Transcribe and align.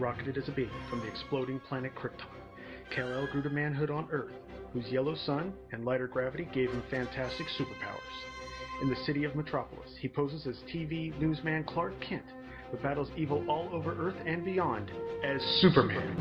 rocketed 0.00 0.38
as 0.38 0.48
a 0.48 0.52
baby 0.52 0.70
from 0.88 1.00
the 1.00 1.06
exploding 1.06 1.60
planet 1.60 1.94
Krypton. 1.94 2.26
Kal-El 2.90 3.26
grew 3.26 3.42
to 3.42 3.50
manhood 3.50 3.90
on 3.90 4.08
Earth, 4.10 4.32
whose 4.72 4.88
yellow 4.88 5.14
sun 5.14 5.52
and 5.72 5.84
lighter 5.84 6.08
gravity 6.08 6.48
gave 6.52 6.70
him 6.70 6.82
fantastic 6.90 7.46
superpowers. 7.58 8.80
In 8.82 8.88
the 8.88 8.96
city 9.04 9.24
of 9.24 9.36
Metropolis, 9.36 9.90
he 10.00 10.08
poses 10.08 10.46
as 10.46 10.56
TV 10.72 11.16
newsman 11.20 11.64
Clark 11.64 12.00
Kent, 12.00 12.24
but 12.70 12.82
battles 12.82 13.10
evil 13.16 13.44
all 13.48 13.68
over 13.72 13.94
Earth 14.08 14.16
and 14.24 14.42
beyond 14.42 14.90
as 15.22 15.42
Superman. 15.60 16.16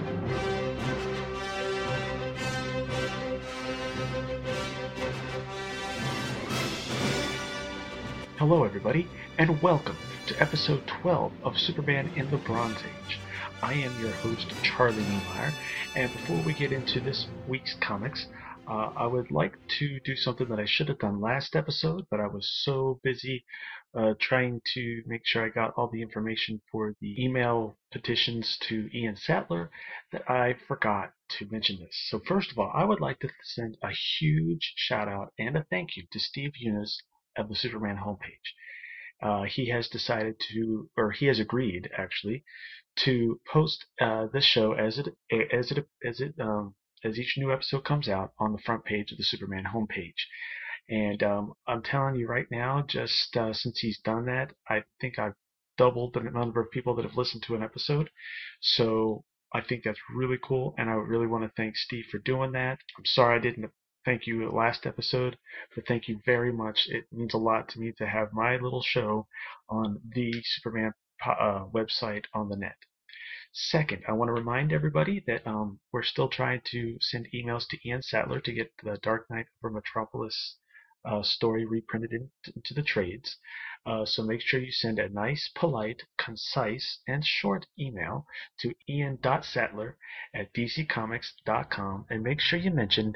Hello, 8.38 8.64
everybody, 8.64 9.08
and 9.38 9.62
welcome 9.62 9.98
to 10.28 10.42
episode 10.42 10.84
12 11.02 11.32
of 11.44 11.58
Superman 11.58 12.12
in 12.16 12.30
the 12.30 12.38
Bronze 12.38 12.78
Age. 12.78 13.20
I 13.62 13.74
am 13.74 14.02
your 14.02 14.12
host, 14.12 14.54
Charlie 14.64 15.04
Niemeyer, 15.04 15.52
and 15.96 16.12
before 16.14 16.42
we 16.44 16.54
get 16.54 16.72
into 16.72 17.02
this 17.02 17.28
week's 17.48 17.76
comics, 17.82 18.28
uh, 18.70 18.92
I 18.96 19.06
would 19.06 19.32
like 19.32 19.58
to 19.80 20.00
do 20.06 20.16
something 20.16 20.48
that 20.48 20.60
I 20.60 20.66
should 20.66 20.88
have 20.88 21.00
done 21.00 21.20
last 21.20 21.56
episode, 21.56 22.06
but 22.10 22.22
I 22.22 22.28
was 22.28 22.50
so 22.64 23.02
busy 23.04 23.44
uh, 23.94 24.14
trying 24.20 24.62
to 24.76 25.02
make 25.08 25.26
sure 25.26 25.44
I 25.44 25.50
got 25.50 25.74
all 25.76 25.90
the 25.90 26.02
information 26.02 26.62
for 26.72 26.96
the 27.02 27.22
email 27.22 27.76
petitions 27.92 28.58
to 28.70 28.90
Ian 28.96 29.18
Sattler 29.18 29.72
that 30.14 30.30
I 30.30 30.56
forgot 30.68 31.12
to 31.40 31.48
mention 31.52 31.80
this. 31.80 31.98
So, 32.10 32.20
first 32.20 32.52
of 32.52 32.60
all, 32.60 32.72
I 32.74 32.86
would 32.86 33.02
like 33.02 33.20
to 33.20 33.30
send 33.44 33.76
a 33.84 33.90
huge 34.20 34.74
shout 34.78 35.10
out 35.10 35.34
and 35.38 35.58
a 35.58 35.66
thank 35.70 35.98
you 35.98 36.04
to 36.12 36.20
Steve 36.20 36.54
Younis 36.64 36.94
of 37.36 37.50
the 37.50 37.56
Superman 37.56 37.98
homepage. 37.98 38.54
Uh, 39.22 39.44
he 39.44 39.68
has 39.70 39.90
decided 39.90 40.40
to, 40.40 40.90
or 40.96 41.12
he 41.12 41.26
has 41.26 41.40
agreed 41.40 41.90
actually, 41.98 42.44
to 43.06 43.40
post 43.52 43.86
uh, 44.02 44.28
this 44.34 44.46
show 44.46 44.74
as 44.74 45.00
it 45.00 45.08
as 45.54 45.72
it 45.72 45.88
as 46.06 46.20
it 46.20 46.34
um, 46.40 46.76
as 47.04 47.18
each 47.18 47.36
new 47.38 47.52
episode 47.52 47.86
comes 47.86 48.10
out 48.10 48.34
on 48.40 48.52
the 48.52 48.60
front 48.60 48.84
page 48.84 49.12
of 49.12 49.18
the 49.18 49.24
Superman 49.24 49.66
homepage. 49.74 50.26
And 50.90 51.22
um, 51.22 51.54
I'm 51.68 51.84
telling 51.84 52.16
you 52.16 52.28
right 52.28 52.48
now, 52.50 52.84
just 52.88 53.38
uh, 53.38 53.54
since 53.54 53.80
he's 53.80 54.00
done 54.00 54.26
that, 54.26 54.54
I 54.68 54.84
think 55.00 55.20
I've 55.20 55.36
doubled 55.78 56.14
the 56.14 56.22
number 56.22 56.60
of 56.60 56.72
people 56.72 56.96
that 56.96 57.06
have 57.06 57.16
listened 57.16 57.44
to 57.44 57.56
an 57.56 57.64
episode. 57.64 58.10
So 58.60 59.24
I 59.54 59.62
think 59.62 59.84
that's 59.84 60.00
really 60.14 60.40
cool, 60.44 60.76
and 60.78 60.90
I 60.90 60.94
really 60.94 61.28
want 61.28 61.44
to 61.44 61.52
thank 61.56 61.76
Steve 61.78 62.06
for 62.12 62.20
doing 62.20 62.52
that. 62.54 62.80
I'm 62.98 63.06
sorry 63.06 63.38
I 63.38 63.42
didn't 63.42 63.72
thank 64.06 64.28
you 64.28 64.50
last 64.50 64.86
episode, 64.86 65.38
but 65.76 65.88
thank 65.88 66.08
you 66.08 66.20
very 66.26 66.52
much. 66.52 66.88
It 66.90 67.06
means 67.12 67.34
a 67.34 67.38
lot 67.38 67.70
to 67.70 67.80
me 67.80 67.92
to 67.98 68.08
have 68.08 68.34
my 68.34 68.58
little 68.58 68.82
show 68.82 69.28
on 69.70 70.02
the 70.16 70.34
Superman 70.44 70.94
uh, 71.26 71.66
website 71.74 72.26
on 72.34 72.50
the 72.50 72.56
net. 72.56 72.76
Second, 73.52 74.04
I 74.08 74.12
want 74.12 74.30
to 74.30 74.34
remind 74.34 74.72
everybody 74.72 75.24
that 75.28 75.46
um, 75.48 75.80
we're 75.92 76.04
still 76.04 76.30
trying 76.30 76.62
to 76.66 76.98
send 77.02 77.28
emails 77.34 77.68
to 77.70 77.88
Ian 77.88 78.04
Sattler 78.04 78.40
to 78.42 78.54
get 78.54 78.72
the 78.84 78.98
Dark 78.98 79.30
Knight 79.30 79.48
over 79.64 79.72
Metropolis 79.72 80.58
uh, 81.06 81.24
story 81.24 81.66
reprinted 81.66 82.12
into 82.14 82.74
the 82.74 82.84
trades. 82.84 83.38
Uh, 83.86 84.06
so 84.06 84.22
make 84.22 84.42
sure 84.42 84.60
you 84.60 84.72
send 84.72 85.00
a 85.00 85.10
nice, 85.10 85.50
polite, 85.56 86.04
concise, 86.18 87.00
and 87.08 87.26
short 87.26 87.66
email 87.80 88.28
to 88.60 88.76
ian.sattler 88.88 89.98
at 90.34 90.54
dccomics.com 90.54 92.06
and 92.10 92.22
make 92.22 92.42
sure 92.42 92.60
you 92.60 92.72
mention 92.72 93.16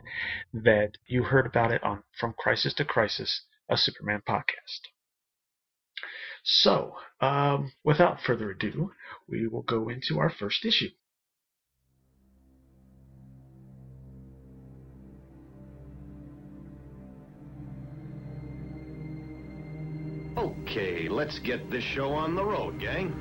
that 0.54 0.98
you 1.06 1.24
heard 1.24 1.46
about 1.46 1.72
it 1.72 1.84
on 1.84 2.04
From 2.18 2.34
Crisis 2.34 2.74
to 2.76 2.86
Crisis, 2.86 3.46
a 3.70 3.78
Superman 3.78 4.22
podcast. 4.28 4.88
So, 6.44 6.96
um, 7.22 7.72
without 7.86 8.22
further 8.22 8.52
ado, 8.52 8.92
we 9.30 9.48
will 9.48 9.62
go 9.62 9.88
into 9.88 10.20
our 10.20 10.30
first 10.30 10.66
issue. 10.66 10.90
Okay, 20.38 21.08
let's 21.08 21.40
get 21.40 21.72
this 21.72 21.84
show 21.84 22.12
on 22.12 22.36
the 22.36 22.44
road, 22.44 22.80
gang. 22.80 23.14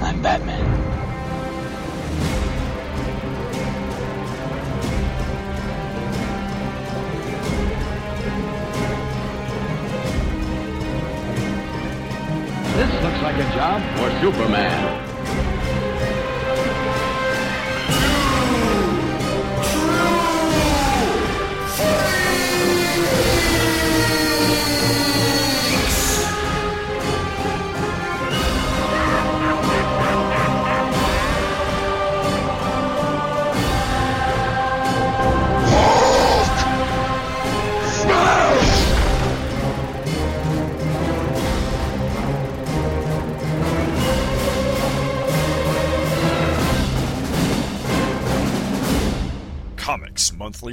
I'm 0.00 0.22
Batman. 0.22 0.63
Superman. 14.24 14.93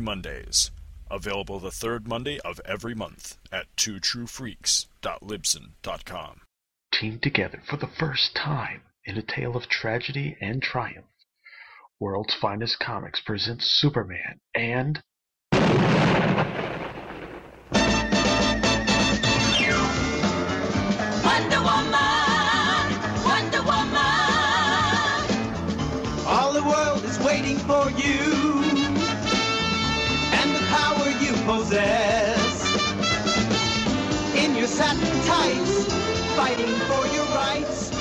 Mondays. 0.01 0.71
Available 1.09 1.59
the 1.59 1.71
third 1.71 2.07
Monday 2.07 2.39
of 2.39 2.61
every 2.65 2.95
month 2.95 3.37
at 3.51 3.65
twotruefreaks.libsyn.com. 3.75 6.41
Teamed 6.93 7.23
together 7.23 7.61
for 7.69 7.77
the 7.77 7.87
first 7.87 8.35
time 8.35 8.81
in 9.05 9.17
a 9.17 9.21
tale 9.21 9.55
of 9.55 9.67
tragedy 9.67 10.35
and 10.41 10.61
triumph. 10.61 11.05
World's 11.99 12.33
Finest 12.33 12.79
Comics 12.79 13.21
presents 13.21 13.65
Superman 13.65 14.39
and 14.55 15.01
possess. 31.45 32.61
In 34.35 34.55
your 34.55 34.67
satin 34.67 35.25
tights, 35.25 35.85
fighting 36.35 36.73
for 36.87 37.07
your 37.15 37.25
rights. 37.35 37.91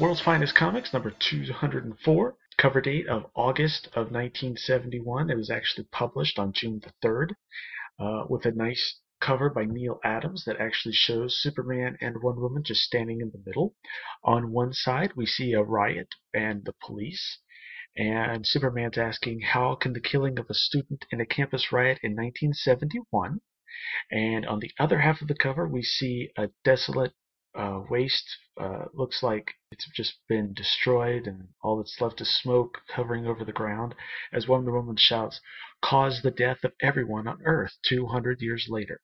World's 0.00 0.20
Finest 0.20 0.56
Comics, 0.56 0.92
number 0.92 1.12
204, 1.12 2.36
cover 2.58 2.80
date 2.80 3.06
of 3.06 3.26
August 3.36 3.86
of 3.94 4.10
1971. 4.10 5.30
It 5.30 5.36
was 5.36 5.50
actually 5.50 5.86
published 5.92 6.36
on 6.36 6.52
June 6.52 6.80
the 6.82 6.92
3rd, 7.08 7.34
uh, 8.00 8.24
with 8.28 8.44
a 8.44 8.50
nice 8.50 8.98
cover 9.20 9.50
by 9.50 9.64
Neal 9.64 10.00
Adams 10.02 10.44
that 10.46 10.56
actually 10.60 10.94
shows 10.94 11.40
Superman 11.40 11.96
and 12.00 12.20
Wonder 12.24 12.40
Woman 12.40 12.64
just 12.64 12.82
standing 12.82 13.20
in 13.20 13.30
the 13.30 13.42
middle. 13.46 13.76
On 14.24 14.50
one 14.50 14.72
side, 14.72 15.12
we 15.14 15.26
see 15.26 15.52
a 15.52 15.62
riot 15.62 16.08
and 16.34 16.64
the 16.64 16.74
police, 16.84 17.38
and 17.96 18.46
Superman's 18.46 18.98
asking, 18.98 19.40
How 19.40 19.76
can 19.76 19.92
the 19.92 20.00
killing 20.00 20.38
of 20.38 20.50
a 20.50 20.54
student 20.54 21.04
in 21.10 21.20
a 21.20 21.26
campus 21.26 21.70
riot 21.70 22.00
in 22.02 22.12
1971? 22.12 23.40
And 24.10 24.46
on 24.46 24.60
the 24.60 24.72
other 24.78 25.00
half 25.00 25.20
of 25.20 25.28
the 25.28 25.34
cover, 25.34 25.68
we 25.68 25.82
see 25.82 26.30
a 26.36 26.50
desolate 26.64 27.12
uh, 27.54 27.82
waste. 27.88 28.36
Uh, 28.56 28.86
looks 28.92 29.22
like 29.22 29.54
it's 29.70 29.88
just 29.94 30.18
been 30.28 30.54
destroyed, 30.54 31.26
and 31.26 31.48
all 31.62 31.76
that's 31.76 32.00
left 32.00 32.20
is 32.20 32.40
smoke 32.40 32.82
covering 32.88 33.26
over 33.26 33.44
the 33.44 33.52
ground. 33.52 33.94
As 34.32 34.48
Wonder 34.48 34.72
Woman 34.72 34.96
shouts, 34.96 35.40
"Cause 35.80 36.22
the 36.22 36.30
death 36.30 36.64
of 36.64 36.72
everyone 36.80 37.28
on 37.28 37.42
Earth 37.44 37.78
200 37.82 38.40
years 38.40 38.68
later." 38.68 39.02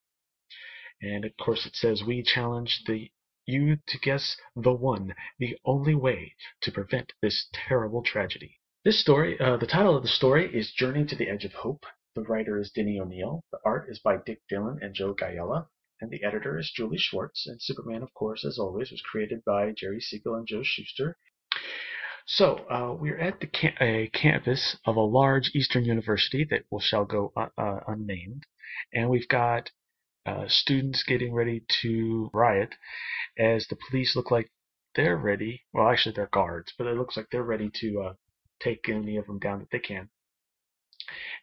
And 1.01 1.25
of 1.25 1.37
course, 1.37 1.65
it 1.67 1.77
says, 1.77 2.03
"We 2.03 2.23
challenge 2.23 2.83
the 2.87 3.13
you 3.47 3.77
to 3.87 3.99
guess 3.99 4.37
the 4.57 4.73
one, 4.73 5.15
the 5.39 5.59
only 5.65 5.95
way 5.95 6.35
to 6.63 6.73
prevent 6.73 7.13
this 7.23 7.49
terrible 7.53 8.03
tragedy." 8.03 8.60
This 8.85 9.00
story, 9.00 9.38
uh, 9.38 9.59
the 9.59 9.67
title 9.67 9.97
of 9.97 10.03
the 10.03 10.09
story 10.09 10.55
is 10.56 10.73
"Journey 10.73 11.05
to 11.05 11.17
the 11.17 11.29
Edge 11.29 11.44
of 11.44 11.53
Hope." 11.53 11.85
The 12.15 12.23
writer 12.23 12.59
is 12.59 12.71
Denny 12.71 12.99
O'Neil. 12.99 13.44
The 13.53 13.59
art 13.65 13.91
is 13.91 13.99
by 13.99 14.17
Dick 14.17 14.41
Dillon 14.49 14.79
and 14.82 14.94
Joe 14.94 15.15
Giella 15.15 15.69
and 16.00 16.11
the 16.11 16.25
editor 16.25 16.59
is 16.59 16.73
Julie 16.75 16.99
Schwartz. 16.99 17.47
And 17.47 17.61
Superman, 17.61 18.03
of 18.03 18.15
course, 18.15 18.44
as 18.44 18.59
always, 18.59 18.91
was 18.91 19.03
created 19.03 19.44
by 19.44 19.73
Jerry 19.73 20.00
Siegel 20.00 20.35
and 20.35 20.47
Joe 20.47 20.62
Shuster. 20.62 21.19
So 22.27 22.67
uh, 22.71 22.94
we're 22.99 23.19
at 23.19 23.41
the 23.41 23.47
cam- 23.47 23.77
a 23.81 24.09
campus 24.09 24.77
of 24.87 24.97
a 24.97 25.00
large 25.00 25.50
Eastern 25.55 25.85
university 25.85 26.47
that 26.50 26.65
will 26.71 26.81
shall 26.81 27.05
go 27.05 27.33
uh, 27.37 27.49
uh, 27.59 27.81
unnamed, 27.87 28.44
and 28.93 29.11
we've 29.11 29.29
got 29.29 29.71
uh, 30.26 30.44
students 30.49 31.03
getting 31.03 31.35
ready 31.35 31.65
to 31.83 32.31
riot 32.33 32.75
as 33.38 33.67
the 33.67 33.76
police 33.88 34.15
look 34.15 34.31
like 34.31 34.50
they're 34.94 35.17
ready. 35.17 35.62
Well, 35.73 35.88
actually, 35.88 36.15
they're 36.15 36.31
guards, 36.33 36.73
but 36.79 36.87
it 36.87 36.97
looks 36.97 37.17
like 37.17 37.26
they're 37.31 37.43
ready 37.43 37.71
to 37.75 38.00
uh, 38.00 38.15
take 38.61 38.89
any 38.89 39.17
of 39.17 39.27
them 39.27 39.39
down 39.39 39.59
that 39.61 39.71
they 39.71 39.79
can. 39.79 40.09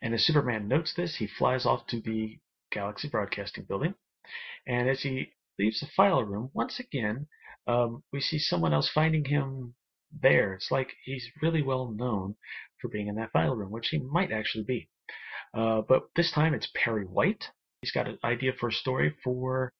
And 0.02 0.14
as 0.14 0.25
Superman 0.25 0.68
notes 0.68 0.94
this, 0.94 1.18
he 1.18 1.28
flies 1.28 1.66
off 1.66 1.88
to 1.88 2.00
the 2.00 2.40
Galaxy 2.72 3.10
Broadcasting 3.10 3.66
Building, 3.66 3.96
and 4.66 4.90
as 4.90 5.02
he 5.02 5.34
leaves 5.58 5.80
the 5.80 5.88
file 5.88 6.24
room, 6.24 6.52
once 6.54 6.80
again, 6.80 7.28
um, 7.68 8.04
we 8.12 8.22
see 8.22 8.40
someone 8.40 8.74
else 8.74 8.90
finding 8.94 9.25
him 9.25 9.75
there. 10.12 10.54
It's 10.54 10.72
like 10.72 10.96
he's 11.04 11.30
really 11.42 11.62
well 11.62 11.92
known 11.92 12.36
for 12.80 12.90
being 12.90 13.08
in 13.08 13.16
that 13.16 13.31
file 13.31 13.56
room, 13.56 13.72
which 13.72 13.90
he 13.90 14.00
might 14.00 14.31
actually 14.31 14.64
be. 14.64 14.90
Uh, 15.54 15.81
but 15.81 16.10
this 16.16 16.31
time 16.31 16.54
it's 16.54 16.69
Perry 16.75 17.06
White. 17.06 17.46
He's 17.81 17.92
got 17.92 18.08
an 18.08 18.19
idea 18.24 18.54
for 18.54 18.69
a 18.69 18.74
story 18.74 19.16
for 19.24 19.74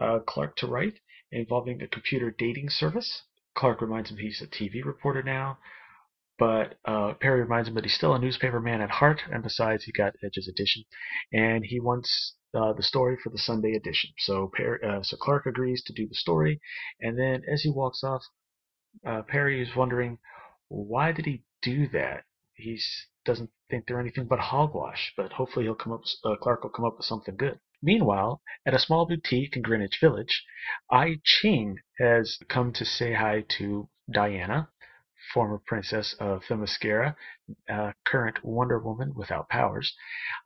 uh, 0.00 0.20
Clark 0.26 0.56
to 0.56 0.66
write 0.66 0.98
involving 1.32 1.82
a 1.82 1.88
computer 1.88 2.34
dating 2.36 2.70
service. 2.70 3.22
Clark 3.54 3.80
reminds 3.80 4.10
him 4.10 4.16
he's 4.16 4.42
a 4.42 4.46
TV 4.46 4.84
reporter 4.84 5.22
now, 5.22 5.58
but 6.40 6.78
uh, 6.86 7.12
Perry 7.20 7.42
reminds 7.42 7.68
him 7.68 7.74
that 7.74 7.84
he's 7.84 7.94
still 7.94 8.14
a 8.14 8.18
newspaper 8.18 8.60
man 8.60 8.80
at 8.80 8.88
heart, 8.90 9.20
and 9.30 9.42
besides, 9.42 9.84
he 9.84 9.92
got 9.92 10.14
Edge's 10.24 10.48
edition, 10.48 10.84
and 11.32 11.66
he 11.66 11.78
wants 11.78 12.34
uh, 12.54 12.72
the 12.72 12.82
story 12.82 13.18
for 13.22 13.28
the 13.28 13.38
Sunday 13.38 13.74
edition. 13.74 14.10
So, 14.18 14.50
Perry, 14.56 14.78
uh, 14.82 15.02
so 15.02 15.18
Clark 15.18 15.44
agrees 15.44 15.84
to 15.84 15.92
do 15.92 16.08
the 16.08 16.14
story, 16.14 16.58
and 16.98 17.18
then 17.18 17.42
as 17.52 17.60
he 17.60 17.70
walks 17.70 18.02
off, 18.02 18.22
uh, 19.06 19.20
Perry 19.22 19.60
is 19.60 19.76
wondering 19.76 20.18
why 20.68 21.12
did 21.12 21.26
he 21.26 21.44
do 21.60 21.86
that. 21.88 22.24
He 22.54 22.80
doesn't 23.26 23.50
think 23.68 23.84
they're 23.86 24.00
anything 24.00 24.24
but 24.24 24.38
hogwash, 24.40 25.12
but 25.18 25.32
hopefully 25.32 25.66
he'll 25.66 25.74
come 25.74 25.92
up. 25.92 26.02
Uh, 26.24 26.36
Clark 26.36 26.62
will 26.62 26.70
come 26.70 26.86
up 26.86 26.96
with 26.96 27.06
something 27.06 27.36
good. 27.36 27.60
Meanwhile, 27.82 28.40
at 28.64 28.74
a 28.74 28.78
small 28.78 29.06
boutique 29.06 29.56
in 29.56 29.62
Greenwich 29.62 29.98
Village, 30.00 30.44
I 30.90 31.20
Ching 31.22 31.76
has 31.98 32.38
come 32.48 32.72
to 32.72 32.84
say 32.86 33.12
hi 33.12 33.44
to 33.58 33.90
Diana, 34.10 34.70
former 35.32 35.60
princess 35.66 36.14
of 36.20 36.42
Themyscira, 36.44 37.14
uh, 37.68 37.92
current 38.04 38.44
Wonder 38.44 38.78
Woman 38.78 39.12
without 39.14 39.48
powers, 39.48 39.94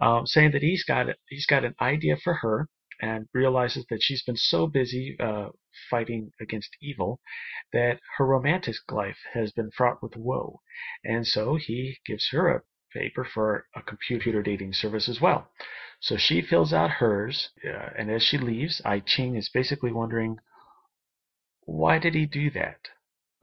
um, 0.00 0.26
saying 0.26 0.52
that 0.52 0.62
he's 0.62 0.84
got 0.84 1.06
he's 1.28 1.46
got 1.46 1.64
an 1.64 1.75
idea 1.81 2.16
for 2.16 2.34
her 2.34 2.69
and 3.00 3.26
realizes 3.34 3.84
that 3.90 4.02
she's 4.02 4.22
been 4.22 4.36
so 4.36 4.66
busy 4.66 5.16
uh, 5.20 5.48
fighting 5.90 6.31
against 6.40 6.76
evil 6.81 7.20
that 7.72 7.98
her 8.16 8.26
romantic 8.26 8.76
life 8.90 9.19
has 9.32 9.52
been 9.52 9.70
fraught 9.70 10.02
with 10.02 10.16
woe, 10.16 10.60
and 11.04 11.26
so 11.26 11.56
he 11.56 11.98
gives 12.06 12.28
her 12.31 12.48
a 12.48 12.62
paper 12.92 13.25
for 13.25 13.66
a 13.75 13.82
computer 13.82 14.42
dating 14.42 14.72
service 14.72 15.08
as 15.08 15.20
well. 15.20 15.50
So 16.00 16.16
she 16.16 16.42
fills 16.42 16.72
out 16.72 16.90
hers, 16.90 17.50
uh, 17.64 17.90
and 17.98 18.10
as 18.10 18.22
she 18.22 18.38
leaves, 18.38 18.81
I 18.84 19.00
Ching 19.00 19.36
is 19.36 19.48
basically 19.48 19.92
wondering 19.92 20.38
why 21.66 21.98
did 21.98 22.14
he 22.14 22.26
do 22.26 22.50
that? 22.50 22.88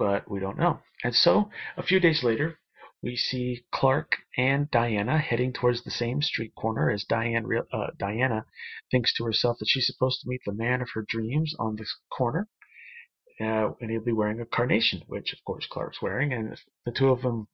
But 0.01 0.27
we 0.31 0.39
don't 0.39 0.57
know. 0.57 0.79
And 1.03 1.13
so 1.13 1.51
a 1.77 1.83
few 1.83 1.99
days 1.99 2.23
later, 2.23 2.57
we 3.03 3.15
see 3.15 3.65
Clark 3.71 4.17
and 4.35 4.67
Diana 4.71 5.19
heading 5.19 5.53
towards 5.53 5.83
the 5.83 5.91
same 5.91 6.23
street 6.23 6.55
corner 6.55 6.89
as 6.89 7.03
Diane, 7.03 7.45
uh, 7.71 7.91
Diana 7.99 8.47
thinks 8.89 9.13
to 9.13 9.25
herself 9.25 9.59
that 9.59 9.67
she's 9.69 9.85
supposed 9.85 10.21
to 10.21 10.27
meet 10.27 10.41
the 10.43 10.53
man 10.53 10.81
of 10.81 10.89
her 10.95 11.05
dreams 11.07 11.53
on 11.59 11.75
this 11.75 11.95
corner. 12.11 12.47
Uh, 13.39 13.73
and 13.79 13.91
he'll 13.91 14.03
be 14.03 14.11
wearing 14.11 14.41
a 14.41 14.45
carnation, 14.47 15.03
which 15.05 15.33
of 15.33 15.43
course 15.45 15.67
Clark's 15.67 16.01
wearing, 16.01 16.33
and 16.33 16.57
the 16.83 16.91
two 16.91 17.09
of 17.09 17.21
them 17.21 17.47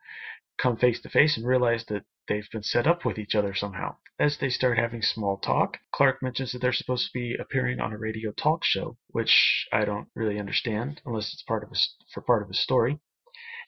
come 0.57 0.77
face 0.77 1.01
to 1.01 1.09
face 1.09 1.35
and 1.35 1.45
realize 1.45 1.83
that 1.89 2.05
they've 2.27 2.50
been 2.51 2.63
set 2.63 2.88
up 2.88 3.06
with 3.06 3.18
each 3.18 3.35
other 3.35 3.53
somehow. 3.53 3.95
As 4.19 4.38
they 4.38 4.50
start 4.50 4.77
having 4.77 5.01
small 5.01 5.38
talk, 5.38 5.77
Clark 5.91 6.21
mentions 6.21 6.51
that 6.51 6.59
they're 6.59 6.74
supposed 6.74 7.06
to 7.06 7.13
be 7.13 7.35
appearing 7.35 7.79
on 7.79 7.94
a 7.94 7.97
radio 7.97 8.31
talk 8.31 8.63
show, 8.63 8.97
which 9.07 9.68
I 9.71 9.85
don't 9.85 10.09
really 10.15 10.39
understand 10.39 11.01
unless 11.06 11.33
it's 11.33 11.44
part 11.44 11.63
of 11.63 11.71
a, 11.71 11.75
for 12.13 12.21
part 12.21 12.41
of 12.41 12.47
the 12.47 12.53
story. 12.53 13.00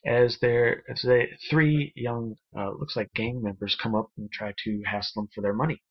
As 0.05 0.39
there, 0.39 0.83
as 0.89 1.01
they 1.01 1.37
three 1.49 1.93
young, 1.95 2.37
uh, 2.57 2.71
looks 2.71 2.95
like 2.95 3.13
gang 3.13 3.41
members 3.43 3.75
come 3.75 3.95
up 3.95 4.11
and 4.17 4.31
try 4.31 4.53
to 4.63 4.81
hassle 4.85 5.23
them 5.23 5.29
for 5.35 5.41
their 5.41 5.53
money. 5.53 5.83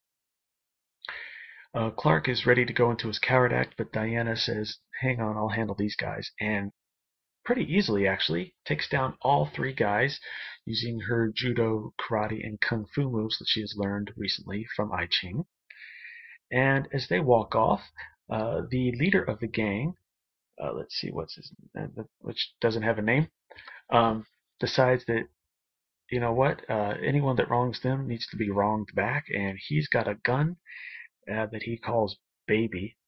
Uh, 1.74 1.90
Clark 1.90 2.28
is 2.28 2.46
ready 2.46 2.64
to 2.64 2.72
go 2.72 2.90
into 2.90 3.08
his 3.08 3.18
coward 3.18 3.52
act, 3.52 3.74
but 3.76 3.92
Diana 3.92 4.36
says, 4.36 4.78
"Hang 5.02 5.20
on, 5.20 5.36
I'll 5.36 5.50
handle 5.50 5.74
these 5.74 5.94
guys," 5.94 6.32
and 6.40 6.72
pretty 7.48 7.64
easily 7.72 8.06
actually 8.06 8.54
takes 8.66 8.86
down 8.90 9.16
all 9.22 9.46
three 9.46 9.72
guys 9.72 10.20
using 10.66 11.00
her 11.00 11.32
judo, 11.34 11.94
karate, 11.98 12.46
and 12.46 12.60
kung 12.60 12.84
fu 12.94 13.08
moves 13.08 13.38
that 13.38 13.48
she 13.48 13.62
has 13.62 13.72
learned 13.74 14.12
recently 14.18 14.66
from 14.76 14.92
I 14.92 15.08
Ching. 15.10 15.46
And 16.52 16.86
as 16.92 17.08
they 17.08 17.20
walk 17.20 17.54
off, 17.54 17.80
uh, 18.28 18.60
the 18.70 18.92
leader 18.98 19.24
of 19.24 19.40
the 19.40 19.46
gang, 19.46 19.94
uh, 20.62 20.74
let's 20.74 20.94
see 20.96 21.10
what's 21.10 21.36
his, 21.36 21.50
uh, 21.74 21.86
which 22.20 22.52
doesn't 22.60 22.82
have 22.82 22.98
a 22.98 23.02
name, 23.02 23.28
um, 23.88 24.26
decides 24.60 25.06
that 25.06 25.24
you 26.10 26.20
know 26.20 26.34
what, 26.34 26.68
uh, 26.68 26.96
anyone 27.02 27.36
that 27.36 27.48
wrongs 27.48 27.80
them 27.80 28.06
needs 28.06 28.26
to 28.26 28.36
be 28.36 28.50
wronged 28.50 28.90
back, 28.94 29.24
and 29.34 29.58
he's 29.68 29.88
got 29.88 30.06
a 30.06 30.16
gun 30.16 30.56
uh, 31.32 31.46
that 31.46 31.62
he 31.62 31.78
calls 31.78 32.18
Baby, 32.46 32.98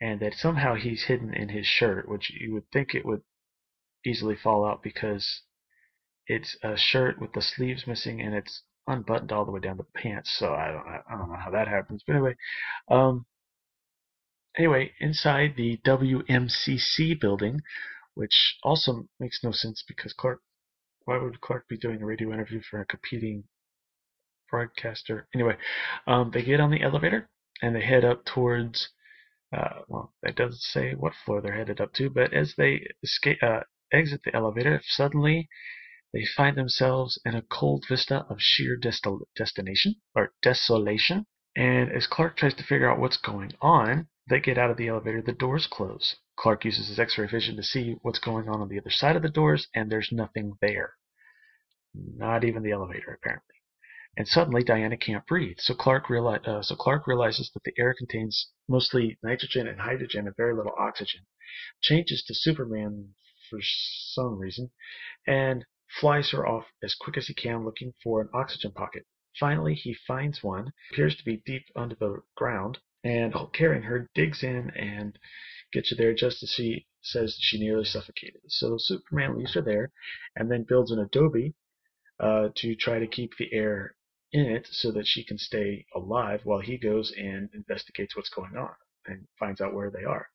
and 0.00 0.20
that 0.20 0.32
somehow 0.32 0.74
he's 0.74 1.04
hidden 1.04 1.34
in 1.34 1.50
his 1.50 1.66
shirt, 1.66 2.08
which 2.08 2.30
you 2.30 2.54
would 2.54 2.70
think 2.72 2.94
it 2.94 3.04
would 3.04 3.20
easily 4.04 4.36
fall 4.36 4.64
out 4.64 4.82
because 4.82 5.42
it's 6.26 6.56
a 6.62 6.76
shirt 6.76 7.20
with 7.20 7.32
the 7.32 7.42
sleeves 7.42 7.86
missing 7.86 8.20
and 8.20 8.34
it's 8.34 8.62
unbuttoned 8.86 9.32
all 9.32 9.44
the 9.44 9.50
way 9.50 9.60
down 9.60 9.76
the 9.76 10.00
pants. 10.00 10.34
So 10.38 10.52
I 10.54 10.68
don't 10.68 10.86
I 10.86 11.18
don't 11.18 11.30
know 11.30 11.38
how 11.42 11.50
that 11.50 11.68
happens. 11.68 12.02
But 12.06 12.14
anyway, 12.14 12.36
um, 12.88 13.26
anyway, 14.56 14.92
inside 15.00 15.54
the 15.56 15.78
WMCC 15.84 17.20
building, 17.20 17.60
which 18.14 18.58
also 18.62 19.08
makes 19.18 19.40
no 19.42 19.52
sense 19.52 19.84
because 19.86 20.12
Clark, 20.12 20.40
why 21.04 21.18
would 21.18 21.40
Clark 21.40 21.68
be 21.68 21.76
doing 21.76 22.02
a 22.02 22.06
radio 22.06 22.32
interview 22.32 22.60
for 22.68 22.80
a 22.80 22.86
competing 22.86 23.44
broadcaster? 24.50 25.28
Anyway, 25.34 25.56
um, 26.06 26.30
they 26.32 26.42
get 26.42 26.60
on 26.60 26.70
the 26.70 26.82
elevator 26.82 27.28
and 27.60 27.74
they 27.74 27.84
head 27.84 28.04
up 28.04 28.24
towards. 28.24 28.90
Uh, 29.54 29.82
well, 29.86 30.14
that 30.22 30.34
doesn't 30.34 30.60
say 30.60 30.94
what 30.94 31.12
floor 31.26 31.42
they're 31.42 31.54
headed 31.54 31.78
up 31.78 31.92
to, 31.92 32.08
but 32.08 32.32
as 32.32 32.54
they 32.56 32.86
escape, 33.02 33.36
uh, 33.42 33.60
exit 33.92 34.22
the 34.24 34.34
elevator, 34.34 34.80
suddenly 34.84 35.48
they 36.12 36.24
find 36.24 36.56
themselves 36.56 37.18
in 37.24 37.34
a 37.34 37.42
cold 37.42 37.84
vista 37.88 38.26
of 38.28 38.40
sheer 38.40 38.78
destil- 38.78 39.26
destination 39.36 39.96
or 40.14 40.32
desolation. 40.42 41.26
And 41.56 41.90
as 41.92 42.06
Clark 42.06 42.36
tries 42.36 42.54
to 42.54 42.64
figure 42.64 42.90
out 42.90 42.98
what's 42.98 43.16
going 43.16 43.52
on, 43.60 44.08
they 44.28 44.40
get 44.40 44.58
out 44.58 44.70
of 44.70 44.76
the 44.76 44.88
elevator, 44.88 45.22
the 45.22 45.32
doors 45.32 45.66
close. 45.66 46.16
Clark 46.36 46.64
uses 46.64 46.88
his 46.88 46.98
x 46.98 47.18
ray 47.18 47.26
vision 47.26 47.56
to 47.56 47.62
see 47.62 47.96
what's 48.02 48.18
going 48.18 48.48
on 48.48 48.60
on 48.60 48.68
the 48.68 48.78
other 48.78 48.90
side 48.90 49.16
of 49.16 49.22
the 49.22 49.28
doors, 49.28 49.68
and 49.74 49.90
there's 49.90 50.10
nothing 50.12 50.54
there. 50.60 50.94
Not 51.94 52.44
even 52.44 52.62
the 52.62 52.72
elevator, 52.72 53.12
apparently. 53.12 53.56
And 54.16 54.28
suddenly 54.28 54.62
Diana 54.62 54.96
can't 54.96 55.26
breathe. 55.26 55.58
So 55.58 55.74
Clark, 55.74 56.06
reali- 56.06 56.46
uh, 56.46 56.62
so 56.62 56.76
Clark 56.76 57.06
realizes 57.06 57.50
that 57.52 57.62
the 57.64 57.72
air 57.78 57.94
contains 57.94 58.50
mostly 58.68 59.18
nitrogen 59.22 59.66
and 59.66 59.80
hydrogen 59.80 60.26
and 60.26 60.36
very 60.36 60.54
little 60.54 60.74
oxygen. 60.78 61.22
Changes 61.82 62.22
to 62.24 62.34
Superman 62.34 63.14
for 63.52 63.60
some 63.62 64.38
reason, 64.38 64.70
and 65.26 65.66
flies 66.00 66.30
her 66.30 66.46
off 66.46 66.64
as 66.82 66.94
quick 66.94 67.18
as 67.18 67.26
he 67.26 67.34
can 67.34 67.64
looking 67.64 67.92
for 68.02 68.22
an 68.22 68.28
oxygen 68.32 68.72
pocket. 68.72 69.04
Finally, 69.38 69.74
he 69.74 69.94
finds 70.06 70.42
one, 70.42 70.72
appears 70.90 71.14
to 71.16 71.24
be 71.24 71.42
deep 71.44 71.66
under 71.76 71.94
the 71.94 72.22
ground, 72.34 72.78
and 73.04 73.34
carrying 73.52 73.82
her 73.82 74.08
digs 74.14 74.42
in 74.42 74.70
and 74.70 75.18
gets 75.72 75.90
her 75.90 75.96
there 75.96 76.14
just 76.14 76.42
as 76.42 76.50
she 76.50 76.86
says 77.02 77.36
she 77.40 77.58
nearly 77.58 77.84
suffocated. 77.84 78.40
So 78.48 78.76
Superman 78.78 79.36
leaves 79.36 79.54
her 79.54 79.62
there 79.62 79.92
and 80.36 80.50
then 80.50 80.64
builds 80.68 80.90
an 80.90 80.98
adobe 80.98 81.54
uh, 82.20 82.48
to 82.56 82.74
try 82.76 82.98
to 82.98 83.06
keep 83.06 83.32
the 83.36 83.52
air 83.52 83.96
in 84.32 84.46
it 84.46 84.66
so 84.70 84.92
that 84.92 85.06
she 85.06 85.24
can 85.24 85.36
stay 85.36 85.84
alive 85.94 86.40
while 86.44 86.60
he 86.60 86.78
goes 86.78 87.12
and 87.16 87.50
investigates 87.52 88.16
what's 88.16 88.30
going 88.30 88.56
on 88.56 88.74
and 89.06 89.26
finds 89.38 89.60
out 89.60 89.74
where 89.74 89.90
they 89.90 90.04
are 90.04 90.28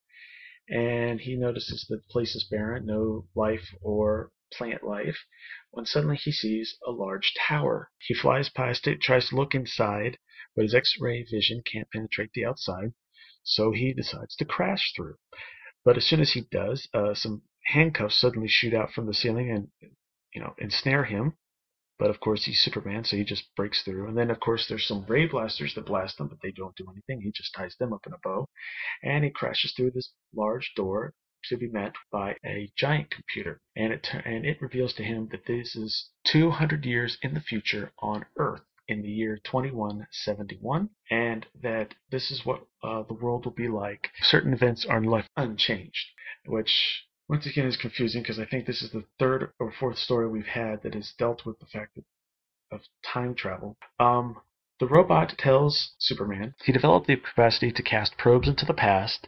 and 0.70 1.22
he 1.22 1.36
notices 1.36 1.86
that 1.90 1.98
the 1.98 2.12
place 2.12 2.36
is 2.36 2.44
barren, 2.44 2.86
no 2.86 3.28
life 3.36 3.74
or 3.82 4.32
plant 4.54 4.84
life, 4.84 5.18
when 5.72 5.86
suddenly 5.86 6.18
he 6.18 6.32
sees 6.32 6.78
a 6.86 6.92
large 6.92 7.34
tower. 7.48 7.92
He 8.00 8.14
flies 8.14 8.50
past 8.50 8.88
it, 8.88 9.02
tries 9.02 9.30
to 9.30 9.36
look 9.36 9.54
inside, 9.56 10.18
but 10.56 10.64
his 10.64 10.74
X-ray 10.74 11.24
vision 11.24 11.62
can't 11.66 11.90
penetrate 11.92 12.32
the 12.34 12.46
outside, 12.46 12.94
so 13.44 13.72
he 13.72 13.94
decides 13.94 14.36
to 14.38 14.46
crash 14.46 14.94
through. 14.96 15.16
But 15.86 15.98
as 15.98 16.06
soon 16.06 16.20
as 16.20 16.32
he 16.32 16.42
does, 16.52 16.88
uh, 16.94 17.14
some 17.14 17.44
handcuffs 17.68 18.20
suddenly 18.20 18.48
shoot 18.48 18.74
out 18.74 18.92
from 18.92 19.06
the 19.06 19.14
ceiling 19.14 19.52
and 19.52 19.68
you 20.34 20.42
know 20.42 20.54
ensnare 20.58 21.06
him. 21.06 21.38
But 22.00 22.10
of 22.10 22.20
course 22.20 22.46
he's 22.46 22.62
Superman, 22.62 23.04
so 23.04 23.18
he 23.18 23.24
just 23.24 23.56
breaks 23.56 23.82
through. 23.84 24.08
And 24.08 24.18
then 24.18 24.30
of 24.30 24.39
course 24.39 24.68
there's 24.68 24.88
some 24.88 25.06
ray 25.08 25.25
blasters 25.25 25.74
that 25.75 25.86
blast 25.86 26.20
him, 26.20 26.27
but 26.27 26.39
they 26.42 26.51
don't 26.51 26.75
do 26.75 26.86
anything. 26.92 27.22
He 27.22 27.32
just 27.32 27.54
ties 27.56 27.75
them 27.77 27.94
up 27.94 28.06
in 28.06 28.13
a 28.13 28.20
bow, 28.24 28.48
and 29.04 29.24
he 29.24 29.30
crashes 29.30 29.74
through 29.74 29.92
this 29.92 30.12
large 30.34 30.74
door, 30.75 31.13
to 31.46 31.58
be 31.58 31.68
met 31.68 31.94
by 32.12 32.36
a 32.46 32.72
giant 32.75 33.10
computer, 33.10 33.62
and 33.75 33.94
it 33.94 34.08
and 34.25 34.46
it 34.46 34.62
reveals 34.62 34.94
to 34.94 35.04
him 35.04 35.30
that 35.32 35.46
this 35.46 35.75
is 35.75 36.10
200 36.25 36.86
years 36.86 37.18
in 37.22 37.34
the 37.34 37.39
future 37.39 37.92
on 38.00 38.25
Earth 38.38 38.63
in 38.88 39.01
the 39.01 39.10
year 39.10 39.38
2171, 39.44 40.89
and 41.12 41.46
that 41.62 41.94
this 42.10 42.32
is 42.32 42.46
what 42.46 42.66
uh, 42.84 43.04
the 43.04 43.13
world 43.13 43.46
will 43.46 43.54
be 43.54 43.68
like. 43.68 44.10
Certain 44.22 44.54
events 44.54 44.86
are 44.86 45.04
left 45.04 45.30
unchanged, 45.38 46.08
which 46.46 47.07
once 47.30 47.46
again 47.46 47.66
is 47.66 47.78
confusing 47.78 48.22
because 48.22 48.40
I 48.40 48.46
think 48.46 48.66
this 48.66 48.82
is 48.82 48.92
the 48.92 49.06
third 49.20 49.52
or 49.60 49.72
fourth 49.72 49.98
story 49.98 50.28
we've 50.28 50.46
had 50.46 50.84
that 50.84 50.94
has 50.94 51.14
dealt 51.18 51.46
with 51.46 51.60
the 51.60 51.66
fact 51.66 51.98
of 52.72 52.82
time 53.04 53.36
travel. 53.36 53.78
Um, 54.00 54.38
the 54.80 54.88
robot 54.88 55.34
tells 55.38 55.96
Superman 55.98 56.54
he 56.64 56.72
developed 56.72 57.08
the 57.08 57.16
capacity 57.16 57.72
to 57.72 57.82
cast 57.82 58.18
probes 58.18 58.48
into 58.48 58.66
the 58.66 58.74
past 58.74 59.28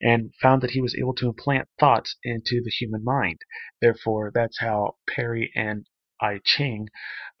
and 0.00 0.32
found 0.40 0.62
that 0.62 0.70
he 0.70 0.80
was 0.80 0.96
able 0.96 1.14
to 1.14 1.26
implant 1.26 1.68
thoughts 1.78 2.16
into 2.22 2.62
the 2.64 2.70
human 2.70 3.04
mind. 3.04 3.40
Therefore, 3.80 4.30
that's 4.34 4.60
how 4.60 4.96
Perry 5.08 5.52
and 5.54 5.86
I 6.20 6.40
Ching 6.44 6.88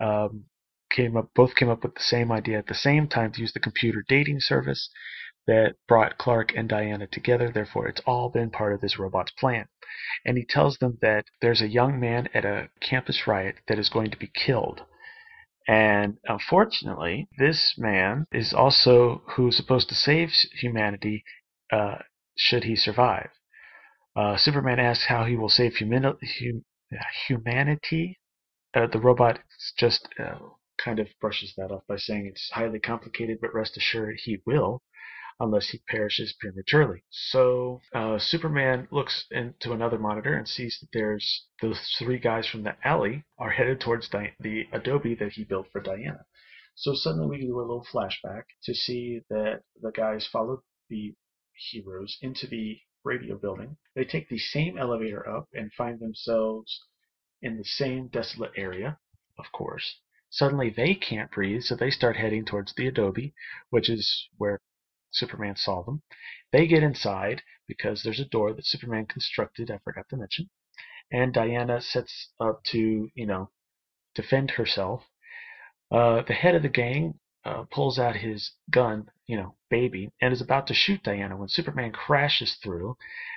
um, 0.00 0.44
came 0.90 1.16
up 1.16 1.30
both 1.34 1.56
came 1.56 1.68
up 1.68 1.82
with 1.82 1.94
the 1.94 2.02
same 2.02 2.30
idea 2.30 2.58
at 2.58 2.66
the 2.66 2.74
same 2.74 3.08
time 3.08 3.32
to 3.32 3.40
use 3.40 3.52
the 3.52 3.60
computer 3.60 4.04
dating 4.06 4.40
service 4.40 4.90
that 5.46 5.76
brought 5.86 6.18
Clark 6.18 6.52
and 6.56 6.68
Diana 6.68 7.06
together. 7.06 7.50
Therefore, 7.50 7.86
it's 7.88 8.00
all 8.06 8.30
been 8.30 8.50
part 8.50 8.72
of 8.72 8.80
this 8.80 8.98
robot's 8.98 9.32
plan. 9.32 9.66
And 10.24 10.36
he 10.36 10.44
tells 10.44 10.78
them 10.78 10.98
that 11.00 11.26
there's 11.40 11.62
a 11.62 11.68
young 11.68 12.00
man 12.00 12.28
at 12.34 12.44
a 12.44 12.68
campus 12.80 13.26
riot 13.26 13.56
that 13.68 13.78
is 13.78 13.88
going 13.88 14.10
to 14.10 14.16
be 14.16 14.30
killed. 14.34 14.82
And 15.68 16.18
unfortunately, 16.24 17.28
this 17.38 17.74
man 17.76 18.26
is 18.32 18.52
also 18.52 19.22
who's 19.34 19.56
supposed 19.56 19.88
to 19.88 19.94
save 19.94 20.30
humanity 20.60 21.24
uh, 21.72 21.98
should 22.36 22.64
he 22.64 22.76
survive. 22.76 23.30
Uh, 24.14 24.36
Superman 24.36 24.78
asks 24.78 25.06
how 25.06 25.24
he 25.24 25.36
will 25.36 25.48
save 25.48 25.76
hum- 25.78 26.64
humanity. 27.26 28.18
Uh, 28.74 28.86
the 28.86 29.00
robot 29.00 29.40
just 29.76 30.08
uh, 30.18 30.38
kind 30.78 30.98
of 30.98 31.08
brushes 31.20 31.54
that 31.56 31.70
off 31.70 31.82
by 31.88 31.96
saying 31.96 32.26
it's 32.26 32.50
highly 32.52 32.78
complicated, 32.78 33.38
but 33.40 33.54
rest 33.54 33.76
assured 33.76 34.16
he 34.22 34.40
will 34.46 34.82
unless 35.38 35.68
he 35.68 35.82
perishes 35.88 36.34
prematurely. 36.40 37.02
So 37.10 37.80
uh, 37.94 38.18
Superman 38.18 38.88
looks 38.90 39.26
into 39.30 39.72
another 39.72 39.98
monitor 39.98 40.34
and 40.34 40.48
sees 40.48 40.78
that 40.80 40.88
there's 40.92 41.46
those 41.60 41.78
three 41.98 42.18
guys 42.18 42.46
from 42.46 42.62
the 42.62 42.76
alley 42.84 43.24
are 43.38 43.50
headed 43.50 43.80
towards 43.80 44.08
Di- 44.08 44.34
the 44.40 44.64
adobe 44.72 45.14
that 45.16 45.32
he 45.32 45.44
built 45.44 45.68
for 45.70 45.80
Diana. 45.80 46.24
So 46.74 46.94
suddenly 46.94 47.28
we 47.28 47.46
do 47.46 47.58
a 47.58 47.60
little 47.60 47.86
flashback 47.92 48.44
to 48.64 48.74
see 48.74 49.20
that 49.30 49.62
the 49.80 49.92
guys 49.92 50.26
followed 50.26 50.60
the 50.88 51.14
heroes 51.70 52.18
into 52.20 52.46
the 52.46 52.78
radio 53.04 53.38
building. 53.38 53.76
They 53.94 54.04
take 54.04 54.28
the 54.28 54.38
same 54.38 54.76
elevator 54.76 55.26
up 55.28 55.48
and 55.54 55.72
find 55.72 56.00
themselves 56.00 56.84
in 57.40 57.56
the 57.56 57.64
same 57.64 58.08
desolate 58.08 58.52
area, 58.56 58.98
of 59.38 59.46
course. 59.52 60.00
Suddenly 60.28 60.70
they 60.70 60.94
can't 60.94 61.30
breathe, 61.30 61.62
so 61.62 61.76
they 61.76 61.90
start 61.90 62.16
heading 62.16 62.44
towards 62.44 62.74
the 62.74 62.88
adobe, 62.88 63.32
which 63.70 63.88
is 63.88 64.28
where 64.36 64.60
Superman 65.16 65.56
saw 65.56 65.82
them. 65.82 66.02
They 66.52 66.66
get 66.66 66.82
inside 66.82 67.42
because 67.66 68.02
there's 68.02 68.20
a 68.20 68.24
door 68.26 68.52
that 68.52 68.66
Superman 68.66 69.06
constructed, 69.06 69.70
I 69.70 69.78
forgot 69.78 70.08
to 70.10 70.16
mention. 70.16 70.50
And 71.10 71.32
Diana 71.32 71.80
sets 71.80 72.30
up 72.40 72.62
to, 72.64 73.10
you 73.14 73.26
know, 73.26 73.50
defend 74.14 74.52
herself. 74.52 75.02
Uh, 75.90 76.22
the 76.22 76.34
head 76.34 76.54
of 76.54 76.62
the 76.62 76.68
gang 76.68 77.18
uh, 77.44 77.64
pulls 77.70 77.98
out 77.98 78.16
his 78.16 78.52
gun, 78.70 79.08
you 79.26 79.36
know, 79.36 79.54
baby, 79.70 80.10
and 80.20 80.32
is 80.32 80.40
about 80.40 80.66
to 80.66 80.74
shoot 80.74 81.02
Diana 81.02 81.36
when 81.36 81.48
Superman 81.48 81.92
crashes 81.92 82.56
through 82.62 82.96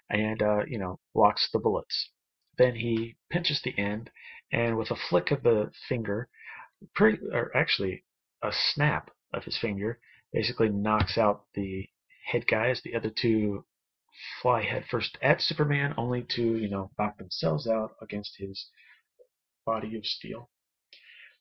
and, 0.10 0.42
uh, 0.42 0.66
you 0.68 0.80
know, 0.80 1.00
blocks 1.14 1.50
the 1.52 1.60
bullets. 1.60 2.10
Then 2.58 2.76
he 2.76 3.16
pinches 3.30 3.62
the 3.62 3.78
end, 3.78 4.10
and 4.52 4.78
with 4.78 4.92
a 4.92 4.96
flick 4.96 5.32
of 5.32 5.44
the 5.44 5.72
finger, 5.88 6.28
pretty, 6.96 7.20
or 7.32 7.56
actually 7.56 8.04
a 8.44 8.52
snap 8.52 9.12
of 9.32 9.44
his 9.44 9.58
finger, 9.58 10.00
basically 10.34 10.70
knocks 10.70 11.18
out 11.18 11.46
the 11.54 11.88
head 12.26 12.46
guys. 12.48 12.82
The 12.84 12.96
other 12.96 13.10
two 13.10 13.66
fly 14.42 14.64
headfirst 14.64 15.18
at 15.22 15.42
Superman, 15.42 15.94
only 15.98 16.26
to, 16.36 16.58
you 16.58 16.70
know, 16.70 16.92
knock 16.98 17.18
themselves 17.18 17.68
out 17.68 17.92
against 18.02 18.36
his 18.38 18.70
body 19.66 19.96
of 19.98 20.06
steel. 20.06 20.50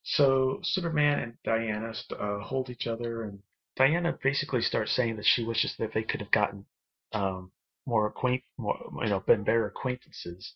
So 0.04 0.60
Superman 0.62 1.18
and 1.18 1.32
Diana 1.44 1.92
uh, 2.18 2.40
hold 2.40 2.70
each 2.70 2.86
other, 2.86 3.24
and 3.24 3.40
Diana 3.76 4.16
basically 4.22 4.62
starts 4.62 4.94
saying 4.94 5.16
that 5.16 5.26
she 5.26 5.44
wishes 5.44 5.74
that 5.78 5.92
they 5.92 6.02
could 6.02 6.20
have 6.20 6.30
gotten 6.30 6.64
um, 7.12 7.52
more 7.86 8.06
acquaint, 8.06 8.42
more 8.56 8.78
you 9.02 9.10
know, 9.10 9.20
been 9.20 9.44
better 9.44 9.66
acquaintances, 9.66 10.54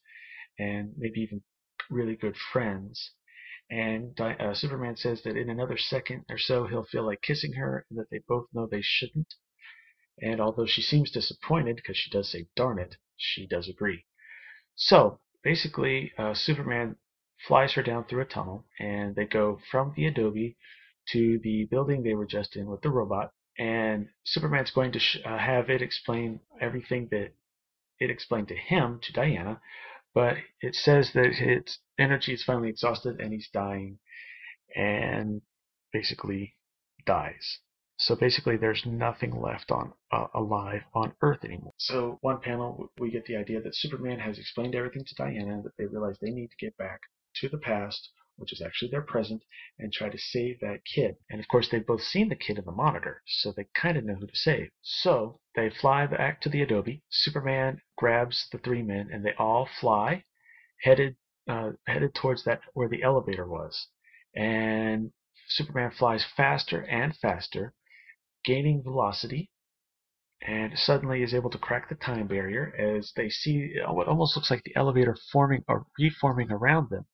and 0.59 0.93
maybe 0.97 1.21
even 1.21 1.43
really 1.91 2.17
good 2.17 2.37
friends. 2.53 3.13
And 3.71 4.21
uh, 4.21 4.55
Superman 4.55 4.97
says 4.97 5.23
that 5.23 5.37
in 5.37 5.49
another 5.49 5.79
second 5.79 6.25
or 6.29 6.39
so 6.39 6.67
he'll 6.67 6.85
feel 6.85 7.05
like 7.07 7.23
kissing 7.23 7.55
her, 7.55 7.87
and 7.89 7.99
that 7.99 8.11
they 8.11 8.21
both 8.29 8.49
know 8.53 8.67
they 8.67 8.83
shouldn't. 8.83 9.35
And 10.21 10.41
although 10.41 10.67
she 10.67 10.83
seems 10.83 11.11
disappointed 11.11 11.77
because 11.77 11.97
she 11.97 12.11
does 12.11 12.31
say 12.31 12.49
"darn 12.55 12.79
it," 12.79 12.97
she 13.17 13.47
does 13.47 13.69
agree. 13.69 14.05
So 14.75 15.21
basically, 15.43 16.13
uh, 16.19 16.35
Superman 16.35 16.97
flies 17.47 17.73
her 17.75 17.83
down 17.83 18.05
through 18.05 18.23
a 18.23 18.27
tunnel, 18.27 18.67
and 18.79 19.15
they 19.15 19.25
go 19.27 19.61
from 19.71 19.93
the 19.97 20.07
adobe 20.07 20.57
to 21.09 21.39
the 21.41 21.65
building 21.71 22.03
they 22.03 22.15
were 22.15 22.27
just 22.27 22.57
in 22.57 22.67
with 22.67 22.83
the 22.83 22.91
robot. 22.91 23.33
And 23.59 24.09
Superman's 24.25 24.71
going 24.71 24.93
to 24.93 24.99
sh- 24.99 25.19
uh, 25.25 25.39
have 25.39 25.71
it 25.71 25.83
explain 25.83 26.41
everything 26.61 27.09
that 27.11 27.33
it 27.99 28.11
explained 28.11 28.49
to 28.49 28.57
him 28.57 29.01
to 29.03 29.13
Diana, 29.13 29.61
but 30.15 30.37
it 30.61 30.75
says 30.75 31.13
that 31.15 31.33
his 31.35 31.79
energy 31.99 32.33
is 32.35 32.45
finally 32.45 32.69
exhausted 32.69 33.21
and 33.21 33.33
he's 33.33 33.49
dying, 33.53 33.99
and 34.75 35.43
basically 35.93 36.55
dies. 37.07 37.59
So 37.99 38.17
basically, 38.17 38.57
there's 38.57 38.85
nothing 38.85 39.41
left 39.41 39.71
on 39.71 39.93
uh, 40.11 40.27
alive 40.35 40.83
on 40.95 41.13
Earth 41.23 41.45
anymore. 41.45 41.73
So 41.79 42.19
one 42.21 42.41
panel, 42.41 42.91
we 42.99 43.11
get 43.11 43.27
the 43.27 43.37
idea 43.37 43.61
that 43.63 43.77
Superman 43.77 44.19
has 44.19 44.39
explained 44.39 44.75
everything 44.75 45.05
to 45.05 45.15
Diana, 45.15 45.63
that 45.63 45.77
they 45.79 45.87
realize 45.87 46.17
they 46.21 46.31
need 46.31 46.49
to 46.49 46.57
get 46.65 46.77
back 46.79 47.01
to 47.37 47.49
the 47.49 47.59
past, 47.59 48.11
which 48.43 48.53
is 48.53 48.61
actually 48.61 48.91
their 48.91 49.03
present, 49.03 49.43
and 49.79 49.93
try 49.93 50.09
to 50.09 50.19
save 50.19 50.61
that 50.61 50.85
kid. 50.85 51.17
And 51.31 51.41
of 51.41 51.49
course, 51.49 51.69
they've 51.71 51.87
both 51.87 52.03
seen 52.03 52.29
the 52.29 52.37
kid 52.37 52.59
in 52.59 52.65
the 52.65 52.73
monitor, 52.73 53.23
so 53.27 53.53
they 53.53 53.69
kind 53.75 53.97
of 53.97 54.05
know 54.05 54.17
who 54.17 54.27
to 54.27 54.37
save. 54.37 54.69
So 54.83 55.41
they 55.55 55.71
fly 55.71 56.07
back 56.07 56.41
to 56.43 56.49
the 56.49 56.61
adobe. 56.61 57.05
Superman 57.09 57.81
grabs 57.97 58.49
the 58.51 58.59
three 58.59 58.83
men, 58.83 59.09
and 59.13 59.25
they 59.25 59.33
all 59.39 59.69
fly, 59.81 60.25
headed 60.83 61.17
uh, 61.49 61.71
headed 61.87 62.15
towards 62.15 62.45
that 62.45 62.61
where 62.75 62.89
the 62.89 63.03
elevator 63.03 63.47
was. 63.49 63.89
And 64.35 65.13
Superman 65.49 65.93
flies 65.93 66.25
faster 66.25 66.83
and 66.83 67.17
faster, 67.17 67.75
gaining 68.45 68.83
velocity, 68.83 69.51
and 70.45 70.77
suddenly 70.77 71.23
is 71.23 71.35
able 71.35 71.51
to 71.51 71.59
crack 71.59 71.89
the 71.89 71.95
time 71.95 72.27
barrier 72.27 72.75
as 72.77 73.13
they 73.17 73.29
see 73.29 73.75
what 73.87 74.09
almost 74.09 74.37
looks 74.37 74.51
like 74.51 74.63
the 74.65 74.75
elevator 74.77 75.17
forming 75.31 75.63
or 75.69 75.87
reforming 75.99 76.51
around 76.51 76.91
them. 76.91 77.07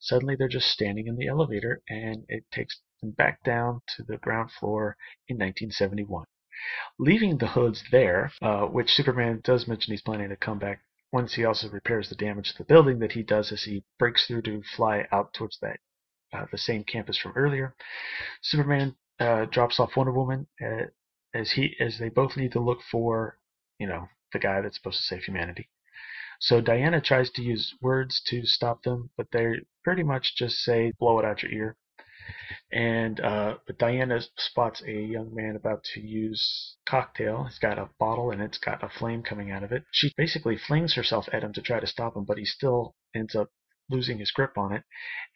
Suddenly 0.00 0.34
they're 0.36 0.48
just 0.48 0.68
standing 0.68 1.06
in 1.06 1.16
the 1.16 1.28
elevator 1.28 1.82
and 1.88 2.24
it 2.28 2.44
takes 2.50 2.80
them 3.00 3.12
back 3.12 3.42
down 3.44 3.82
to 3.96 4.02
the 4.02 4.16
ground 4.18 4.50
floor 4.50 4.96
in 5.28 5.36
1971. 5.36 6.26
Leaving 6.98 7.38
the 7.38 7.48
hoods 7.48 7.84
there, 7.90 8.32
uh, 8.42 8.66
which 8.66 8.90
Superman 8.90 9.40
does 9.44 9.68
mention 9.68 9.92
he's 9.92 10.02
planning 10.02 10.28
to 10.28 10.36
come 10.36 10.58
back 10.58 10.80
once 11.12 11.34
he 11.34 11.44
also 11.44 11.68
repairs 11.68 12.08
the 12.08 12.14
damage 12.14 12.52
to 12.52 12.58
the 12.58 12.64
building 12.64 12.98
that 12.98 13.12
he 13.12 13.22
does 13.22 13.52
as 13.52 13.64
he 13.64 13.84
breaks 13.98 14.26
through 14.26 14.42
to 14.42 14.62
fly 14.62 15.06
out 15.10 15.32
towards 15.32 15.58
that 15.60 15.80
uh, 16.32 16.46
the 16.52 16.58
same 16.58 16.84
campus 16.84 17.18
from 17.18 17.32
earlier. 17.36 17.74
Superman 18.42 18.96
uh, 19.18 19.46
drops 19.46 19.80
off 19.80 19.96
Wonder 19.96 20.12
Woman 20.12 20.46
uh, 20.62 20.86
as 21.34 21.52
he 21.52 21.76
as 21.80 21.98
they 21.98 22.08
both 22.08 22.36
need 22.36 22.52
to 22.52 22.60
look 22.60 22.80
for 22.90 23.38
you 23.78 23.86
know 23.86 24.08
the 24.32 24.38
guy 24.38 24.60
that's 24.60 24.76
supposed 24.76 24.98
to 24.98 25.04
save 25.04 25.24
humanity. 25.24 25.68
So 26.40 26.60
Diana 26.60 27.00
tries 27.00 27.30
to 27.32 27.42
use 27.42 27.74
words 27.82 28.20
to 28.28 28.46
stop 28.46 28.82
them, 28.82 29.10
but 29.16 29.30
they 29.30 29.60
pretty 29.84 30.02
much 30.02 30.34
just 30.36 30.56
say 30.58 30.92
"blow 30.98 31.18
it 31.18 31.24
out 31.24 31.42
your 31.42 31.52
ear." 31.52 31.76
And 32.72 33.20
uh, 33.20 33.58
but 33.66 33.78
Diana 33.78 34.20
spots 34.38 34.82
a 34.86 34.92
young 34.92 35.34
man 35.34 35.54
about 35.54 35.84
to 35.94 36.00
use 36.00 36.76
cocktail. 36.86 37.44
He's 37.44 37.58
got 37.58 37.78
a 37.78 37.90
bottle 37.98 38.30
and 38.30 38.40
it's 38.40 38.58
got 38.58 38.82
a 38.82 38.88
flame 38.88 39.22
coming 39.22 39.50
out 39.50 39.62
of 39.62 39.72
it. 39.72 39.84
She 39.92 40.14
basically 40.16 40.56
flings 40.56 40.94
herself 40.94 41.28
at 41.30 41.44
him 41.44 41.52
to 41.52 41.62
try 41.62 41.78
to 41.78 41.86
stop 41.86 42.16
him, 42.16 42.24
but 42.24 42.38
he 42.38 42.46
still 42.46 42.94
ends 43.14 43.34
up 43.34 43.50
losing 43.90 44.18
his 44.18 44.30
grip 44.30 44.56
on 44.56 44.72
it, 44.72 44.84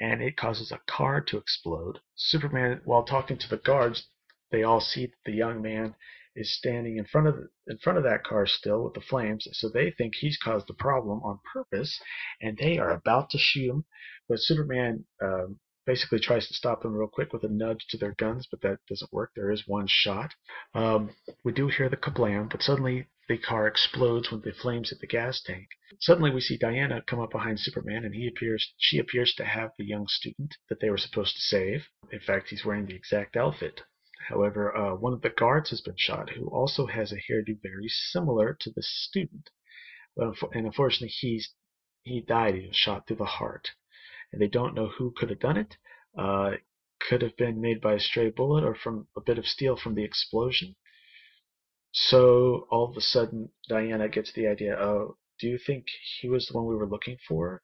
and 0.00 0.22
it 0.22 0.36
causes 0.36 0.72
a 0.72 0.80
car 0.86 1.20
to 1.20 1.36
explode. 1.36 1.98
Superman, 2.14 2.80
while 2.84 3.04
talking 3.04 3.36
to 3.36 3.48
the 3.48 3.58
guards, 3.58 4.08
they 4.50 4.62
all 4.62 4.80
see 4.80 5.12
the 5.26 5.32
young 5.32 5.60
man 5.60 5.96
is 6.36 6.56
standing 6.56 6.96
in 6.98 7.04
front 7.04 7.26
of 7.28 7.36
in 7.66 7.78
front 7.78 7.98
of 7.98 8.04
that 8.04 8.24
car 8.24 8.46
still 8.46 8.84
with 8.84 8.94
the 8.94 9.00
flames, 9.00 9.46
so 9.52 9.68
they 9.68 9.90
think 9.90 10.14
he's 10.14 10.38
caused 10.38 10.66
the 10.66 10.74
problem 10.74 11.20
on 11.22 11.38
purpose, 11.52 12.00
and 12.40 12.56
they 12.58 12.78
are 12.78 12.90
about 12.90 13.30
to 13.30 13.38
shoot 13.38 13.70
him. 13.70 13.84
But 14.28 14.40
Superman 14.40 15.04
um, 15.22 15.58
basically 15.86 16.18
tries 16.18 16.48
to 16.48 16.54
stop 16.54 16.82
them 16.82 16.94
real 16.94 17.08
quick 17.08 17.32
with 17.32 17.44
a 17.44 17.48
nudge 17.48 17.86
to 17.90 17.98
their 17.98 18.14
guns, 18.14 18.46
but 18.50 18.60
that 18.62 18.78
doesn't 18.88 19.12
work. 19.12 19.32
There 19.34 19.50
is 19.50 19.64
one 19.66 19.86
shot. 19.86 20.32
Um, 20.74 21.10
we 21.44 21.52
do 21.52 21.68
hear 21.68 21.88
the 21.88 21.96
kablam, 21.96 22.50
but 22.50 22.62
suddenly 22.62 23.08
the 23.28 23.38
car 23.38 23.66
explodes 23.66 24.30
when 24.30 24.42
the 24.42 24.52
flames 24.52 24.90
hit 24.90 25.00
the 25.00 25.06
gas 25.06 25.40
tank. 25.42 25.68
Suddenly, 26.00 26.30
we 26.30 26.40
see 26.40 26.58
Diana 26.58 27.02
come 27.06 27.20
up 27.20 27.30
behind 27.30 27.58
Superman, 27.60 28.04
and 28.04 28.14
he 28.14 28.26
appears. 28.26 28.74
She 28.78 28.98
appears 28.98 29.34
to 29.34 29.44
have 29.44 29.70
the 29.78 29.86
young 29.86 30.06
student 30.08 30.56
that 30.68 30.80
they 30.80 30.90
were 30.90 30.98
supposed 30.98 31.34
to 31.36 31.40
save. 31.40 31.86
In 32.10 32.20
fact, 32.20 32.48
he's 32.48 32.64
wearing 32.64 32.86
the 32.86 32.96
exact 32.96 33.36
outfit. 33.36 33.80
However, 34.28 34.76
uh, 34.76 34.94
one 34.94 35.12
of 35.12 35.22
the 35.22 35.30
guards 35.30 35.70
has 35.70 35.80
been 35.80 35.96
shot, 35.96 36.30
who 36.30 36.46
also 36.48 36.86
has 36.86 37.12
a 37.12 37.16
hairdo 37.16 37.60
very 37.62 37.88
similar 37.88 38.56
to 38.60 38.70
the 38.70 38.82
student. 38.82 39.50
But, 40.16 40.36
and 40.52 40.66
unfortunately, 40.66 41.08
he's 41.08 41.52
he 42.02 42.20
died. 42.20 42.54
He 42.54 42.66
was 42.68 42.76
shot 42.76 43.06
through 43.06 43.16
the 43.16 43.24
heart, 43.24 43.70
and 44.32 44.40
they 44.40 44.48
don't 44.48 44.74
know 44.74 44.88
who 44.88 45.12
could 45.16 45.30
have 45.30 45.40
done 45.40 45.56
it. 45.56 45.76
Uh, 46.16 46.52
it 46.54 46.62
could 47.00 47.22
have 47.22 47.36
been 47.36 47.60
made 47.60 47.80
by 47.80 47.94
a 47.94 48.00
stray 48.00 48.30
bullet 48.30 48.64
or 48.64 48.74
from 48.74 49.08
a 49.16 49.20
bit 49.20 49.38
of 49.38 49.46
steel 49.46 49.76
from 49.76 49.94
the 49.94 50.04
explosion. 50.04 50.76
So 51.92 52.66
all 52.70 52.90
of 52.90 52.96
a 52.96 53.00
sudden, 53.00 53.50
Diana 53.68 54.08
gets 54.08 54.32
the 54.32 54.46
idea. 54.46 54.76
Oh, 54.76 55.16
do 55.38 55.48
you 55.48 55.58
think 55.58 55.86
he 56.20 56.28
was 56.28 56.46
the 56.46 56.54
one 56.56 56.66
we 56.66 56.76
were 56.76 56.88
looking 56.88 57.18
for? 57.28 57.62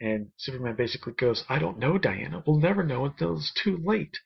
And 0.00 0.30
Superman 0.36 0.76
basically 0.76 1.14
goes, 1.14 1.44
I 1.48 1.58
don't 1.58 1.78
know, 1.78 1.98
Diana. 1.98 2.42
We'll 2.46 2.58
never 2.58 2.82
know 2.82 3.04
until 3.04 3.36
it's 3.36 3.52
too 3.52 3.78
late. 3.82 4.18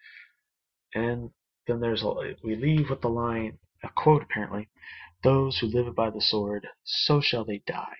And 0.95 1.31
then 1.67 1.81
there's 1.81 2.03
a, 2.03 2.35
we 2.43 2.57
leave 2.57 2.91
with 2.91 3.01
the 3.01 3.09
line, 3.09 3.59
a 3.83 3.89
quote 3.89 4.23
apparently, 4.23 4.69
those 5.23 5.59
who 5.59 5.67
live 5.67 5.95
by 5.95 6.11
the 6.11 6.21
sword, 6.21 6.67
so 6.85 7.21
shall 7.21 7.45
they 7.45 7.63
die, 7.67 7.97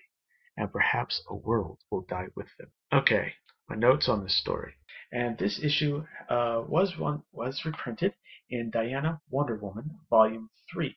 and 0.57 0.71
perhaps 0.71 1.23
a 1.29 1.35
world 1.35 1.79
will 1.89 2.01
die 2.01 2.27
with 2.35 2.47
them. 2.57 2.71
Okay, 2.91 3.33
my 3.69 3.75
notes 3.75 4.09
on 4.09 4.23
this 4.23 4.37
story. 4.37 4.73
And 5.11 5.37
this 5.37 5.59
issue 5.61 6.05
uh, 6.29 6.63
was 6.67 6.97
one 6.97 7.23
was 7.31 7.65
reprinted 7.65 8.13
in 8.49 8.69
Diana 8.69 9.21
Wonder 9.29 9.55
Woman, 9.55 9.99
Volume 10.09 10.49
3. 10.71 10.95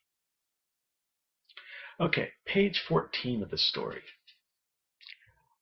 Okay, 2.00 2.30
page 2.46 2.82
14 2.88 3.42
of 3.42 3.50
the 3.50 3.58
story. 3.58 4.02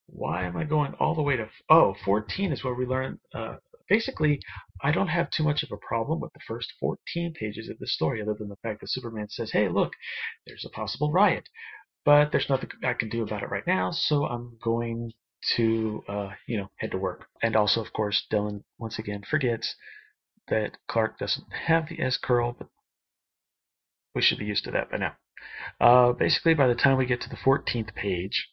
Why 0.06 0.44
am 0.44 0.56
I 0.56 0.64
going 0.64 0.94
all 0.94 1.14
the 1.14 1.22
way 1.22 1.36
to... 1.36 1.48
Oh, 1.68 1.94
14 2.04 2.52
is 2.52 2.64
where 2.64 2.74
we 2.74 2.86
learn... 2.86 3.18
Uh, 3.34 3.56
basically, 3.88 4.40
I 4.82 4.92
don't 4.92 5.08
have 5.08 5.30
too 5.30 5.42
much 5.42 5.62
of 5.62 5.70
a 5.72 5.76
problem 5.76 6.20
with 6.20 6.32
the 6.32 6.40
first 6.46 6.72
14 6.80 7.34
pages 7.34 7.68
of 7.68 7.78
the 7.78 7.86
story, 7.86 8.20
other 8.20 8.34
than 8.34 8.48
the 8.48 8.56
fact 8.62 8.80
that 8.80 8.90
Superman 8.90 9.28
says, 9.28 9.50
hey, 9.52 9.68
look, 9.68 9.92
there's 10.46 10.64
a 10.64 10.70
possible 10.70 11.12
riot. 11.12 11.48
But 12.04 12.32
there's 12.32 12.48
nothing 12.48 12.70
I 12.84 12.94
can 12.94 13.08
do 13.08 13.22
about 13.22 13.42
it 13.42 13.50
right 13.50 13.66
now, 13.66 13.92
so 13.92 14.26
I'm 14.26 14.58
going 14.62 15.12
to, 15.56 16.02
uh, 16.08 16.30
you 16.46 16.56
know, 16.56 16.70
head 16.78 16.90
to 16.92 16.98
work. 16.98 17.26
And 17.42 17.56
also, 17.56 17.80
of 17.80 17.92
course, 17.92 18.26
Dillon 18.30 18.64
once 18.78 18.98
again 18.98 19.22
forgets 19.28 19.74
that 20.48 20.78
Clark 20.88 21.18
doesn't 21.18 21.46
have 21.66 21.88
the 21.88 22.00
S 22.00 22.16
curl, 22.16 22.54
but 22.58 22.68
we 24.14 24.22
should 24.22 24.38
be 24.38 24.44
used 24.44 24.64
to 24.64 24.70
that 24.72 24.90
by 24.90 24.98
now. 24.98 25.16
Uh, 25.80 26.12
basically, 26.12 26.54
by 26.54 26.66
the 26.66 26.74
time 26.74 26.96
we 26.96 27.06
get 27.06 27.20
to 27.22 27.28
the 27.28 27.36
14th 27.36 27.94
page, 27.94 28.48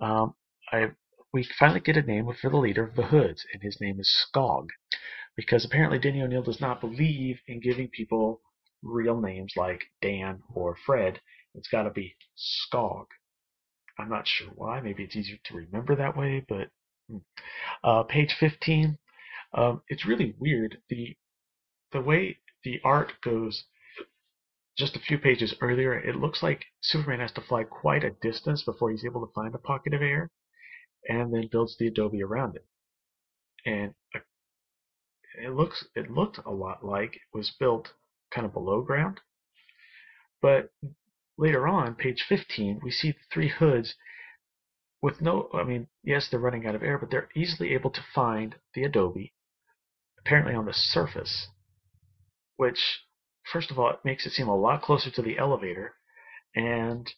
um, 0.00 0.34
I 0.70 0.90
we 1.32 1.48
finally 1.58 1.80
get 1.80 1.96
a 1.96 2.02
name 2.02 2.30
for 2.40 2.50
the 2.50 2.56
leader 2.56 2.84
of 2.84 2.94
the 2.94 3.06
Hoods, 3.06 3.46
and 3.52 3.62
his 3.62 3.80
name 3.80 3.98
is 3.98 4.26
Skog, 4.26 4.68
because 5.34 5.64
apparently 5.64 5.98
Denny 5.98 6.20
O'Neil 6.20 6.42
does 6.42 6.60
not 6.60 6.80
believe 6.80 7.40
in 7.46 7.60
giving 7.60 7.88
people 7.88 8.42
real 8.82 9.20
names 9.20 9.54
like 9.56 9.84
Dan 10.02 10.42
or 10.54 10.76
Fred. 10.84 11.20
It's 11.54 11.68
got 11.68 11.84
to 11.84 11.90
be 11.90 12.16
Skog. 12.36 13.06
I'm 13.98 14.10
not 14.10 14.28
sure 14.28 14.48
why. 14.54 14.80
Maybe 14.80 15.04
it's 15.04 15.16
easier 15.16 15.38
to 15.44 15.56
remember 15.56 15.96
that 15.96 16.16
way, 16.16 16.44
but 16.48 16.68
hmm. 17.08 17.18
uh, 17.84 18.02
page 18.02 18.34
15. 18.38 18.98
Um, 19.54 19.82
it's 19.88 20.06
really 20.06 20.34
weird. 20.38 20.78
The 20.88 21.16
the 21.92 22.00
way 22.00 22.38
the 22.64 22.80
art 22.84 23.12
goes 23.22 23.64
just 24.78 24.96
a 24.96 25.00
few 25.00 25.18
pages 25.18 25.54
earlier, 25.60 25.98
it 25.98 26.16
looks 26.16 26.42
like 26.42 26.64
Superman 26.80 27.20
has 27.20 27.32
to 27.32 27.42
fly 27.42 27.64
quite 27.64 28.04
a 28.04 28.16
distance 28.22 28.62
before 28.62 28.90
he's 28.90 29.04
able 29.04 29.26
to 29.26 29.32
find 29.34 29.54
a 29.54 29.58
pocket 29.58 29.92
of 29.92 30.00
air, 30.00 30.30
and 31.08 31.32
then 31.32 31.48
builds 31.50 31.76
the 31.78 31.86
adobe 31.86 32.22
around 32.22 32.56
it. 32.56 32.66
And 33.64 33.94
it 35.42 35.50
looks 35.50 35.86
it 35.94 36.10
looked 36.10 36.38
a 36.44 36.50
lot 36.50 36.84
like 36.84 37.16
it 37.16 37.22
was 37.32 37.50
built 37.58 37.92
kind 38.32 38.46
of 38.46 38.52
below 38.52 38.82
ground. 38.82 39.20
But 40.40 40.70
later 41.38 41.68
on, 41.68 41.94
page 41.94 42.24
15, 42.28 42.80
we 42.82 42.90
see 42.90 43.12
the 43.12 43.18
three 43.32 43.48
hoods 43.48 43.94
with 45.00 45.20
no, 45.20 45.48
I 45.52 45.64
mean, 45.64 45.88
yes, 46.04 46.28
they're 46.30 46.40
running 46.40 46.66
out 46.66 46.76
of 46.76 46.82
air, 46.82 46.98
but 46.98 47.10
they're 47.10 47.28
easily 47.34 47.74
able 47.74 47.90
to 47.90 48.04
find 48.14 48.54
the 48.74 48.84
adobe, 48.84 49.34
apparently 50.20 50.54
on 50.54 50.66
the 50.66 50.72
surface, 50.72 51.48
which 52.56 53.00
first 53.52 53.70
of 53.70 53.78
all, 53.78 53.90
it 53.90 54.04
makes 54.04 54.26
it 54.26 54.32
seem 54.32 54.48
a 54.48 54.56
lot 54.56 54.82
closer 54.82 55.10
to 55.10 55.22
the 55.22 55.38
elevator 55.38 55.94
and 56.54 57.12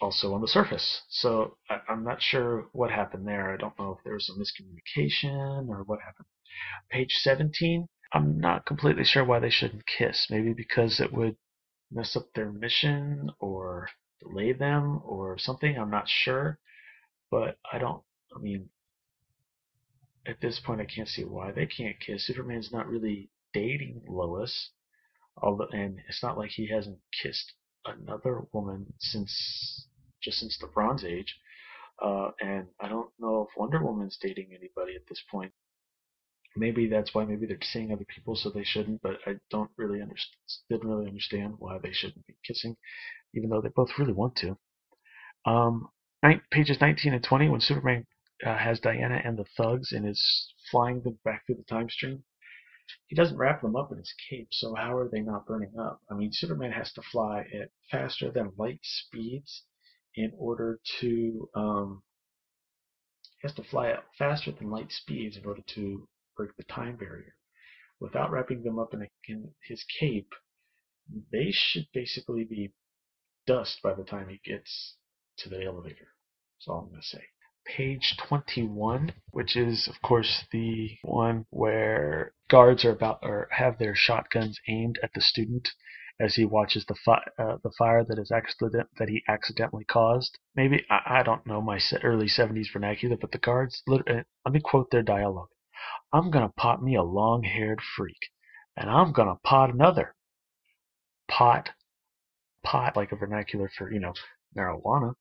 also 0.00 0.34
on 0.34 0.40
the 0.40 0.48
surface. 0.48 1.02
So 1.08 1.56
I, 1.68 1.80
am 1.88 2.04
not 2.04 2.22
sure 2.22 2.66
what 2.72 2.90
happened 2.90 3.26
there. 3.26 3.52
I 3.52 3.56
don't 3.56 3.78
know 3.78 3.96
if 3.98 4.04
there 4.04 4.14
was 4.14 4.30
a 4.30 4.38
miscommunication 4.38 5.68
or 5.68 5.82
what 5.84 6.00
happened. 6.00 6.26
Page 6.90 7.12
17, 7.20 7.86
I'm 8.12 8.40
not 8.40 8.66
completely 8.66 9.04
sure 9.04 9.24
why 9.24 9.38
they 9.38 9.50
shouldn't 9.50 9.86
kiss. 9.86 10.28
Maybe 10.30 10.52
because 10.52 11.00
it 11.00 11.12
would 11.12 11.36
mess 11.90 12.16
up 12.16 12.26
their 12.34 12.50
mission 12.50 13.30
or 13.38 13.88
delay 14.20 14.52
them 14.52 15.00
or 15.04 15.38
something. 15.38 15.76
I'm 15.76 15.90
not 15.90 16.08
sure. 16.08 16.58
But 17.30 17.58
I 17.72 17.78
don't, 17.78 18.02
I 18.34 18.40
mean, 18.40 18.68
at 20.26 20.40
this 20.40 20.60
point, 20.60 20.80
I 20.80 20.84
can't 20.84 21.08
see 21.08 21.24
why 21.24 21.52
they 21.52 21.66
can't 21.66 21.98
kiss. 22.00 22.26
Superman's 22.26 22.72
not 22.72 22.88
really 22.88 23.30
dating 23.52 24.02
Lois. 24.08 24.70
Although, 25.36 25.68
and 25.72 26.00
it's 26.08 26.22
not 26.22 26.36
like 26.36 26.50
he 26.50 26.68
hasn't 26.68 26.98
kissed 27.22 27.52
another 27.86 28.42
woman 28.52 28.92
since 28.98 29.86
just 30.22 30.38
since 30.38 30.58
the 30.58 30.66
Bronze 30.66 31.04
Age. 31.04 31.36
Uh, 32.02 32.30
and 32.40 32.66
I 32.80 32.88
don't 32.88 33.10
know 33.18 33.46
if 33.48 33.56
Wonder 33.56 33.84
Woman's 33.84 34.18
dating 34.20 34.48
anybody 34.50 34.96
at 34.96 35.06
this 35.08 35.22
point. 35.30 35.52
Maybe 36.56 36.88
that's 36.88 37.14
why. 37.14 37.24
Maybe 37.24 37.46
they're 37.46 37.58
seeing 37.62 37.92
other 37.92 38.06
people, 38.06 38.34
so 38.34 38.50
they 38.50 38.64
shouldn't. 38.64 39.02
But 39.02 39.18
I 39.26 39.34
don't 39.50 39.70
really 39.76 40.00
understand. 40.00 40.36
Didn't 40.68 40.88
really 40.88 41.06
understand 41.06 41.54
why 41.58 41.78
they 41.78 41.92
shouldn't 41.92 42.26
be 42.26 42.36
kissing, 42.44 42.76
even 43.34 43.50
though 43.50 43.60
they 43.60 43.68
both 43.68 43.90
really 43.98 44.12
want 44.12 44.36
to. 44.36 44.56
Um, 45.46 45.88
nine, 46.22 46.40
pages 46.50 46.80
19 46.80 47.14
and 47.14 47.22
20, 47.22 47.48
when 47.48 47.60
Superman 47.60 48.06
uh, 48.44 48.56
has 48.56 48.80
Diana 48.80 49.20
and 49.24 49.38
the 49.38 49.44
thugs 49.56 49.92
and 49.92 50.08
is 50.08 50.54
flying 50.70 51.02
them 51.02 51.18
back 51.24 51.46
through 51.46 51.56
the 51.56 51.64
time 51.64 51.88
stream, 51.88 52.24
he 53.06 53.14
doesn't 53.14 53.36
wrap 53.36 53.62
them 53.62 53.76
up 53.76 53.92
in 53.92 53.98
his 53.98 54.12
cape, 54.28 54.48
so 54.50 54.74
how 54.74 54.96
are 54.96 55.08
they 55.08 55.20
not 55.20 55.46
burning 55.46 55.78
up? 55.78 56.00
I 56.10 56.14
mean, 56.14 56.30
Superman 56.32 56.72
has 56.72 56.92
to 56.94 57.02
fly 57.02 57.46
at 57.54 57.70
faster 57.90 58.30
than 58.32 58.52
light 58.56 58.80
speeds 58.82 59.64
in 60.14 60.32
order 60.36 60.80
to 61.00 61.48
um, 61.54 62.02
has 63.42 63.54
to 63.54 63.64
fly 63.64 63.88
at 63.88 64.04
faster 64.18 64.52
than 64.52 64.70
light 64.70 64.92
speeds 64.92 65.36
in 65.36 65.46
order 65.46 65.62
to 65.74 66.06
break 66.36 66.50
the 66.56 66.64
time 66.64 66.96
barrier. 66.96 67.34
Without 68.00 68.30
wrapping 68.30 68.62
them 68.62 68.78
up 68.78 68.94
in, 68.94 69.02
a, 69.02 69.06
in 69.28 69.50
his 69.68 69.84
cape, 69.98 70.32
they 71.32 71.50
should 71.50 71.86
basically 71.92 72.44
be 72.44 72.72
dust 73.46 73.78
by 73.82 73.94
the 73.94 74.04
time 74.04 74.28
he 74.28 74.40
gets 74.44 74.96
to 75.38 75.48
the 75.48 75.64
elevator. 75.64 76.08
That's 76.58 76.68
all 76.68 76.80
I'm 76.80 76.88
going 76.90 77.00
to 77.00 77.06
say 77.06 77.24
page 77.76 78.16
21, 78.28 79.12
which 79.30 79.56
is, 79.56 79.88
of 79.88 80.00
course, 80.02 80.44
the 80.52 80.96
one 81.02 81.46
where 81.50 82.32
guards 82.48 82.84
are 82.84 82.92
about 82.92 83.18
or 83.22 83.48
have 83.50 83.78
their 83.78 83.94
shotguns 83.94 84.58
aimed 84.68 84.98
at 85.02 85.10
the 85.14 85.20
student 85.20 85.68
as 86.20 86.34
he 86.34 86.44
watches 86.44 86.84
the 86.86 86.94
fi- 87.04 87.24
uh, 87.38 87.56
the 87.64 87.72
fire 87.78 88.04
that 88.04 88.18
is 88.18 88.30
accident 88.30 88.88
that 88.98 89.08
he 89.08 89.22
accidentally 89.28 89.84
caused. 89.84 90.38
Maybe 90.54 90.84
I, 90.90 91.20
I 91.20 91.22
don't 91.22 91.46
know 91.46 91.60
my 91.60 91.80
early 92.02 92.26
70s 92.26 92.72
vernacular, 92.72 93.16
but 93.16 93.32
the 93.32 93.38
guards. 93.38 93.82
Uh, 93.90 93.96
let 94.44 94.52
me 94.52 94.60
quote 94.60 94.90
their 94.90 95.02
dialogue. 95.02 95.48
I'm 96.12 96.30
gonna 96.30 96.52
pot 96.56 96.82
me 96.82 96.94
a 96.96 97.02
long-haired 97.02 97.80
freak, 97.96 98.30
and 98.76 98.90
I'm 98.90 99.12
gonna 99.12 99.38
pot 99.44 99.72
another. 99.72 100.14
Pot, 101.28 101.70
pot 102.64 102.96
like 102.96 103.12
a 103.12 103.16
vernacular 103.16 103.70
for 103.76 103.90
you 103.90 104.00
know 104.00 104.12
marijuana, 104.56 105.14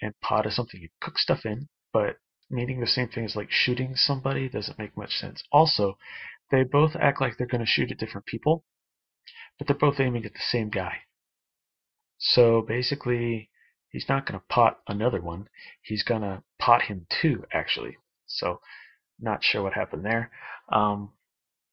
and 0.00 0.14
pot 0.20 0.46
is 0.46 0.54
something 0.54 0.80
you 0.80 0.88
cook 1.00 1.18
stuff 1.18 1.44
in 1.44 1.68
but 1.94 2.16
meaning 2.50 2.80
the 2.80 2.86
same 2.86 3.08
thing 3.08 3.24
as 3.24 3.36
like 3.36 3.50
shooting 3.50 3.94
somebody 3.94 4.48
doesn't 4.48 4.78
make 4.78 4.96
much 4.96 5.14
sense. 5.16 5.42
Also, 5.50 5.96
they 6.50 6.64
both 6.64 6.94
act 6.96 7.20
like 7.20 7.38
they're 7.38 7.46
going 7.46 7.64
to 7.64 7.66
shoot 7.66 7.90
at 7.90 7.98
different 7.98 8.26
people, 8.26 8.64
but 9.58 9.66
they're 9.66 9.76
both 9.76 10.00
aiming 10.00 10.24
at 10.24 10.32
the 10.32 10.40
same 10.40 10.70
guy. 10.70 10.98
So 12.18 12.62
basically, 12.62 13.50
he's 13.90 14.08
not 14.08 14.26
going 14.26 14.38
to 14.38 14.46
pot 14.46 14.80
another 14.88 15.20
one. 15.20 15.48
He's 15.82 16.02
going 16.02 16.22
to 16.22 16.42
pot 16.58 16.82
him 16.82 17.06
too, 17.08 17.44
actually. 17.52 17.96
So, 18.26 18.60
not 19.20 19.44
sure 19.44 19.62
what 19.62 19.74
happened 19.74 20.04
there. 20.04 20.30
Um, 20.70 21.12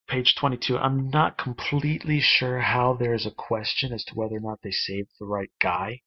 page 0.08 0.36
22. 0.36 0.78
I'm 0.78 1.10
not 1.10 1.38
completely 1.38 2.20
sure 2.20 2.60
how 2.60 2.94
there's 2.94 3.26
a 3.26 3.32
question 3.32 3.94
as 3.94 4.04
to 4.06 4.15
whether 4.15 4.36
or 4.36 4.41
not 4.41 4.60
they 4.62 4.72
saved 4.72 5.10
the 5.20 5.26
right 5.26 5.52
guy. 5.62 6.02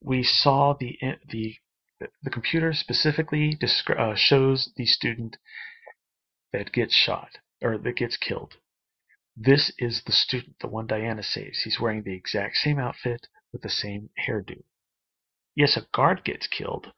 We 0.00 0.22
saw 0.22 0.74
the 0.78 0.98
the 1.28 1.56
the 2.22 2.30
computer 2.30 2.72
specifically 2.72 3.58
uh, 3.88 4.14
shows 4.14 4.70
the 4.76 4.86
student 4.86 5.36
that 6.52 6.70
gets 6.70 6.94
shot 6.94 7.38
or 7.60 7.78
that 7.78 7.96
gets 7.96 8.16
killed. 8.16 8.54
This 9.40 9.70
is 9.78 10.02
the 10.04 10.12
student, 10.12 10.56
the 10.58 10.66
one 10.66 10.88
Diana 10.88 11.22
saves. 11.22 11.60
He's 11.60 11.78
wearing 11.78 12.02
the 12.02 12.12
exact 12.12 12.56
same 12.56 12.80
outfit 12.80 13.28
with 13.52 13.62
the 13.62 13.70
same 13.70 14.10
hairdo. 14.26 14.64
Yes, 15.54 15.76
a 15.76 15.86
guard 15.94 16.24
gets 16.24 16.48
killed, 16.48 16.92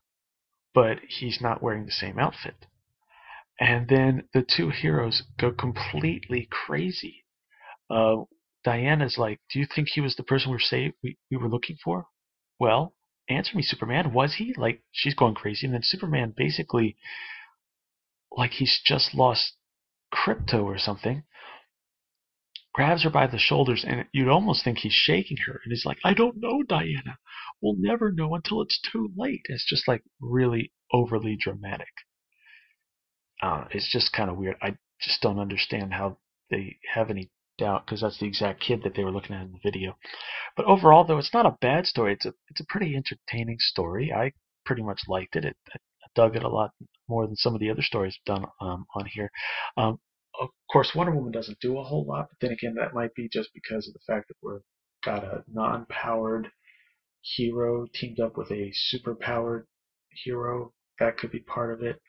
but 0.72 1.00
he's 1.06 1.42
not 1.42 1.62
wearing 1.62 1.84
the 1.84 1.92
same 1.92 2.18
outfit. 2.18 2.66
And 3.58 3.88
then 3.88 4.26
the 4.32 4.42
two 4.42 4.70
heroes 4.70 5.22
go 5.38 5.52
completely 5.52 6.48
crazy. 6.50 7.26
Uh, 7.90 8.24
Diana's 8.64 9.18
like, 9.18 9.40
"Do 9.50 9.58
you 9.58 9.66
think 9.66 9.88
he 9.88 10.00
was 10.00 10.16
the 10.16 10.22
person 10.22 10.50
we 10.50 10.54
were 10.54 10.60
say 10.60 10.94
we, 11.02 11.18
we 11.30 11.36
were 11.36 11.48
looking 11.48 11.76
for?" 11.76 12.06
Well, 12.58 12.94
answer 13.28 13.54
me, 13.54 13.62
Superman. 13.62 14.14
Was 14.14 14.36
he? 14.36 14.54
Like, 14.54 14.82
she's 14.92 15.14
going 15.14 15.34
crazy, 15.34 15.66
and 15.66 15.74
then 15.74 15.82
Superman 15.82 16.32
basically, 16.34 16.96
like 18.30 18.52
he's 18.52 18.80
just 18.82 19.14
lost 19.14 19.56
Krypto 20.10 20.64
or 20.64 20.78
something, 20.78 21.24
grabs 22.72 23.04
her 23.04 23.10
by 23.10 23.26
the 23.26 23.38
shoulders, 23.38 23.84
and 23.86 24.06
you'd 24.12 24.28
almost 24.28 24.64
think 24.64 24.78
he's 24.78 24.92
shaking 24.92 25.38
her. 25.46 25.60
And 25.64 25.72
he's 25.72 25.84
like, 25.84 25.98
I 26.04 26.14
don't 26.14 26.36
know, 26.40 26.62
Diana. 26.62 27.18
We'll 27.60 27.76
never 27.78 28.12
know 28.12 28.34
until 28.34 28.62
it's 28.62 28.80
too 28.92 29.10
late. 29.16 29.42
It's 29.46 29.66
just 29.66 29.86
like 29.88 30.02
really 30.20 30.72
overly 30.92 31.36
dramatic. 31.36 31.92
Uh, 33.42 33.64
it's 33.70 33.90
just 33.90 34.12
kind 34.12 34.30
of 34.30 34.36
weird. 34.36 34.56
I 34.62 34.76
just 35.00 35.20
don't 35.20 35.38
understand 35.38 35.94
how 35.94 36.18
they 36.50 36.78
have 36.94 37.10
any 37.10 37.30
doubt 37.58 37.86
because 37.86 38.00
that's 38.00 38.18
the 38.18 38.26
exact 38.26 38.60
kid 38.60 38.82
that 38.82 38.94
they 38.94 39.04
were 39.04 39.12
looking 39.12 39.36
at 39.36 39.42
in 39.42 39.52
the 39.52 39.70
video. 39.70 39.96
But 40.56 40.66
overall, 40.66 41.04
though, 41.04 41.18
it's 41.18 41.34
not 41.34 41.46
a 41.46 41.56
bad 41.60 41.86
story. 41.86 42.14
It's 42.14 42.26
a 42.26 42.34
it's 42.48 42.60
a 42.60 42.66
pretty 42.66 42.96
entertaining 42.96 43.58
story. 43.60 44.12
I 44.12 44.32
pretty 44.64 44.82
much 44.82 45.02
liked 45.08 45.36
it. 45.36 45.44
it 45.44 45.56
I 45.74 45.78
dug 46.14 46.36
it 46.36 46.42
a 46.42 46.48
lot 46.48 46.72
more 47.08 47.26
than 47.26 47.36
some 47.36 47.54
of 47.54 47.60
the 47.60 47.70
other 47.70 47.82
stories 47.82 48.18
done 48.26 48.44
um, 48.60 48.86
on 48.94 49.06
here. 49.06 49.30
Um, 49.76 49.98
of 50.40 50.48
course, 50.72 50.94
Wonder 50.94 51.14
Woman 51.14 51.32
doesn't 51.32 51.60
do 51.60 51.78
a 51.78 51.84
whole 51.84 52.04
lot, 52.06 52.28
but 52.30 52.38
then 52.40 52.52
again, 52.52 52.74
that 52.74 52.94
might 52.94 53.14
be 53.14 53.28
just 53.32 53.50
because 53.54 53.86
of 53.86 53.94
the 53.94 54.12
fact 54.12 54.28
that 54.28 54.36
we've 54.42 54.60
got 55.04 55.24
a 55.24 55.44
non-powered 55.52 56.50
hero 57.22 57.86
teamed 57.94 58.20
up 58.20 58.36
with 58.36 58.50
a 58.50 58.70
super-powered 58.72 59.66
hero. 60.24 60.72
That 60.98 61.18
could 61.18 61.30
be 61.30 61.40
part 61.40 61.72
of 61.72 61.82
it. 61.82 62.00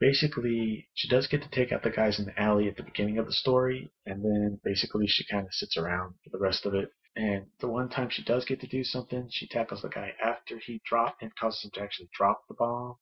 Basically, 0.00 0.88
she 0.94 1.08
does 1.08 1.26
get 1.26 1.42
to 1.42 1.50
take 1.50 1.72
out 1.72 1.82
the 1.82 1.90
guys 1.90 2.18
in 2.18 2.26
the 2.26 2.40
alley 2.40 2.68
at 2.68 2.76
the 2.76 2.84
beginning 2.84 3.18
of 3.18 3.26
the 3.26 3.32
story, 3.32 3.90
and 4.06 4.24
then 4.24 4.60
basically 4.62 5.06
she 5.08 5.24
kind 5.30 5.46
of 5.46 5.52
sits 5.52 5.76
around 5.76 6.14
for 6.22 6.30
the 6.30 6.38
rest 6.38 6.66
of 6.66 6.74
it. 6.74 6.90
And 7.16 7.46
the 7.58 7.68
one 7.68 7.88
time 7.88 8.08
she 8.10 8.22
does 8.22 8.44
get 8.44 8.60
to 8.60 8.68
do 8.68 8.84
something, 8.84 9.28
she 9.30 9.48
tackles 9.48 9.82
the 9.82 9.88
guy 9.88 10.12
after 10.22 10.58
he 10.58 10.80
dropped 10.88 11.22
and 11.22 11.34
causes 11.34 11.64
him 11.64 11.70
to 11.74 11.82
actually 11.82 12.08
drop 12.16 12.42
the 12.48 12.54
bomb. 12.54 12.94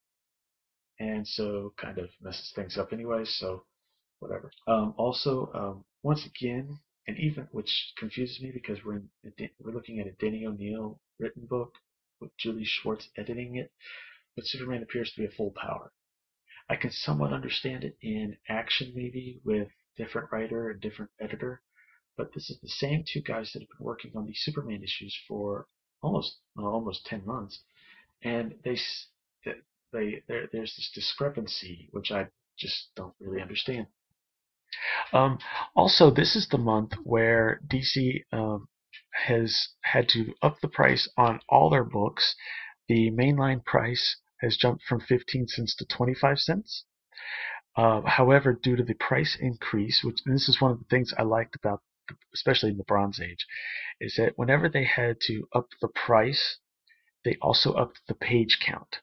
And 0.99 1.29
so 1.29 1.75
kind 1.77 1.99
of 1.99 2.09
messes 2.23 2.51
things 2.57 2.79
up 2.79 2.93
anyway, 2.93 3.25
so 3.27 3.65
whatever. 4.21 4.51
Um, 4.67 4.95
also, 4.97 5.51
um, 5.55 5.85
once 6.03 6.27
again, 6.27 6.79
and 7.07 7.19
even 7.19 7.49
which 7.53 7.93
confuses 7.99 8.41
me 8.41 8.51
because 8.53 8.85
we're 8.85 8.97
in, 8.97 9.09
we're 9.61 9.73
looking 9.73 10.01
at 10.01 10.07
a 10.07 10.13
Denny 10.13 10.47
O'Neil 10.47 11.01
written 11.19 11.47
book 11.47 11.75
with 12.21 12.37
Julie 12.39 12.65
Schwartz 12.65 13.09
editing 13.17 13.57
it, 13.57 13.71
but 14.35 14.47
Superman 14.47 14.83
appears 14.83 15.13
to 15.13 15.21
be 15.21 15.27
a 15.27 15.37
full 15.37 15.53
power. 15.53 15.93
I 16.69 16.77
can 16.77 16.91
somewhat 16.91 17.33
understand 17.33 17.85
it 17.85 17.97
in 18.03 18.37
action 18.49 18.93
maybe 18.95 19.41
with 19.45 19.69
different 19.97 20.33
writer 20.33 20.71
and 20.71 20.81
different 20.81 21.13
editor, 21.21 21.63
but 22.17 22.33
this 22.35 22.51
is 22.51 22.59
the 22.61 22.69
same 22.69 23.05
two 23.07 23.21
guys 23.21 23.53
that 23.53 23.61
have 23.61 23.69
been 23.69 23.87
working 23.87 24.13
on 24.17 24.27
these 24.27 24.41
Superman 24.43 24.83
issues 24.83 25.17
for 25.29 25.67
almost 26.03 26.39
well, 26.57 26.67
almost 26.67 27.07
ten 27.07 27.25
months, 27.25 27.61
and 28.23 28.55
they 28.65 28.79
they 29.93 30.23
there, 30.29 30.49
there's 30.53 30.75
this 30.77 30.91
discrepancy 30.95 31.89
which 31.93 32.11
I 32.11 32.29
just 32.59 32.91
don't 32.97 33.15
really 33.21 33.41
understand. 33.41 33.87
Um, 35.13 35.39
also, 35.75 36.11
this 36.11 36.37
is 36.37 36.49
the 36.49 36.59
month 36.59 36.93
where 37.05 37.61
DC 37.67 38.25
um, 38.33 38.69
has 39.27 39.69
had 39.83 40.09
to 40.11 40.35
up 40.43 40.61
the 40.61 40.69
price 40.69 41.09
on 41.17 41.41
all 41.49 41.71
their 41.71 41.85
books. 41.85 42.35
The 42.89 43.11
mainline 43.11 43.65
price 43.65 44.17
has 44.41 44.57
jumped 44.57 44.85
from 44.85 45.01
15 45.01 45.49
cents 45.49 45.75
to 45.77 45.87
25 45.87 46.39
cents. 46.39 46.85
Uh, 47.77 48.03
however, 48.03 48.53
due 48.53 48.77
to 48.77 48.83
the 48.83 48.95
price 48.95 49.37
increase, 49.39 50.03
which 50.03 50.23
this 50.25 50.49
is 50.49 50.61
one 50.61 50.71
of 50.71 50.79
the 50.79 50.87
things 50.87 51.13
I 51.17 51.23
liked 51.23 51.57
about, 51.57 51.83
especially 52.35 52.71
in 52.71 52.79
the 52.79 52.85
Bronze 52.85 53.21
Age, 53.21 53.47
is 54.01 54.17
that 54.17 54.39
whenever 54.39 54.69
they 54.69 54.85
had 54.85 55.21
to 55.23 55.49
up 55.55 55.69
the 55.81 55.89
price, 55.89 56.59
they 57.25 57.37
also 57.43 57.73
upped 57.73 58.01
the 58.07 58.15
page 58.15 58.59
count. 58.61 59.01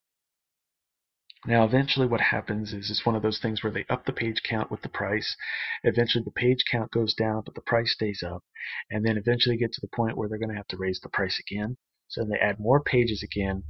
Now, 1.45 1.65
eventually, 1.65 2.07
what 2.07 2.21
happens 2.21 2.71
is 2.71 2.89
it's 2.89 3.05
one 3.05 3.15
of 3.15 3.21
those 3.21 3.39
things 3.39 3.61
where 3.61 3.71
they 3.71 3.85
up 3.89 4.05
the 4.05 4.13
page 4.13 4.41
count 4.43 4.71
with 4.71 4.81
the 4.81 4.89
price. 4.89 5.35
Eventually, 5.83 6.23
the 6.23 6.31
page 6.31 6.63
count 6.71 6.91
goes 6.91 7.13
down, 7.13 7.43
but 7.45 7.53
the 7.53 7.61
price 7.61 7.91
stays 7.91 8.23
up. 8.23 8.43
And 8.89 9.05
then 9.05 9.17
eventually 9.17 9.57
get 9.57 9.73
to 9.73 9.81
the 9.81 9.93
point 9.93 10.15
where 10.15 10.29
they're 10.29 10.37
going 10.39 10.51
to 10.51 10.55
have 10.55 10.67
to 10.67 10.77
raise 10.77 11.01
the 11.01 11.09
price 11.09 11.39
again. 11.39 11.77
So 12.07 12.23
they 12.23 12.39
add 12.39 12.59
more 12.59 12.81
pages 12.81 13.23
again 13.23 13.63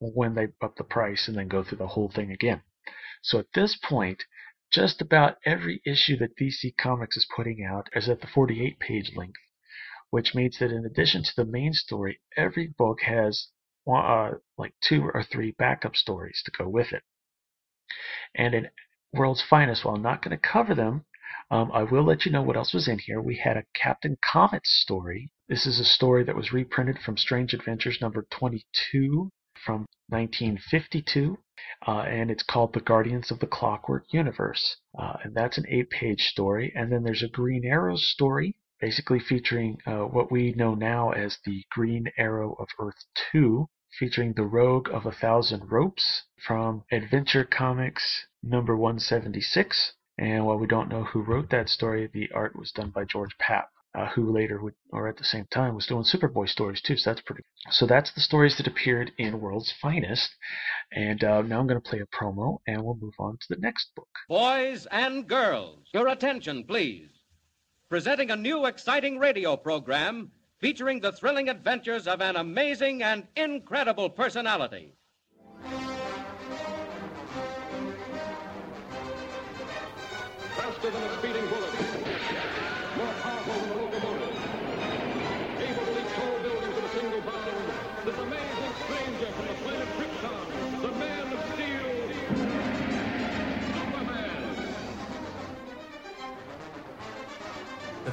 when 0.00 0.34
they 0.34 0.48
up 0.60 0.76
the 0.76 0.84
price 0.84 1.28
and 1.28 1.36
then 1.36 1.48
go 1.48 1.62
through 1.62 1.78
the 1.78 1.86
whole 1.86 2.10
thing 2.10 2.30
again. 2.30 2.62
So 3.22 3.38
at 3.38 3.52
this 3.54 3.76
point, 3.76 4.24
just 4.70 5.00
about 5.00 5.38
every 5.46 5.80
issue 5.86 6.16
that 6.18 6.36
DC 6.36 6.76
Comics 6.76 7.16
is 7.16 7.26
putting 7.36 7.64
out 7.64 7.88
is 7.94 8.08
at 8.08 8.20
the 8.20 8.26
48 8.26 8.78
page 8.80 9.12
length, 9.14 9.40
which 10.10 10.34
means 10.34 10.58
that 10.58 10.72
in 10.72 10.84
addition 10.84 11.22
to 11.22 11.32
the 11.36 11.44
main 11.44 11.72
story, 11.72 12.20
every 12.36 12.66
book 12.66 13.02
has 13.02 13.48
uh, 13.86 14.32
like 14.58 14.74
two 14.80 15.04
or 15.12 15.22
three 15.22 15.52
backup 15.58 15.96
stories 15.96 16.42
to 16.44 16.50
go 16.50 16.68
with 16.68 16.92
it. 16.92 17.02
And 18.34 18.54
in 18.54 18.68
World's 19.12 19.42
Finest, 19.42 19.84
while 19.84 19.96
I'm 19.96 20.02
not 20.02 20.22
going 20.22 20.36
to 20.36 20.48
cover 20.48 20.74
them, 20.74 21.04
um, 21.50 21.70
I 21.72 21.82
will 21.82 22.04
let 22.04 22.24
you 22.24 22.32
know 22.32 22.42
what 22.42 22.56
else 22.56 22.72
was 22.72 22.88
in 22.88 22.98
here. 22.98 23.20
We 23.20 23.36
had 23.36 23.56
a 23.56 23.64
Captain 23.74 24.16
Comet 24.24 24.66
story. 24.66 25.30
This 25.48 25.66
is 25.66 25.78
a 25.78 25.84
story 25.84 26.24
that 26.24 26.36
was 26.36 26.52
reprinted 26.52 26.98
from 26.98 27.16
Strange 27.16 27.52
Adventures 27.52 27.98
number 28.00 28.26
22 28.30 29.30
from 29.64 29.86
1952, 30.08 31.38
uh, 31.86 32.00
and 32.00 32.30
it's 32.30 32.42
called 32.42 32.72
The 32.72 32.80
Guardians 32.80 33.30
of 33.30 33.40
the 33.40 33.46
Clockwork 33.46 34.06
Universe. 34.12 34.76
Uh, 34.98 35.16
and 35.24 35.34
that's 35.34 35.58
an 35.58 35.66
eight 35.68 35.90
page 35.90 36.22
story. 36.22 36.72
And 36.74 36.90
then 36.90 37.02
there's 37.02 37.22
a 37.22 37.28
Green 37.28 37.64
Arrow 37.64 37.96
story 37.96 38.56
basically 38.82 39.20
featuring 39.20 39.78
uh, 39.86 40.00
what 40.00 40.32
we 40.32 40.52
know 40.54 40.74
now 40.74 41.10
as 41.12 41.38
the 41.46 41.62
Green 41.70 42.04
Arrow 42.18 42.56
of 42.58 42.66
Earth 42.80 43.04
2, 43.30 43.68
featuring 43.96 44.32
the 44.32 44.42
Rogue 44.42 44.88
of 44.92 45.06
a 45.06 45.12
Thousand 45.12 45.70
Ropes 45.70 46.24
from 46.44 46.82
Adventure 46.90 47.44
Comics 47.44 48.26
number 48.42 48.76
176. 48.76 49.92
And 50.18 50.44
while 50.44 50.58
we 50.58 50.66
don't 50.66 50.88
know 50.88 51.04
who 51.04 51.22
wrote 51.22 51.48
that 51.50 51.68
story, 51.68 52.10
the 52.12 52.28
art 52.34 52.58
was 52.58 52.72
done 52.72 52.90
by 52.90 53.04
George 53.04 53.36
Papp. 53.40 53.66
Uh, 53.94 54.08
who 54.14 54.32
later 54.32 54.62
would, 54.62 54.72
or 54.88 55.06
at 55.06 55.18
the 55.18 55.24
same 55.24 55.44
time, 55.52 55.74
was 55.74 55.84
doing 55.84 56.02
Superboy 56.02 56.48
stories 56.48 56.80
too. 56.80 56.96
So 56.96 57.10
that's 57.10 57.20
pretty. 57.20 57.42
So 57.70 57.86
that's 57.86 58.10
the 58.10 58.22
stories 58.22 58.56
that 58.56 58.66
appeared 58.66 59.12
in 59.18 59.38
World's 59.38 59.70
Finest. 59.82 60.30
And 60.92 61.22
uh, 61.22 61.42
now 61.42 61.60
I'm 61.60 61.66
going 61.66 61.78
to 61.78 61.90
play 61.90 62.00
a 62.00 62.06
promo, 62.06 62.60
and 62.66 62.82
we'll 62.82 62.96
move 62.98 63.12
on 63.18 63.36
to 63.36 63.46
the 63.50 63.60
next 63.60 63.90
book. 63.94 64.08
Boys 64.30 64.86
and 64.90 65.28
girls, 65.28 65.80
your 65.92 66.08
attention, 66.08 66.64
please 66.64 67.10
presenting 67.92 68.30
a 68.30 68.36
new 68.36 68.64
exciting 68.64 69.18
radio 69.18 69.54
program 69.54 70.30
featuring 70.56 70.98
the 70.98 71.12
thrilling 71.12 71.50
adventures 71.50 72.06
of 72.08 72.22
an 72.22 72.36
amazing 72.36 73.02
and 73.02 73.26
incredible 73.36 74.08
personality. 74.08 74.94
Faster 80.56 80.90
than 80.90 81.21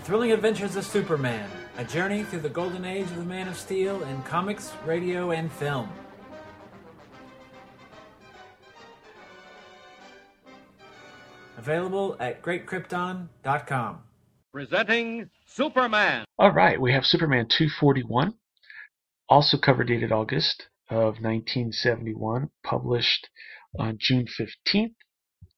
Thrilling 0.10 0.32
Adventures 0.32 0.76
of 0.76 0.86
Superman, 0.86 1.48
a 1.78 1.86
journey 1.86 2.24
through 2.24 2.40
the 2.40 2.50
golden 2.50 2.84
age 2.84 3.06
of 3.12 3.18
the 3.18 3.24
Man 3.26 3.48
of 3.48 3.56
Steel 3.56 4.02
in 4.02 4.24
comics, 4.24 4.72
radio, 4.84 5.30
and 5.30 5.52
film. 5.52 5.88
Available 11.60 12.18
at 12.20 12.42
greatkrypton.com. 12.42 14.00
Presenting 14.52 15.30
Superman. 15.46 16.26
All 16.40 16.54
right, 16.54 16.82
we 16.82 16.92
have 16.92 17.06
Superman 17.06 17.46
241, 17.48 18.34
also 19.30 19.60
cover 19.60 19.84
dated 19.84 20.12
August 20.12 20.70
of 20.90 21.22
1971, 21.22 22.50
published 22.64 23.30
on 23.78 24.00
June 24.02 24.26
15th, 24.26 24.96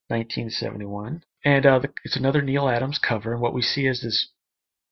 1971. 0.10 1.24
And 1.46 1.66
uh, 1.66 1.80
the, 1.80 1.90
it's 2.04 2.18
another 2.18 2.42
Neal 2.42 2.68
Adams 2.68 3.00
cover, 3.00 3.32
and 3.32 3.42
what 3.42 3.54
we 3.54 3.62
see 3.62 3.88
is 3.88 4.02
this 4.02 4.28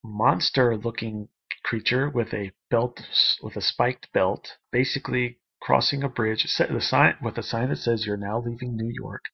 monster-looking 0.02 1.28
creature 1.62 2.08
with 2.08 2.32
a 2.32 2.52
belt, 2.70 3.00
with 3.42 3.56
a 3.56 3.60
spiked 3.60 4.12
belt, 4.12 4.56
basically 4.72 5.38
crossing 5.60 6.02
a 6.02 6.08
bridge 6.08 6.46
set 6.46 6.72
the 6.72 6.80
sign 6.80 7.16
with 7.22 7.36
a 7.36 7.42
sign 7.42 7.68
that 7.68 7.76
says 7.76 8.06
"You're 8.06 8.16
now 8.16 8.40
leaving 8.40 8.76
New 8.76 8.90
York." 8.92 9.24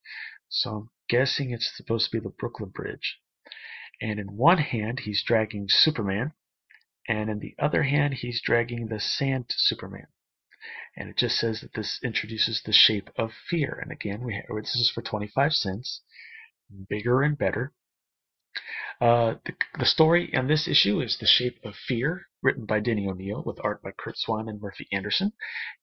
So 0.49 0.69
I'm 0.71 0.89
guessing 1.09 1.51
it's 1.51 1.75
supposed 1.75 2.11
to 2.11 2.17
be 2.17 2.19
the 2.21 2.29
Brooklyn 2.29 2.69
Bridge. 2.69 3.19
And 4.01 4.19
in 4.19 4.35
one 4.35 4.59
hand, 4.59 4.99
he's 4.99 5.23
dragging 5.23 5.67
Superman, 5.69 6.33
and 7.07 7.29
in 7.29 7.39
the 7.39 7.55
other 7.57 7.83
hand, 7.83 8.15
he's 8.15 8.41
dragging 8.41 8.87
the 8.87 8.99
Sand 8.99 9.45
Superman. 9.49 10.07
And 10.95 11.09
it 11.09 11.17
just 11.17 11.37
says 11.37 11.61
that 11.61 11.73
this 11.73 11.99
introduces 12.03 12.61
the 12.61 12.73
shape 12.73 13.09
of 13.15 13.31
fear. 13.33 13.79
And 13.81 13.91
again, 13.91 14.23
we 14.23 14.35
have, 14.35 14.45
this 14.55 14.75
is 14.75 14.91
for 14.93 15.01
25 15.01 15.53
cents, 15.53 16.01
bigger 16.89 17.21
and 17.21 17.37
better. 17.37 17.73
Uh, 18.99 19.35
the, 19.45 19.53
the 19.79 19.85
story 19.85 20.29
in 20.33 20.47
this 20.47 20.67
issue 20.67 21.01
is 21.01 21.17
The 21.17 21.27
Shape 21.27 21.59
of 21.63 21.75
Fear, 21.75 22.27
written 22.41 22.65
by 22.65 22.79
Denny 22.79 23.07
O'Neil, 23.07 23.43
with 23.45 23.59
art 23.63 23.83
by 23.83 23.91
Curt 23.91 24.17
Swan 24.17 24.49
and 24.49 24.59
Murphy 24.59 24.87
Anderson, 24.91 25.33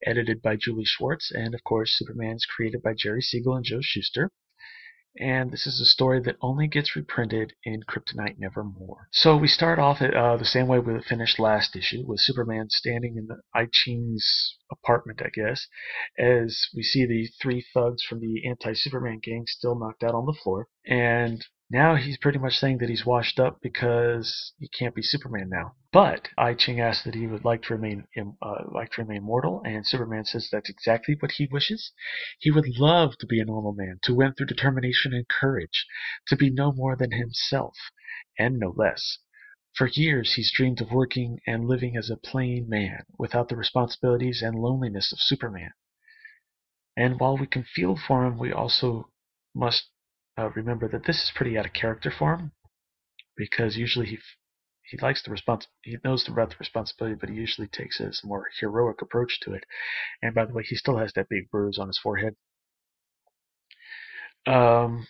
edited 0.04 0.42
by 0.42 0.56
Julie 0.56 0.84
Schwartz, 0.84 1.30
and 1.32 1.54
of 1.54 1.62
course, 1.64 1.96
Superman 1.96 2.36
is 2.36 2.46
created 2.46 2.82
by 2.82 2.94
Jerry 2.96 3.22
Siegel 3.22 3.54
and 3.54 3.64
Joe 3.64 3.80
Shuster. 3.80 4.30
And 5.16 5.52
this 5.52 5.64
is 5.64 5.80
a 5.80 5.84
story 5.84 6.20
that 6.22 6.34
only 6.40 6.66
gets 6.66 6.96
reprinted 6.96 7.52
in 7.62 7.84
Kryptonite 7.88 8.36
Nevermore. 8.36 9.06
So 9.12 9.36
we 9.36 9.46
start 9.46 9.78
off 9.78 10.02
at, 10.02 10.12
uh, 10.12 10.36
the 10.36 10.44
same 10.44 10.66
way 10.66 10.80
we 10.80 11.00
finished 11.02 11.38
last 11.38 11.76
issue, 11.76 12.02
with 12.04 12.18
Superman 12.18 12.66
standing 12.70 13.16
in 13.16 13.28
the 13.28 13.36
I 13.54 13.68
Ching's 13.70 14.56
apartment, 14.72 15.22
I 15.22 15.28
guess, 15.32 15.68
as 16.18 16.66
we 16.74 16.82
see 16.82 17.06
the 17.06 17.28
three 17.40 17.64
thugs 17.72 18.02
from 18.02 18.18
the 18.18 18.44
anti-Superman 18.48 19.20
gang 19.22 19.44
still 19.46 19.78
knocked 19.78 20.02
out 20.02 20.16
on 20.16 20.26
the 20.26 20.36
floor. 20.42 20.66
And 20.84 21.46
now 21.70 21.94
he's 21.94 22.18
pretty 22.18 22.38
much 22.38 22.58
saying 22.58 22.78
that 22.78 22.90
he's 22.90 23.06
washed 23.06 23.40
up 23.40 23.60
because 23.62 24.52
he 24.58 24.68
can't 24.68 24.94
be 24.94 25.02
Superman 25.02 25.48
now. 25.48 25.74
But 25.92 26.28
I 26.36 26.54
Ching 26.54 26.80
asks 26.80 27.04
that 27.04 27.14
he 27.14 27.26
would 27.26 27.44
like 27.44 27.62
to 27.62 27.74
remain 27.74 28.06
uh, 28.16 28.64
like 28.70 28.90
to 28.92 29.02
remain 29.02 29.22
mortal, 29.22 29.62
and 29.64 29.86
Superman 29.86 30.24
says 30.24 30.48
that's 30.50 30.68
exactly 30.68 31.16
what 31.18 31.32
he 31.32 31.48
wishes. 31.50 31.92
He 32.38 32.50
would 32.50 32.68
love 32.78 33.16
to 33.18 33.26
be 33.26 33.40
a 33.40 33.44
normal 33.44 33.72
man, 33.72 33.98
to 34.02 34.14
win 34.14 34.34
through 34.34 34.46
determination 34.46 35.14
and 35.14 35.26
courage, 35.26 35.86
to 36.26 36.36
be 36.36 36.50
no 36.50 36.70
more 36.72 36.96
than 36.96 37.12
himself, 37.12 37.76
and 38.38 38.58
no 38.58 38.74
less. 38.76 39.18
For 39.72 39.88
years 39.88 40.34
he's 40.34 40.52
dreamed 40.52 40.80
of 40.80 40.92
working 40.92 41.40
and 41.46 41.66
living 41.66 41.96
as 41.96 42.10
a 42.10 42.16
plain 42.16 42.68
man, 42.68 43.04
without 43.18 43.48
the 43.48 43.56
responsibilities 43.56 44.42
and 44.42 44.54
loneliness 44.54 45.12
of 45.12 45.20
Superman. 45.20 45.72
And 46.96 47.18
while 47.18 47.38
we 47.38 47.46
can 47.46 47.64
feel 47.64 47.96
for 47.96 48.26
him, 48.26 48.36
we 48.36 48.52
also 48.52 49.10
must 49.54 49.90
uh, 50.38 50.50
remember 50.50 50.88
that 50.88 51.04
this 51.04 51.22
is 51.22 51.32
pretty 51.34 51.56
out 51.58 51.66
of 51.66 51.72
character 51.72 52.10
for 52.10 52.36
him, 52.36 52.52
because 53.36 53.76
usually 53.76 54.06
he 54.06 54.18
he 54.82 54.98
likes 54.98 55.22
the 55.22 55.30
response 55.30 55.66
he 55.82 55.96
knows 56.04 56.28
about 56.28 56.50
the 56.50 56.56
responsibility, 56.60 57.16
but 57.18 57.30
he 57.30 57.36
usually 57.36 57.68
takes 57.68 58.00
a 58.00 58.12
more 58.22 58.48
heroic 58.60 59.00
approach 59.00 59.40
to 59.40 59.54
it. 59.54 59.64
And 60.20 60.34
by 60.34 60.44
the 60.44 60.52
way, 60.52 60.62
he 60.62 60.76
still 60.76 60.98
has 60.98 61.12
that 61.14 61.28
big 61.30 61.50
bruise 61.50 61.78
on 61.78 61.86
his 61.86 61.98
forehead. 61.98 62.36
Um, 64.46 65.06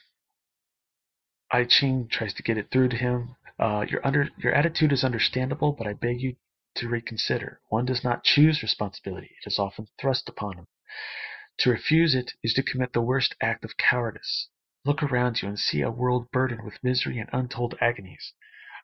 I 1.51 1.65
Ching 1.65 2.09
tries 2.09 2.35
to 2.35 2.43
get 2.43 2.59
it 2.59 2.71
through 2.71 2.89
to 2.91 2.97
him. 2.97 3.37
Uh, 3.59 3.85
your 3.89 4.07
under 4.07 4.31
your 4.39 4.53
attitude 4.53 4.93
is 4.93 5.05
understandable, 5.05 5.73
but 5.73 5.87
I 5.87 5.93
beg 5.95 6.21
you 6.21 6.37
to 6.77 6.89
reconsider. 6.89 7.61
One 7.69 7.85
does 7.85 8.05
not 8.05 8.25
choose 8.25 8.63
responsibility; 8.63 9.31
it 9.45 9.47
is 9.47 9.59
often 9.59 9.89
thrust 10.01 10.29
upon 10.29 10.59
him. 10.59 10.67
To 11.59 11.71
refuse 11.71 12.15
it 12.15 12.33
is 12.43 12.55
to 12.55 12.63
commit 12.63 12.93
the 12.93 13.01
worst 13.01 13.35
act 13.41 13.65
of 13.65 13.77
cowardice. 13.77 14.49
Look 14.85 15.03
around 15.03 15.40
you 15.40 15.49
and 15.49 15.59
see 15.59 15.81
a 15.81 15.90
world 15.90 16.31
burdened 16.31 16.62
with 16.62 16.83
misery 16.83 17.18
and 17.18 17.31
untold 17.33 17.75
agonies, 17.81 18.35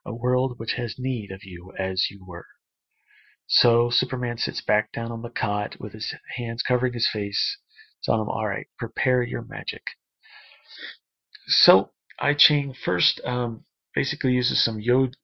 a 0.07 0.15
world 0.15 0.59
which 0.59 0.73
has 0.75 0.99
need 0.99 1.31
of 1.31 1.45
you 1.45 1.73
as 1.79 2.11
you 2.11 2.25
were. 2.25 2.47
So 3.47 3.91
Superman 3.91 4.39
sits 4.39 4.63
back 4.63 4.93
down 4.93 5.13
on 5.13 5.23
the 5.23 5.29
cot 5.29 5.79
with 5.79 5.93
his 5.93 6.15
hands 6.37 6.63
covering 6.63 6.95
his 6.95 7.09
face, 7.09 7.59
telling 8.03 8.23
him, 8.23 8.29
All 8.29 8.47
right, 8.47 8.67
prepare 8.79 9.23
your 9.23 9.43
magic. 9.43 9.83
So 11.49 11.91
I 12.19 12.33
Ching 12.35 12.73
first 12.73 13.21
um, 13.25 13.65
basically 13.95 14.33
uses 14.33 14.65
some 14.65 14.81
yod, 14.81 15.17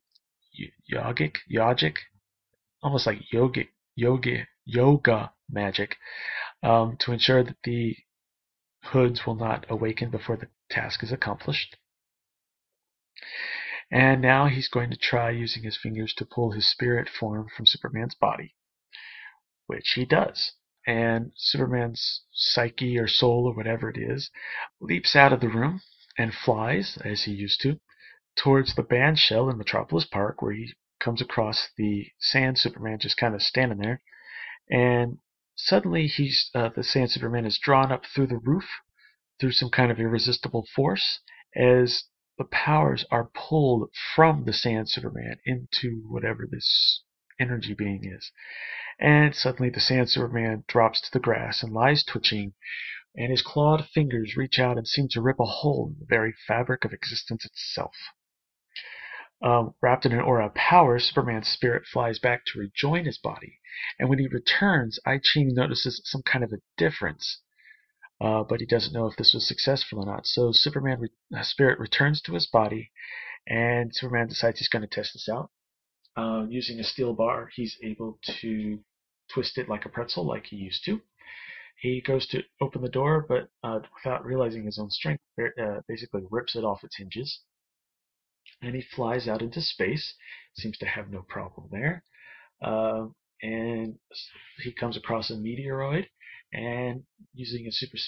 yogic, 0.93 1.37
yogic, 1.51 1.97
almost 2.83 3.07
like 3.07 3.21
yogic, 3.33 3.69
yogi, 3.95 4.45
yoga 4.65 5.33
magic 5.49 5.97
um, 6.62 6.97
to 6.99 7.12
ensure 7.12 7.43
that 7.45 7.59
the 7.65 7.97
hoods 8.83 9.27
will 9.27 9.37
not 9.37 9.65
awaken 9.71 10.11
before 10.11 10.37
the 10.37 10.49
task 10.69 11.03
is 11.03 11.13
accomplished. 11.13 11.77
And 13.91 14.21
now 14.21 14.47
he's 14.47 14.69
going 14.69 14.91
to 14.91 14.97
try 14.97 15.31
using 15.31 15.63
his 15.63 15.77
fingers 15.77 16.13
to 16.15 16.27
pull 16.27 16.51
his 16.51 16.69
spirit 16.69 17.09
form 17.09 17.49
from 17.57 17.67
Superman's 17.67 18.17
body, 18.17 18.55
which 19.67 19.93
he 19.95 20.05
does. 20.05 20.53
And 20.87 21.33
Superman's 21.37 22.23
psyche 22.33 22.99
or 22.99 23.09
soul 23.09 23.47
or 23.47 23.55
whatever 23.55 23.91
it 23.91 23.97
is 23.97 24.31
leaps 24.81 25.17
out 25.17 25.33
of 25.33 25.41
the 25.41 25.49
room 25.49 25.83
and 26.19 26.35
flies, 26.35 26.99
as 27.05 27.25
he 27.25 27.33
used 27.33 27.61
to, 27.63 27.81
towards 28.37 28.75
the 28.75 28.83
band 28.83 29.19
shell 29.19 29.49
in 29.49 29.59
Metropolis 29.59 30.05
Park, 30.05 30.43
where 30.43 30.53
he 30.53 30.73
comes 31.01 31.21
across 31.21 31.69
the 31.77 32.13
Sand 32.19 32.59
Superman 32.59 32.99
just 32.99 33.17
kind 33.17 33.35
of 33.35 33.43
standing 33.43 33.79
there. 33.79 34.03
And 34.71 35.19
suddenly, 35.57 36.07
he's 36.07 36.51
uh, 36.55 36.71
the 36.75 36.85
Sand 36.85 37.11
Superman 37.11 37.47
is 37.47 37.59
drawn 37.59 37.93
up 37.93 38.05
through 38.07 38.29
the 38.29 38.39
roof 38.39 38.65
through 39.38 39.53
some 39.53 39.70
kind 39.70 39.90
of 39.90 39.99
irresistible 39.99 40.66
force 40.75 41.20
as 41.55 42.05
the 42.38 42.44
powers 42.44 43.05
are 43.11 43.31
pulled 43.35 43.90
from 44.14 44.44
the 44.44 44.53
Sand 44.53 44.90
Superman 44.90 45.38
into 45.44 46.05
whatever 46.09 46.46
this 46.51 47.03
energy 47.40 47.75
being 47.75 48.05
is. 48.05 48.31
And 48.99 49.35
suddenly 49.35 49.70
the 49.70 49.81
Sand 49.81 50.11
Superman 50.11 50.64
drops 50.68 51.01
to 51.01 51.11
the 51.12 51.20
grass 51.20 51.62
and 51.62 51.72
lies 51.72 52.05
twitching, 52.05 52.55
and 53.14 53.31
his 53.31 53.42
clawed 53.42 53.87
fingers 53.88 54.37
reach 54.37 54.59
out 54.59 54.77
and 54.77 54.87
seem 54.87 55.09
to 55.09 55.22
rip 55.22 55.40
a 55.40 55.44
hole 55.44 55.88
in 55.88 55.99
the 55.99 56.07
very 56.07 56.35
fabric 56.46 56.85
of 56.85 56.92
existence 56.92 57.44
itself. 57.44 57.94
Um, 59.42 59.75
wrapped 59.83 60.07
in 60.07 60.12
an 60.12 60.20
aura 60.20 60.46
of 60.46 60.55
power, 60.55 60.99
Superman's 60.99 61.49
spirit 61.49 61.87
flies 61.87 62.18
back 62.18 62.44
to 62.46 62.59
rejoin 62.59 63.05
his 63.05 63.18
body, 63.18 63.61
and 63.99 64.09
when 64.09 64.18
he 64.18 64.29
returns, 64.29 64.99
I 65.05 65.18
Ching 65.22 65.55
notices 65.55 66.01
some 66.05 66.22
kind 66.22 66.42
of 66.42 66.53
a 66.53 66.62
difference 66.79 67.42
uh, 68.21 68.43
but 68.45 68.61
he 68.61 68.67
doesn't 68.67 68.93
know 68.93 69.07
if 69.07 69.17
this 69.17 69.33
was 69.35 69.47
successful 69.47 70.01
or 70.01 70.07
not. 70.07 70.27
So 70.27 70.51
Superman 70.53 71.01
re- 71.01 71.39
uh, 71.39 71.43
spirit 71.43 71.79
returns 71.79 72.21
to 72.23 72.35
his 72.35 72.47
body, 72.47 72.91
and 73.47 73.95
Superman 73.95 74.29
decides 74.29 74.59
he's 74.59 74.69
going 74.69 74.83
to 74.83 74.89
test 74.89 75.13
this 75.13 75.29
out. 75.29 75.51
Uh, 76.17 76.47
using 76.49 76.81
a 76.81 76.85
steel 76.85 77.13
bar, 77.13 77.51
he's 77.55 77.77
able 77.83 78.19
to 78.41 78.79
twist 79.33 79.59
it 79.59 79.69
like 79.69 79.85
a 79.85 79.91
pretzel, 79.91 80.27
like 80.27 80.47
he 80.47 80.57
used 80.57 80.85
to. 80.87 81.01
He 81.79 82.01
goes 82.01 82.27
to 82.29 82.43
open 82.63 82.81
the 82.81 82.89
door, 82.89 83.27
but 83.29 83.51
uh, 83.63 83.81
without 84.03 84.25
realizing 84.25 84.65
his 84.65 84.79
own 84.79 84.91
strength, 84.91 85.23
uh, 85.39 85.81
basically 85.87 86.23
rips 86.31 86.57
it 86.57 86.65
off 86.65 86.85
its 86.85 86.97
hinges. 86.97 87.41
And 88.63 88.75
he 88.75 88.81
flies 88.81 89.29
out 89.29 89.43
into 89.43 89.61
space. 89.61 90.15
Seems 90.57 90.79
to 90.79 90.87
have 90.87 91.11
no 91.11 91.21
problem 91.29 91.69
there. 91.71 92.03
Uh, 92.63 93.09
and 93.43 93.99
he 94.63 94.73
comes 94.73 94.97
across 94.97 95.31
a 95.31 95.35
meteoroid 95.35 96.07
and 96.57 97.05
using 97.35 97.64
his 97.64 97.79
super 97.79 97.99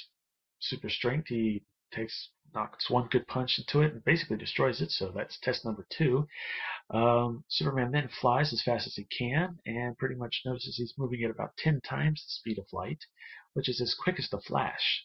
super 0.61 0.89
strength, 0.89 1.29
he 1.29 1.63
takes 1.93 2.31
knocks 2.55 2.91
one 2.91 3.09
good 3.11 3.27
punch 3.27 3.59
into 3.59 3.83
it 3.83 3.93
and 3.93 4.05
basically 4.05 4.37
destroys 4.37 4.81
it. 4.81 4.91
So 4.91 5.13
that's 5.15 5.39
test 5.39 5.65
number 5.65 5.87
two. 5.91 6.27
Um, 6.91 7.45
Superman 7.49 7.93
then 7.93 8.09
flies 8.21 8.53
as 8.53 8.63
fast 8.63 8.87
as 8.87 8.95
he 8.95 9.05
can 9.05 9.59
and 9.67 9.99
pretty 9.99 10.15
much 10.15 10.43
notices 10.47 10.77
he's 10.77 10.95
moving 10.97 11.23
at 11.25 11.31
about 11.31 11.57
10 11.59 11.81
times 11.83 12.23
the 12.23 12.31
speed 12.31 12.59
of 12.59 12.67
light, 12.73 13.05
which 13.53 13.69
is 13.69 13.81
as 13.81 13.95
quick 13.95 14.19
as 14.19 14.29
the 14.31 14.41
Flash. 14.41 15.05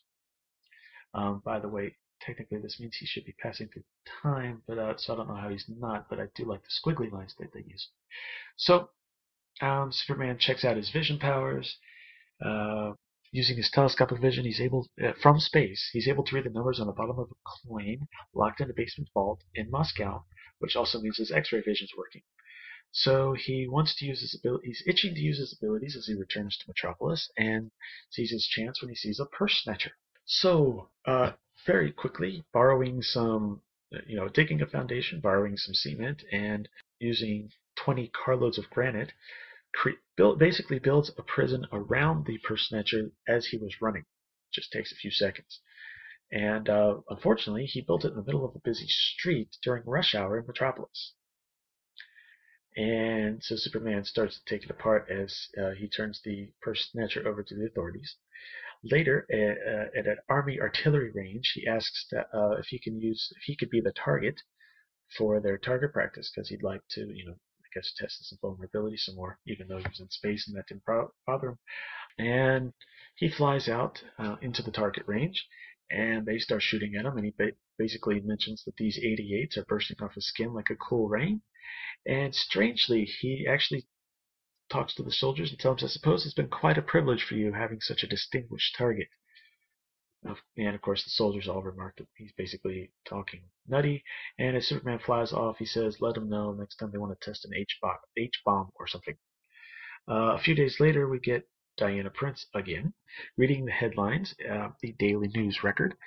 Um, 1.13 1.41
by 1.43 1.59
the 1.59 1.67
way, 1.67 1.97
technically 2.21 2.59
this 2.59 2.79
means 2.79 2.95
he 2.95 3.05
should 3.05 3.25
be 3.25 3.35
passing 3.41 3.67
through 3.67 3.83
time, 4.21 4.61
but 4.67 4.77
uh, 4.77 4.93
so 4.97 5.13
I 5.13 5.17
don't 5.17 5.27
know 5.27 5.35
how 5.35 5.49
he's 5.49 5.65
not, 5.67 6.09
but 6.09 6.19
I 6.19 6.27
do 6.35 6.45
like 6.45 6.61
the 6.63 6.69
squiggly 6.69 7.11
lines 7.11 7.35
that 7.39 7.51
they 7.53 7.63
use. 7.67 7.89
So 8.55 8.89
um, 9.61 9.91
Superman 9.91 10.37
checks 10.39 10.63
out 10.63 10.77
his 10.77 10.89
vision 10.89 11.19
powers. 11.19 11.77
Uh, 12.43 12.93
Using 13.33 13.57
his 13.57 13.71
telescopic 13.71 14.19
vision, 14.21 14.45
he's 14.45 14.61
able, 14.61 14.87
uh, 15.03 15.13
from 15.19 15.39
space, 15.39 15.89
he's 15.91 16.07
able 16.07 16.23
to 16.23 16.35
read 16.35 16.45
the 16.45 16.51
numbers 16.51 16.79
on 16.79 16.85
the 16.85 16.93
bottom 16.93 17.17
of 17.17 17.31
a 17.31 17.67
coin 17.67 18.07
locked 18.31 18.61
in 18.61 18.69
a 18.69 18.73
basement 18.73 19.09
vault 19.11 19.41
in 19.55 19.71
Moscow, 19.71 20.23
which 20.59 20.75
also 20.75 21.01
means 21.01 21.17
his 21.17 21.31
X-ray 21.31 21.61
vision 21.61 21.85
is 21.85 21.97
working. 21.97 22.21
So 22.91 23.33
he 23.33 23.67
wants 23.67 23.95
to 23.95 24.05
use 24.05 24.21
his 24.21 24.35
ability. 24.35 24.67
He's 24.67 24.83
itching 24.85 25.15
to 25.15 25.19
use 25.19 25.39
his 25.39 25.51
abilities 25.51 25.95
as 25.95 26.05
he 26.05 26.13
returns 26.13 26.55
to 26.57 26.65
Metropolis 26.67 27.31
and 27.35 27.71
sees 28.11 28.29
his 28.29 28.45
chance 28.45 28.81
when 28.81 28.89
he 28.89 28.95
sees 28.95 29.19
a 29.19 29.25
purse 29.25 29.63
snatcher. 29.63 29.93
So, 30.25 30.91
uh, 31.05 31.31
very 31.65 31.91
quickly, 31.91 32.43
borrowing 32.53 33.01
some, 33.01 33.63
you 34.05 34.15
know, 34.15 34.29
digging 34.29 34.61
a 34.61 34.67
foundation, 34.67 35.21
borrowing 35.21 35.57
some 35.57 35.73
cement, 35.73 36.23
and 36.31 36.69
using 36.99 37.51
20 37.77 38.09
carloads 38.09 38.59
of 38.59 38.69
granite, 38.69 39.11
cre- 39.73 40.01
build, 40.15 40.39
basically 40.39 40.79
builds 40.79 41.11
a 41.17 41.23
prison 41.23 41.65
around 41.71 42.25
the 42.25 42.37
purse 42.39 42.67
snatcher 42.67 43.11
as 43.27 43.47
he 43.47 43.57
was 43.57 43.81
running. 43.81 44.05
Just 44.53 44.71
takes 44.71 44.91
a 44.91 44.95
few 44.95 45.11
seconds. 45.11 45.59
And 46.31 46.69
uh, 46.69 47.01
unfortunately, 47.09 47.65
he 47.65 47.81
built 47.81 48.05
it 48.05 48.09
in 48.09 48.15
the 48.15 48.23
middle 48.23 48.45
of 48.45 48.55
a 48.55 48.59
busy 48.59 48.87
street 48.87 49.57
during 49.61 49.83
rush 49.85 50.15
hour 50.15 50.39
in 50.39 50.47
Metropolis. 50.47 51.13
And 52.75 53.43
so 53.43 53.55
Superman 53.55 54.03
starts 54.03 54.39
to 54.39 54.45
take 54.45 54.63
it 54.63 54.71
apart 54.71 55.07
as 55.09 55.47
uh, 55.61 55.71
he 55.71 55.87
turns 55.87 56.21
the 56.23 56.51
purse 56.61 56.89
snatcher 56.91 57.27
over 57.27 57.43
to 57.43 57.55
the 57.55 57.67
authorities. 57.67 58.15
Later, 58.83 59.27
at, 59.31 59.57
uh, 59.73 59.99
at 59.99 60.07
an 60.07 60.17
army 60.27 60.59
artillery 60.59 61.11
range, 61.11 61.51
he 61.53 61.67
asks 61.67 62.07
that, 62.11 62.27
uh, 62.33 62.57
if 62.57 62.65
he 62.67 62.79
can 62.79 62.99
use 62.99 63.31
if 63.37 63.43
he 63.43 63.55
could 63.55 63.69
be 63.69 63.79
the 63.79 63.93
target 63.93 64.41
for 65.15 65.39
their 65.39 65.57
target 65.57 65.93
practice 65.93 66.31
because 66.33 66.49
he'd 66.49 66.63
like 66.63 66.81
to, 66.89 67.01
you 67.13 67.25
know, 67.25 67.35
guess 67.73 67.93
tested 67.95 68.25
some 68.25 68.39
vulnerability 68.41 68.97
some 68.97 69.15
more, 69.15 69.39
even 69.47 69.67
though 69.67 69.77
he 69.77 69.87
was 69.87 69.99
in 69.99 70.09
space 70.09 70.47
and 70.47 70.57
that 70.57 70.67
didn't 70.67 70.85
bother 71.25 71.49
him. 71.49 71.59
And 72.17 72.73
he 73.15 73.29
flies 73.29 73.67
out 73.67 74.03
uh, 74.17 74.37
into 74.41 74.61
the 74.61 74.71
target 74.71 75.03
range, 75.07 75.47
and 75.89 76.25
they 76.25 76.39
start 76.39 76.61
shooting 76.61 76.95
at 76.95 77.05
him. 77.05 77.17
And 77.17 77.25
he 77.25 77.33
ba- 77.37 77.57
basically 77.77 78.19
mentions 78.21 78.63
that 78.65 78.75
these 78.77 78.99
88s 78.99 79.57
are 79.57 79.65
bursting 79.65 79.97
off 80.01 80.15
his 80.15 80.27
skin 80.27 80.53
like 80.53 80.69
a 80.69 80.75
cool 80.75 81.09
rain. 81.09 81.41
And 82.05 82.35
strangely, 82.35 83.05
he 83.05 83.47
actually 83.47 83.87
talks 84.69 84.93
to 84.95 85.03
the 85.03 85.11
soldiers 85.11 85.51
and 85.51 85.59
tells 85.59 85.79
them, 85.79 85.87
I 85.87 85.89
suppose 85.89 86.25
it's 86.25 86.33
been 86.33 86.49
quite 86.49 86.77
a 86.77 86.81
privilege 86.81 87.23
for 87.23 87.35
you 87.35 87.53
having 87.53 87.81
such 87.81 88.03
a 88.03 88.07
distinguished 88.07 88.75
target. 88.75 89.07
And 90.57 90.75
of 90.75 90.81
course, 90.81 91.03
the 91.03 91.09
soldiers 91.09 91.47
all 91.47 91.61
remark 91.63 91.97
that 91.97 92.07
he's 92.15 92.31
basically 92.37 92.91
talking 93.05 93.49
nutty. 93.67 94.03
And 94.39 94.55
as 94.55 94.67
Superman 94.67 94.99
flies 94.99 95.33
off, 95.33 95.57
he 95.57 95.65
says, 95.65 95.99
"Let 95.99 96.15
them 96.15 96.29
know 96.29 96.53
next 96.53 96.77
time 96.77 96.91
they 96.91 96.97
want 96.97 97.19
to 97.19 97.25
test 97.25 97.45
an 97.45 97.53
H 97.53 97.77
bomb, 97.81 97.97
H 98.17 98.41
bomb 98.45 98.71
or 98.75 98.87
something." 98.87 99.17
Uh, 100.07 100.35
a 100.35 100.39
few 100.39 100.55
days 100.55 100.79
later, 100.79 101.07
we 101.07 101.19
get 101.19 101.49
Diana 101.77 102.09
Prince 102.09 102.45
again, 102.53 102.93
reading 103.37 103.65
the 103.65 103.71
headlines, 103.71 104.35
uh, 104.49 104.69
the 104.81 104.93
Daily 104.93 105.27
News 105.27 105.63
record, 105.63 105.97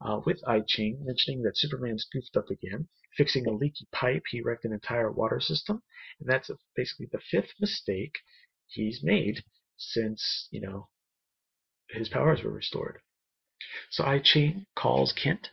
uh, 0.00 0.20
with 0.24 0.42
I 0.46 0.60
Ching 0.60 1.04
mentioning 1.04 1.42
that 1.42 1.56
Superman's 1.56 2.04
goofed 2.04 2.36
up 2.36 2.50
again, 2.50 2.88
fixing 3.16 3.46
a 3.46 3.52
leaky 3.52 3.86
pipe. 3.90 4.24
He 4.30 4.40
wrecked 4.40 4.64
an 4.64 4.72
entire 4.72 5.10
water 5.10 5.40
system, 5.40 5.82
and 6.20 6.28
that's 6.28 6.50
basically 6.76 7.06
the 7.06 7.20
fifth 7.20 7.54
mistake 7.60 8.18
he's 8.66 9.02
made 9.02 9.44
since 9.76 10.48
you 10.50 10.60
know 10.60 10.88
his 11.90 12.08
powers 12.08 12.42
were 12.42 12.52
restored. 12.52 13.00
So 13.90 14.04
I 14.04 14.18
Ching 14.18 14.66
calls 14.76 15.12
Kent, 15.12 15.50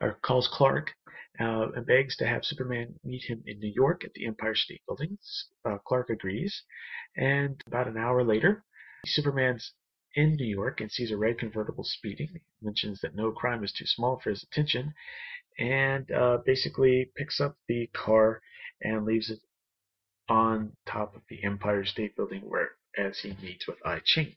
or 0.00 0.18
calls 0.22 0.48
Clark, 0.48 0.92
uh, 1.40 1.72
and 1.72 1.86
begs 1.86 2.16
to 2.16 2.26
have 2.26 2.44
Superman 2.44 2.94
meet 3.04 3.24
him 3.24 3.42
in 3.46 3.58
New 3.58 3.72
York 3.74 4.04
at 4.04 4.12
the 4.14 4.26
Empire 4.26 4.54
State 4.54 4.82
Building. 4.86 5.18
Uh, 5.64 5.78
Clark 5.86 6.10
agrees, 6.10 6.62
and 7.16 7.60
about 7.66 7.88
an 7.88 7.96
hour 7.96 8.22
later, 8.24 8.64
Superman's 9.06 9.72
in 10.14 10.36
New 10.36 10.46
York 10.46 10.80
and 10.80 10.90
sees 10.90 11.10
a 11.10 11.16
red 11.16 11.38
convertible 11.38 11.84
speeding. 11.84 12.28
He 12.32 12.40
mentions 12.62 13.00
that 13.00 13.16
no 13.16 13.32
crime 13.32 13.64
is 13.64 13.72
too 13.72 13.86
small 13.86 14.20
for 14.22 14.30
his 14.30 14.44
attention, 14.44 14.94
and 15.58 16.10
uh, 16.10 16.38
basically 16.44 17.10
picks 17.16 17.40
up 17.40 17.56
the 17.68 17.88
car 17.88 18.40
and 18.80 19.04
leaves 19.04 19.30
it 19.30 19.40
on 20.28 20.72
top 20.86 21.14
of 21.16 21.22
the 21.28 21.42
Empire 21.44 21.84
State 21.84 22.16
Building, 22.16 22.42
where 22.42 22.70
as 22.96 23.18
he 23.18 23.36
meets 23.42 23.66
with 23.66 23.78
I 23.84 24.00
Ching. 24.04 24.36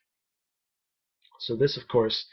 So 1.39 1.55
this, 1.55 1.77
of 1.77 1.87
course, 1.87 2.25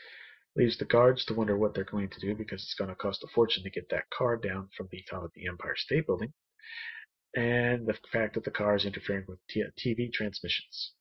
leaves 0.56 0.78
the 0.78 0.84
guards 0.84 1.24
to 1.24 1.34
wonder 1.34 1.56
what 1.56 1.74
they're 1.74 1.84
going 1.84 2.08
to 2.08 2.20
do 2.20 2.34
because 2.34 2.62
it's 2.62 2.74
going 2.74 2.90
to 2.90 2.96
cost 2.96 3.24
a 3.24 3.26
fortune 3.34 3.62
to 3.64 3.70
get 3.70 3.88
that 3.90 4.08
car 4.10 4.36
down 4.36 4.68
from 4.76 4.88
the 4.90 5.02
top 5.10 5.24
of 5.24 5.32
the 5.34 5.46
Empire 5.46 5.76
State 5.76 6.06
Building, 6.06 6.32
and 7.34 7.86
the 7.86 7.96
fact 8.12 8.34
that 8.34 8.44
the 8.44 8.50
car 8.50 8.76
is 8.76 8.84
interfering 8.84 9.24
with 9.26 9.38
TV 9.52 10.12
transmissions. 10.12 10.92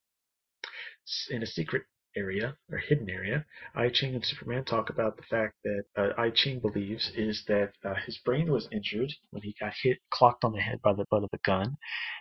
In 1.29 1.43
a 1.43 1.47
secret 1.47 1.83
area 2.15 2.55
or 2.71 2.77
hidden 2.77 3.09
area, 3.09 3.45
I 3.75 3.89
Ching 3.89 4.15
and 4.15 4.25
Superman 4.25 4.63
talk 4.65 4.89
about 4.89 5.17
the 5.17 5.23
fact 5.23 5.55
that 5.63 5.83
uh, 5.97 6.09
I 6.17 6.29
Ching 6.29 6.59
believes 6.59 7.11
is 7.15 7.43
that 7.47 7.73
uh, 7.83 7.95
his 8.05 8.17
brain 8.19 8.51
was 8.51 8.67
injured 8.71 9.13
when 9.31 9.43
he 9.43 9.55
got 9.59 9.73
hit, 9.81 9.99
clocked 10.09 10.43
on 10.43 10.53
the 10.53 10.61
head 10.61 10.81
by 10.81 10.93
the 10.93 11.05
butt 11.09 11.23
of 11.23 11.31
the 11.31 11.39
gun, 11.45 11.77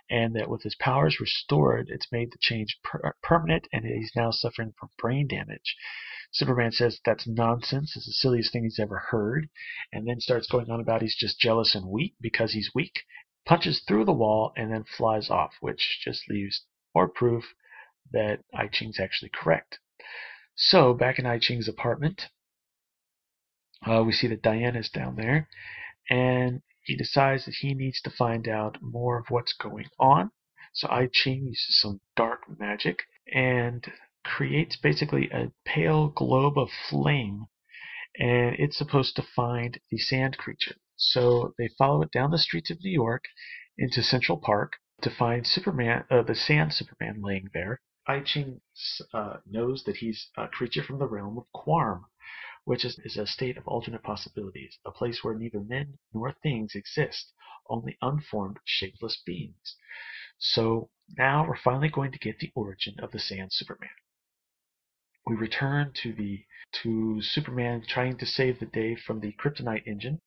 and 0.09 0.35
that 0.35 0.49
with 0.49 0.63
his 0.63 0.75
powers 0.75 1.19
restored, 1.19 1.89
it's 1.89 2.11
made 2.11 2.31
the 2.31 2.37
change 2.39 2.79
per- 2.83 3.15
permanent, 3.21 3.67
and 3.71 3.85
he's 3.85 4.11
now 4.15 4.31
suffering 4.31 4.73
from 4.79 4.89
brain 4.97 5.27
damage. 5.27 5.75
Superman 6.31 6.71
says 6.71 6.99
that's 7.05 7.27
nonsense. 7.27 7.95
It's 7.95 8.07
the 8.07 8.13
silliest 8.13 8.51
thing 8.51 8.63
he's 8.63 8.79
ever 8.79 8.97
heard, 8.97 9.49
and 9.91 10.07
then 10.07 10.19
starts 10.19 10.47
going 10.47 10.69
on 10.69 10.79
about 10.79 11.01
he's 11.01 11.15
just 11.15 11.39
jealous 11.39 11.75
and 11.75 11.87
weak 11.87 12.15
because 12.19 12.53
he's 12.53 12.71
weak, 12.73 13.03
punches 13.45 13.81
through 13.87 14.05
the 14.05 14.13
wall, 14.13 14.51
and 14.57 14.71
then 14.71 14.83
flies 14.83 15.29
off, 15.29 15.53
which 15.61 15.99
just 16.03 16.27
leaves 16.29 16.65
more 16.95 17.07
proof 17.07 17.53
that 18.11 18.39
I 18.53 18.67
Ching's 18.67 18.99
actually 18.99 19.31
correct. 19.33 19.79
So, 20.55 20.93
back 20.93 21.17
in 21.19 21.25
I 21.25 21.39
Ching's 21.39 21.67
apartment, 21.67 22.29
uh, 23.85 24.03
we 24.03 24.13
see 24.13 24.27
that 24.27 24.41
Diana's 24.41 24.89
down 24.89 25.15
there, 25.15 25.49
and 26.09 26.61
he 26.83 26.95
decides 26.95 27.45
that 27.45 27.55
he 27.55 27.73
needs 27.73 28.01
to 28.01 28.09
find 28.09 28.47
out 28.47 28.77
more 28.81 29.17
of 29.17 29.29
what's 29.29 29.53
going 29.53 29.87
on. 29.99 30.31
So 30.73 30.87
I 30.89 31.07
Ching 31.11 31.45
uses 31.45 31.79
some 31.79 32.01
dark 32.15 32.41
magic 32.59 33.03
and 33.31 33.85
creates 34.23 34.75
basically 34.75 35.29
a 35.29 35.51
pale 35.65 36.09
globe 36.09 36.57
of 36.57 36.69
flame, 36.89 37.45
and 38.17 38.55
it's 38.57 38.77
supposed 38.77 39.15
to 39.15 39.21
find 39.21 39.79
the 39.89 39.97
sand 39.97 40.37
creature. 40.37 40.75
So 40.95 41.53
they 41.57 41.69
follow 41.77 42.01
it 42.01 42.11
down 42.11 42.31
the 42.31 42.37
streets 42.37 42.69
of 42.69 42.83
New 42.83 42.91
York 42.91 43.25
into 43.77 44.03
Central 44.03 44.37
Park 44.37 44.73
to 45.01 45.09
find 45.09 45.45
Superman, 45.45 46.05
uh, 46.09 46.23
the 46.23 46.35
Sand 46.35 46.73
Superman, 46.73 47.21
laying 47.21 47.49
there. 47.53 47.81
I 48.05 48.19
Ching 48.19 48.59
uh, 49.13 49.37
knows 49.45 49.83
that 49.85 49.97
he's 49.97 50.29
a 50.37 50.47
creature 50.47 50.83
from 50.83 50.99
the 50.99 51.07
realm 51.07 51.37
of 51.37 51.45
Quarm, 51.53 52.03
which 52.65 52.83
is, 52.83 52.99
is 52.99 53.17
a 53.17 53.25
state 53.25 53.57
of 53.57 53.67
alternate 53.67 54.03
possibilities, 54.03 54.77
a 54.85 54.91
place 54.91 55.23
where 55.23 55.35
neither 55.35 55.61
men 55.61 55.97
nor 56.13 56.31
things 56.31 56.75
exist, 56.75 57.31
only 57.69 57.97
unformed, 58.01 58.59
shapeless 58.65 59.21
beings. 59.25 59.77
So 60.37 60.89
now 61.17 61.47
we're 61.47 61.57
finally 61.57 61.89
going 61.89 62.11
to 62.11 62.19
get 62.19 62.39
the 62.39 62.51
origin 62.55 62.95
of 62.99 63.11
the 63.11 63.19
Sand 63.19 63.53
Superman. 63.53 63.89
We 65.25 65.35
return 65.35 65.93
to 66.03 66.11
the 66.13 66.43
to 66.81 67.21
Superman 67.21 67.85
trying 67.87 68.17
to 68.17 68.25
save 68.25 68.59
the 68.59 68.65
day 68.65 68.95
from 68.95 69.21
the 69.21 69.31
kryptonite 69.33 69.87
engine, 69.87 70.19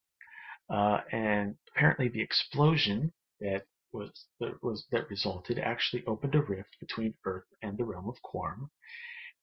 uh, 0.70 1.00
and 1.12 1.56
apparently 1.68 2.08
the 2.08 2.22
explosion 2.22 3.12
that 3.40 3.66
was 3.96 4.26
that 4.40 4.62
was 4.62 4.86
that 4.92 5.10
resulted 5.10 5.58
actually 5.58 6.04
opened 6.06 6.34
a 6.34 6.42
rift 6.42 6.76
between 6.80 7.14
Earth 7.24 7.48
and 7.62 7.76
the 7.76 7.84
realm 7.84 8.08
of 8.08 8.16
Quarm, 8.22 8.70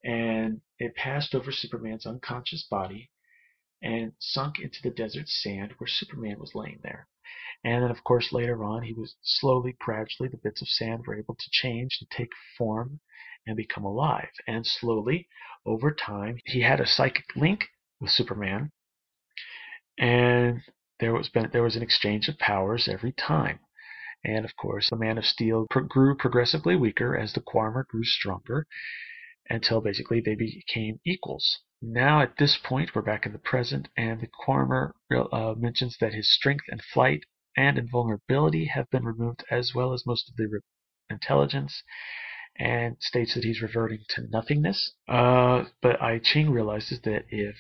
and 0.04 0.62
it 0.80 0.96
passed 0.96 1.36
over 1.36 1.52
Superman's 1.52 2.06
unconscious 2.06 2.66
body 2.70 3.10
and 3.82 4.13
sunk 4.20 4.60
into 4.60 4.80
the 4.82 4.92
desert 4.92 5.28
sand 5.28 5.74
where 5.78 5.88
Superman 5.88 6.39
was 6.39 6.56
laying 6.56 6.80
there. 6.84 7.08
And 7.66 7.84
then, 7.84 7.92
of 7.92 8.04
course, 8.04 8.32
later 8.32 8.63
on, 8.63 8.84
he 8.84 8.94
was 8.94 9.16
slowly, 9.24 9.76
gradually, 9.80 10.30
the 10.30 10.38
bits 10.38 10.62
of 10.62 10.68
sand 10.68 11.04
were 11.06 11.18
able 11.18 11.36
to 11.36 11.50
change 11.52 11.98
and 12.00 12.10
take 12.10 12.32
form 12.58 13.00
and 13.48 13.56
become 13.58 13.86
alive. 13.86 14.32
And 14.48 14.66
slowly, 14.66 15.28
over 15.66 15.92
time, 15.94 16.39
he 16.46 16.62
had 16.62 16.80
a 16.80 16.88
psychic 16.88 17.26
link 17.36 17.66
with 18.00 18.12
Superman, 18.12 18.72
and 19.98 20.62
there 21.00 21.13
was 21.13 21.30
been, 21.30 21.50
there 21.52 21.63
was 21.63 21.76
an 21.76 21.84
exchange 21.84 22.28
of 22.28 22.38
powers 22.38 22.88
every 22.92 23.13
time. 23.13 23.60
And 24.26 24.46
of 24.46 24.56
course, 24.56 24.90
the 24.90 24.96
Man 24.96 25.18
of 25.18 25.26
Steel 25.26 25.68
pro- 25.70 25.84
grew 25.84 26.16
progressively 26.16 26.76
weaker 26.76 27.18
as 27.18 27.34
the 27.34 27.42
Quarmer 27.42 27.86
grew 27.90 28.04
stronger 28.04 28.66
until 29.50 29.82
basically 29.82 30.22
they 30.22 30.36
became 30.36 31.00
equals. 31.06 31.60
Now, 31.82 32.22
at 32.22 32.38
this 32.38 32.58
point, 32.58 32.96
we're 32.96 33.02
back 33.02 33.26
in 33.26 33.34
the 33.34 33.40
present, 33.40 33.90
and 33.98 34.22
the 34.22 34.28
Quarmer 34.28 34.96
uh, 35.12 35.56
mentions 35.58 35.98
that 36.00 36.14
his 36.14 36.34
strength 36.34 36.64
and 36.70 36.82
flight 36.82 37.26
and 37.58 37.78
invulnerability 37.78 38.66
have 38.66 38.90
been 38.90 39.04
removed, 39.04 39.44
as 39.52 39.76
well 39.76 39.92
as 39.92 40.06
most 40.06 40.30
of 40.30 40.38
the 40.38 40.48
re- 40.48 40.62
intelligence, 41.10 41.84
and 42.58 42.96
states 43.02 43.34
that 43.34 43.44
he's 43.44 43.62
reverting 43.62 44.06
to 44.10 44.28
nothingness. 44.30 44.94
Uh, 45.10 45.66
but 45.82 46.02
I 46.02 46.20
Ching 46.20 46.52
realizes 46.52 47.02
that 47.02 47.26
if 47.30 47.58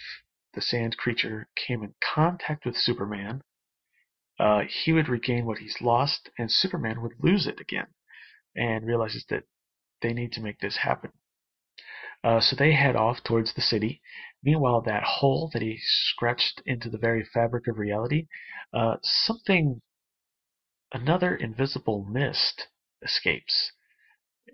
the 0.53 0.61
sand 0.61 0.95
creature 0.97 1.49
came 1.55 1.83
in 1.83 1.93
contact 2.01 2.65
with 2.65 2.77
Superman, 2.77 3.41
uh, 4.39 4.61
he 4.67 4.91
would 4.93 5.09
regain 5.09 5.45
what 5.45 5.59
he's 5.59 5.81
lost, 5.81 6.29
and 6.37 6.51
Superman 6.51 7.01
would 7.01 7.13
lose 7.19 7.47
it 7.47 7.59
again, 7.59 7.87
and 8.55 8.85
realizes 8.85 9.25
that 9.29 9.43
they 10.01 10.13
need 10.13 10.31
to 10.33 10.41
make 10.41 10.59
this 10.59 10.77
happen. 10.77 11.11
Uh, 12.23 12.39
so 12.39 12.55
they 12.55 12.73
head 12.73 12.95
off 12.95 13.23
towards 13.23 13.53
the 13.53 13.61
city. 13.61 14.01
Meanwhile, 14.43 14.81
that 14.81 15.03
hole 15.03 15.49
that 15.53 15.61
he 15.61 15.79
scratched 15.81 16.61
into 16.65 16.89
the 16.89 16.97
very 16.97 17.23
fabric 17.23 17.67
of 17.67 17.77
reality, 17.77 18.27
uh, 18.73 18.95
something, 19.01 19.81
another 20.93 21.35
invisible 21.35 22.05
mist 22.05 22.67
escapes, 23.01 23.71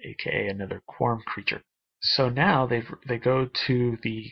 aka 0.04 0.48
another 0.48 0.82
Quarm 0.88 1.24
creature. 1.24 1.64
So 2.02 2.30
now 2.30 2.66
they 2.66 2.84
they 3.08 3.18
go 3.18 3.50
to 3.68 3.98
the 4.04 4.32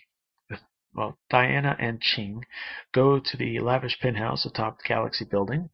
well, 0.97 1.19
Diana 1.29 1.75
and 1.79 2.01
Ching 2.01 2.43
go 2.91 3.19
to 3.19 3.37
the 3.37 3.59
lavish 3.59 3.99
penthouse 3.99 4.45
atop 4.45 4.79
the 4.79 4.87
Galaxy 4.87 5.25
building 5.25 5.69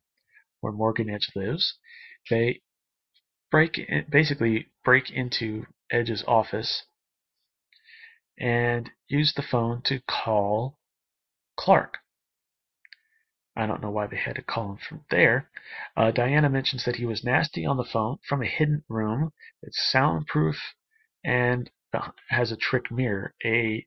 where 0.59 0.73
Morgan 0.73 1.09
Edge 1.09 1.29
lives. 1.33 1.77
They 2.29 2.61
break 3.49 3.77
in, 3.77 4.05
basically 4.09 4.67
break 4.83 5.09
into 5.09 5.65
Edge's 5.89 6.23
office 6.27 6.83
and 8.37 8.91
use 9.07 9.33
the 9.33 9.41
phone 9.41 9.81
to 9.83 10.01
call 10.01 10.77
Clark. 11.57 11.99
I 13.55 13.65
don't 13.65 13.81
know 13.81 13.91
why 13.91 14.07
they 14.07 14.17
had 14.17 14.35
to 14.35 14.41
call 14.41 14.71
him 14.71 14.77
from 14.77 15.05
there. 15.09 15.49
Uh, 15.95 16.11
Diana 16.11 16.49
mentions 16.49 16.83
that 16.85 16.95
he 16.95 17.05
was 17.05 17.23
nasty 17.23 17.65
on 17.65 17.77
the 17.77 17.83
phone 17.83 18.17
from 18.27 18.41
a 18.41 18.47
hidden 18.47 18.83
room. 18.89 19.31
It's 19.61 19.91
soundproof 19.91 20.57
and 21.23 21.69
has 22.29 22.51
a 22.51 22.57
trick 22.57 22.91
mirror. 22.91 23.33
A 23.45 23.85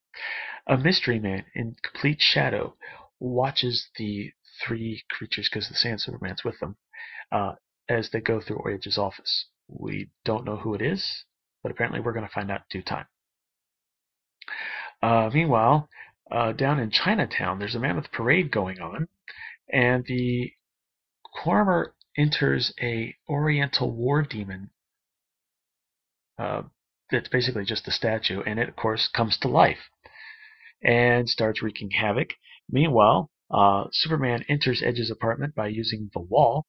a 0.67 0.77
mystery 0.77 1.21
man 1.21 1.45
in 1.55 1.77
complete 1.83 2.21
shadow 2.21 2.77
watches 3.21 3.89
the 3.97 4.33
three 4.65 5.05
creatures 5.11 5.49
because 5.51 5.69
the 5.69 5.75
Sand 5.75 6.01
Superman's 6.01 6.45
with 6.45 6.59
them. 6.61 6.77
Uh, 7.31 7.55
as 7.89 8.11
they 8.11 8.21
go 8.21 8.41
through 8.41 8.73
Edge's 8.73 8.99
office. 8.99 9.47
We 9.69 10.11
don't 10.25 10.45
know 10.45 10.57
who 10.57 10.75
it 10.75 10.83
is, 10.83 11.25
but 11.63 11.73
apparently 11.73 12.01
we're 12.01 12.13
going 12.13 12.27
to 12.27 12.33
find 12.33 12.51
out 12.51 12.63
due 12.71 12.83
time. 12.83 13.07
Uh, 15.03 15.31
meanwhile, 15.33 15.89
uh, 16.31 16.53
down 16.53 16.79
in 16.79 16.91
Chinatown, 16.91 17.59
there's 17.59 17.75
a 17.75 17.81
mammoth 17.81 18.11
parade 18.13 18.51
going 18.51 18.81
on, 18.81 19.09
and 19.73 20.05
the 20.07 20.53
coroner 21.43 21.95
enters 22.17 22.73
a 22.81 23.15
Oriental 23.29 23.91
war 23.91 24.23
demon 24.23 24.71
that's 27.11 27.29
basically 27.29 27.65
just 27.65 27.89
a 27.89 27.93
statue, 27.93 28.43
and 28.43 28.59
it, 28.59 28.69
of 28.69 28.77
course, 28.77 29.09
comes 29.09 29.37
to 29.39 29.49
life 29.49 29.91
and 30.83 31.29
starts 31.29 31.63
wreaking 31.63 31.91
havoc. 31.93 32.35
Meanwhile, 32.71 33.31
uh, 33.51 33.85
Superman 33.93 34.45
enters 34.49 34.83
Edge's 34.83 35.11
apartment 35.11 35.55
by 35.55 35.69
using 35.69 36.11
the 36.13 36.21
wall 36.21 36.67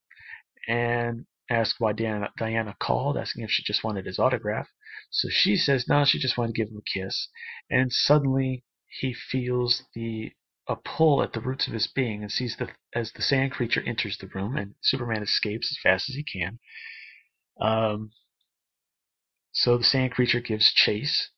and 0.67 1.25
asks 1.49 1.79
why 1.79 1.93
Diana, 1.93 2.29
Diana 2.37 2.75
called, 2.79 3.17
asking 3.17 3.43
if 3.43 3.51
she 3.51 3.63
just 3.63 3.83
wanted 3.83 4.05
his 4.05 4.19
autograph. 4.19 4.67
So 5.09 5.29
she 5.29 5.55
says 5.55 5.87
no, 5.87 6.05
she 6.05 6.19
just 6.19 6.37
wanted 6.37 6.53
to 6.55 6.61
give 6.61 6.71
him 6.71 6.77
a 6.77 6.99
kiss. 6.99 7.29
And 7.69 7.91
suddenly 7.91 8.63
he 8.99 9.13
feels 9.13 9.83
the 9.93 10.31
a 10.67 10.75
pull 10.75 11.23
at 11.23 11.31
the 11.31 11.39
roots 11.39 11.67
of 11.67 11.73
his 11.73 11.87
being 11.87 12.21
and 12.21 12.31
sees 12.31 12.57
the 12.57 12.69
as 12.93 13.13
the 13.13 13.21
sand 13.21 13.53
creature 13.53 13.81
enters 13.85 14.17
the 14.17 14.27
room 14.27 14.57
and 14.57 14.75
Superman 14.81 15.23
escapes 15.23 15.71
as 15.71 15.79
fast 15.81 16.09
as 16.09 16.15
he 16.15 16.23
can. 16.23 16.59
Um, 17.59 18.11
so 19.59 19.75
the 19.75 19.83
sand 19.83 20.11
creature 20.11 20.39
gives 20.39 20.71
chase, 20.71 21.31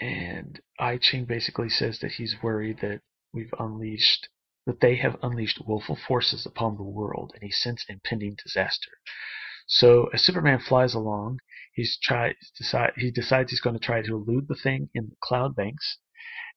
and 0.00 0.60
I 0.78 0.96
Ching 0.96 1.26
basically 1.26 1.68
says 1.68 1.98
that 1.98 2.12
he's 2.12 2.42
worried 2.42 2.78
that 2.80 3.02
we've 3.34 3.52
unleashed 3.58 4.30
that 4.64 4.80
they 4.80 4.96
have 4.96 5.18
unleashed 5.22 5.60
willful 5.66 5.96
forces 5.96 6.46
upon 6.46 6.76
the 6.76 6.82
world, 6.82 7.32
and 7.34 7.42
he 7.42 7.50
scents 7.50 7.84
impending 7.86 8.34
disaster. 8.42 8.92
So 9.66 10.06
as 10.14 10.24
Superman 10.24 10.58
flies 10.58 10.94
along, 10.94 11.40
he's 11.74 11.98
try 12.02 12.34
decide 12.56 12.92
he 12.96 13.10
decides 13.10 13.50
he's 13.50 13.60
going 13.60 13.78
to 13.78 13.86
try 13.86 14.00
to 14.00 14.14
elude 14.14 14.48
the 14.48 14.54
thing 14.54 14.88
in 14.94 15.10
the 15.10 15.16
cloud 15.22 15.54
banks, 15.54 15.98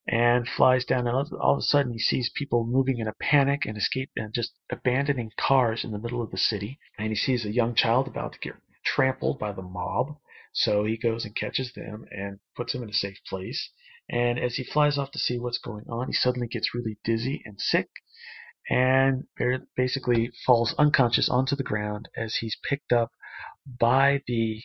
and 0.07 0.47
flies 0.47 0.85
down. 0.85 1.05
And 1.05 1.15
all 1.15 1.53
of 1.53 1.59
a 1.59 1.61
sudden, 1.61 1.91
he 1.91 1.99
sees 1.99 2.31
people 2.33 2.65
moving 2.65 2.99
in 2.99 3.09
a 3.09 3.13
panic 3.19 3.65
and 3.65 3.77
escape 3.77 4.11
and 4.15 4.33
just 4.33 4.53
abandoning 4.71 5.31
cars 5.37 5.83
in 5.83 5.91
the 5.91 5.99
middle 5.99 6.21
of 6.21 6.31
the 6.31 6.37
city. 6.37 6.79
And 6.97 7.09
he 7.09 7.15
sees 7.15 7.45
a 7.45 7.51
young 7.51 7.75
child 7.75 8.07
about 8.07 8.31
to 8.33 8.39
get 8.39 8.55
trampled 8.83 9.39
by 9.39 9.51
the 9.51 9.61
mob. 9.61 10.17
So 10.53 10.83
he 10.83 10.97
goes 10.97 11.23
and 11.25 11.35
catches 11.35 11.71
them 11.73 12.05
and 12.11 12.39
puts 12.55 12.73
them 12.73 12.83
in 12.83 12.89
a 12.89 12.93
safe 12.93 13.19
place. 13.27 13.69
And 14.09 14.37
as 14.37 14.55
he 14.55 14.63
flies 14.63 14.97
off 14.97 15.11
to 15.11 15.19
see 15.19 15.39
what's 15.39 15.59
going 15.59 15.85
on, 15.89 16.07
he 16.07 16.13
suddenly 16.13 16.47
gets 16.47 16.75
really 16.75 16.97
dizzy 17.03 17.41
and 17.45 17.59
sick 17.59 17.89
and 18.69 19.23
basically 19.75 20.31
falls 20.45 20.75
unconscious 20.77 21.29
onto 21.29 21.55
the 21.55 21.63
ground 21.63 22.09
as 22.15 22.35
he's 22.35 22.57
picked 22.67 22.91
up 22.91 23.11
by 23.79 24.21
the 24.27 24.61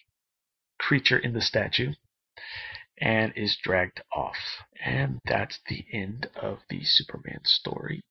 creature 0.78 1.18
in 1.18 1.32
the 1.32 1.40
statue 1.40 1.92
and 2.98 3.32
is 3.36 3.56
dragged 3.62 4.00
off. 4.14 4.64
And 4.84 5.20
that's 5.24 5.60
the 5.68 5.84
end 5.92 6.28
of 6.34 6.58
the 6.68 6.84
Superman 6.84 7.40
story, 7.44 8.02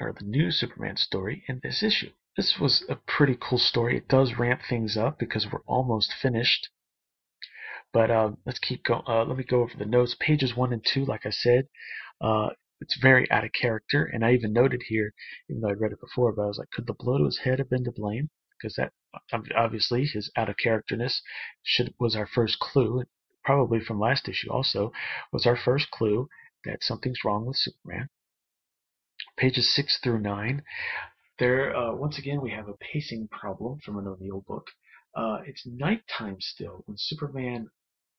or 0.00 0.12
the 0.12 0.24
new 0.24 0.50
Superman 0.50 0.96
story 0.96 1.44
in 1.46 1.60
this 1.62 1.82
issue. 1.82 2.10
This 2.36 2.58
was 2.58 2.84
a 2.88 2.96
pretty 2.96 3.36
cool 3.40 3.58
story. 3.58 3.96
It 3.96 4.08
does 4.08 4.38
ramp 4.38 4.62
things 4.68 4.96
up 4.96 5.18
because 5.18 5.46
we're 5.50 5.62
almost 5.66 6.12
finished. 6.12 6.68
But 7.92 8.10
uh, 8.10 8.32
let's 8.46 8.58
keep 8.58 8.84
going. 8.84 9.02
Uh, 9.06 9.24
let 9.24 9.36
me 9.36 9.44
go 9.44 9.62
over 9.62 9.74
the 9.76 9.84
notes. 9.84 10.16
Pages 10.18 10.56
one 10.56 10.72
and 10.72 10.84
two, 10.84 11.04
like 11.04 11.26
I 11.26 11.30
said, 11.30 11.66
uh, 12.20 12.50
it's 12.80 12.96
very 13.00 13.30
out 13.30 13.44
of 13.44 13.52
character. 13.52 14.04
And 14.04 14.24
I 14.24 14.32
even 14.32 14.52
noted 14.52 14.82
here, 14.86 15.12
even 15.48 15.60
though 15.60 15.70
I'd 15.70 15.80
read 15.80 15.92
it 15.92 16.00
before, 16.00 16.32
but 16.32 16.42
I 16.42 16.46
was 16.46 16.58
like, 16.58 16.70
could 16.70 16.86
the 16.86 16.94
blow 16.94 17.18
to 17.18 17.24
his 17.24 17.38
head 17.38 17.58
have 17.58 17.70
been 17.70 17.84
to 17.84 17.92
blame? 17.92 18.30
Because 18.58 18.76
that 18.76 18.92
obviously 19.56 20.06
his 20.06 20.30
out 20.36 20.48
of 20.48 20.56
characterness 20.56 21.22
should 21.62 21.94
was 21.98 22.14
our 22.14 22.26
first 22.26 22.58
clue 22.60 23.04
probably 23.44 23.80
from 23.80 23.98
last 23.98 24.28
issue 24.28 24.50
also, 24.50 24.92
was 25.32 25.46
our 25.46 25.56
first 25.56 25.90
clue 25.90 26.28
that 26.64 26.82
something's 26.82 27.24
wrong 27.24 27.46
with 27.46 27.56
Superman. 27.56 28.08
Pages 29.36 29.74
6 29.74 29.98
through 30.02 30.20
9. 30.20 30.62
There, 31.40 31.74
uh, 31.74 31.94
once 31.94 32.18
again, 32.18 32.42
we 32.42 32.50
have 32.50 32.68
a 32.68 32.76
pacing 32.76 33.28
problem 33.28 33.78
from 33.80 33.96
an 33.96 34.06
O'Neil 34.06 34.44
book. 34.46 34.66
Uh, 35.14 35.38
it's 35.46 35.66
nighttime 35.66 36.36
still 36.38 36.82
when 36.84 36.98
Superman 36.98 37.70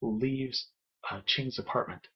leaves 0.01 0.71
uh, 1.07 1.21
Ching's 1.27 1.59
apartment, 1.59 2.07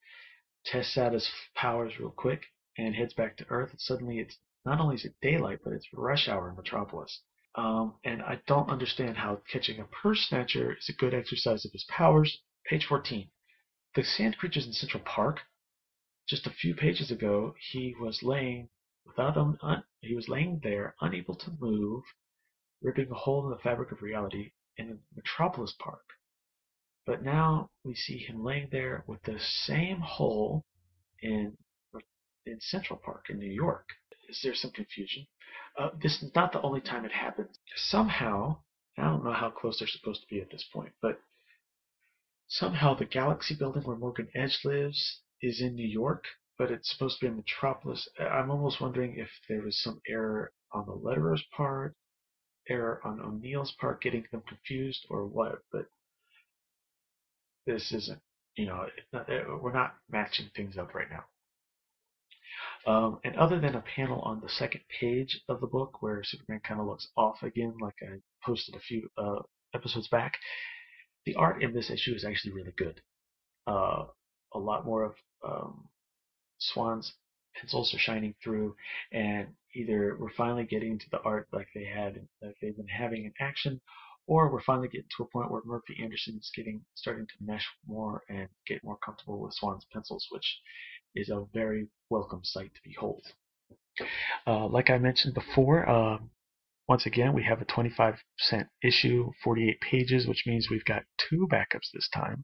tests 0.65 0.97
out 0.97 1.13
his 1.13 1.29
powers 1.53 1.99
real 1.99 2.09
quick, 2.09 2.47
and 2.75 2.95
heads 2.95 3.13
back 3.13 3.37
to 3.37 3.45
Earth. 3.51 3.69
And 3.69 3.79
suddenly, 3.79 4.17
it's 4.17 4.39
not 4.65 4.79
only 4.79 4.95
is 4.95 5.05
it 5.05 5.13
daylight, 5.21 5.59
but 5.63 5.73
it's 5.73 5.93
rush 5.93 6.27
hour 6.27 6.49
in 6.49 6.55
Metropolis. 6.55 7.21
Um, 7.53 7.99
and 8.03 8.23
I 8.23 8.41
don't 8.47 8.71
understand 8.71 9.17
how 9.17 9.43
catching 9.47 9.79
a 9.79 9.85
purse 9.85 10.21
snatcher 10.27 10.75
is 10.75 10.89
a 10.89 10.93
good 10.93 11.13
exercise 11.13 11.65
of 11.65 11.71
his 11.71 11.85
powers, 11.87 12.41
Page 12.65 12.87
14. 12.87 13.29
The 13.93 14.03
sand 14.03 14.39
creatures 14.39 14.65
in 14.65 14.73
Central 14.73 15.03
Park. 15.03 15.41
Just 16.27 16.47
a 16.47 16.49
few 16.49 16.73
pages 16.73 17.11
ago, 17.11 17.53
he 17.69 17.93
was 17.99 18.23
laying 18.23 18.69
without 19.05 19.35
him, 19.35 19.57
he 20.01 20.15
was 20.15 20.29
laying 20.29 20.59
there, 20.63 20.95
unable 21.01 21.35
to 21.35 21.51
move, 21.59 22.03
ripping 22.81 23.09
a 23.11 23.15
hole 23.15 23.45
in 23.45 23.51
the 23.51 23.57
fabric 23.57 23.91
of 23.91 24.01
reality 24.01 24.51
in 24.77 24.89
the 24.89 24.99
Metropolis 25.15 25.73
Park. 25.79 26.03
But 27.05 27.23
now 27.23 27.69
we 27.83 27.95
see 27.95 28.17
him 28.17 28.43
laying 28.43 28.69
there 28.71 29.03
with 29.07 29.21
the 29.23 29.39
same 29.39 29.99
hole 29.99 30.65
in 31.21 31.57
in 32.47 32.59
Central 32.59 32.99
Park 33.03 33.25
in 33.29 33.39
New 33.39 33.51
York. 33.51 33.89
Is 34.29 34.41
there 34.43 34.53
some 34.53 34.71
confusion? 34.71 35.25
Uh, 35.77 35.89
this 36.01 36.21
is 36.21 36.33
not 36.35 36.51
the 36.51 36.61
only 36.61 36.81
time 36.81 37.05
it 37.05 37.11
happens. 37.11 37.57
Somehow, 37.75 38.57
I 38.97 39.03
don't 39.03 39.23
know 39.23 39.33
how 39.33 39.49
close 39.49 39.79
they're 39.79 39.87
supposed 39.87 40.21
to 40.21 40.27
be 40.27 40.41
at 40.41 40.51
this 40.51 40.63
point, 40.71 40.93
but 41.01 41.19
Somehow 42.47 42.93
the 42.93 43.05
Galaxy 43.05 43.55
building 43.55 43.83
where 43.83 43.97
Morgan 43.97 44.29
Edge 44.35 44.63
lives 44.63 45.21
is 45.41 45.61
in 45.61 45.73
New 45.73 45.87
York, 45.87 46.25
but 46.57 46.71
it's 46.71 46.91
supposed 46.91 47.19
to 47.19 47.25
be 47.25 47.31
a 47.31 47.35
Metropolis. 47.35 48.07
I'm 48.19 48.51
almost 48.51 48.81
wondering 48.81 49.17
if 49.17 49.29
there 49.49 49.61
was 49.61 49.81
some 49.81 50.01
error 50.07 50.51
on 50.71 50.85
the 50.85 50.93
letterer's 50.93 51.43
part, 51.55 51.95
error 52.69 53.01
on 53.03 53.19
O'Neil's 53.19 53.73
part, 53.79 54.01
getting 54.01 54.25
them 54.31 54.43
confused, 54.47 55.05
or 55.09 55.25
what. 55.25 55.59
But 55.71 55.85
this 57.65 57.91
isn't, 57.91 58.21
you 58.55 58.67
know, 58.67 58.87
not, 59.11 59.27
we're 59.61 59.73
not 59.73 59.95
matching 60.09 60.49
things 60.55 60.77
up 60.77 60.93
right 60.93 61.07
now. 61.09 61.25
Um, 62.87 63.19
and 63.23 63.35
other 63.35 63.59
than 63.59 63.75
a 63.75 63.81
panel 63.95 64.21
on 64.21 64.41
the 64.41 64.49
second 64.49 64.81
page 64.99 65.41
of 65.49 65.59
the 65.59 65.67
book 65.67 66.01
where 66.01 66.23
Superman 66.23 66.61
kind 66.63 66.79
of 66.79 66.85
looks 66.85 67.07
off 67.17 67.41
again, 67.41 67.73
like 67.81 67.95
I 68.03 68.17
posted 68.45 68.75
a 68.75 68.79
few 68.79 69.09
uh, 69.17 69.39
episodes 69.73 70.07
back, 70.07 70.37
the 71.25 71.35
art 71.35 71.63
in 71.63 71.73
this 71.73 71.89
issue 71.89 72.13
is 72.13 72.23
actually 72.23 72.53
really 72.53 72.73
good. 72.77 73.01
Uh, 73.65 74.05
a 74.53 74.59
lot 74.59 74.85
more 74.85 75.03
of 75.03 75.15
um, 75.43 75.87
Swan's 76.57 77.13
pencils 77.55 77.93
are 77.93 77.99
shining 77.99 78.35
through, 78.43 78.75
and 79.11 79.47
either 79.75 80.17
we're 80.19 80.33
finally 80.37 80.65
getting 80.65 80.99
to 80.99 81.09
the 81.11 81.21
art 81.21 81.47
like 81.51 81.67
they 81.73 81.85
had, 81.85 82.27
like 82.41 82.55
they've 82.61 82.77
been 82.77 82.87
having 82.87 83.25
in 83.25 83.33
action, 83.39 83.79
or 84.27 84.51
we're 84.51 84.61
finally 84.61 84.87
getting 84.87 85.07
to 85.17 85.23
a 85.23 85.27
point 85.27 85.51
where 85.51 85.61
Murphy 85.65 85.97
Anderson 86.01 86.37
is 86.37 86.51
getting 86.55 86.81
starting 86.95 87.27
to 87.27 87.33
mesh 87.45 87.67
more 87.87 88.23
and 88.29 88.47
get 88.67 88.83
more 88.83 88.97
comfortable 88.97 89.39
with 89.39 89.53
Swan's 89.53 89.85
pencils, 89.93 90.27
which 90.31 90.59
is 91.15 91.29
a 91.29 91.45
very 91.53 91.87
welcome 92.09 92.41
sight 92.43 92.73
to 92.73 92.81
behold. 92.83 93.23
Uh, 94.45 94.67
like 94.67 94.89
I 94.89 94.97
mentioned 94.97 95.33
before, 95.33 95.87
um, 95.89 96.31
once 96.87 97.05
again, 97.05 97.33
we 97.33 97.43
have 97.43 97.61
a 97.61 97.65
25 97.65 98.15
cent 98.37 98.67
issue, 98.83 99.31
48 99.43 99.79
pages, 99.81 100.27
which 100.27 100.43
means 100.45 100.67
we've 100.69 100.85
got 100.85 101.03
two 101.17 101.47
backups 101.51 101.89
this 101.93 102.09
time. 102.13 102.43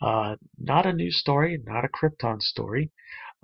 Uh, 0.00 0.36
not 0.58 0.86
a 0.86 0.92
new 0.92 1.10
story, 1.10 1.58
not 1.64 1.84
a 1.84 1.88
Krypton 1.88 2.40
story, 2.40 2.92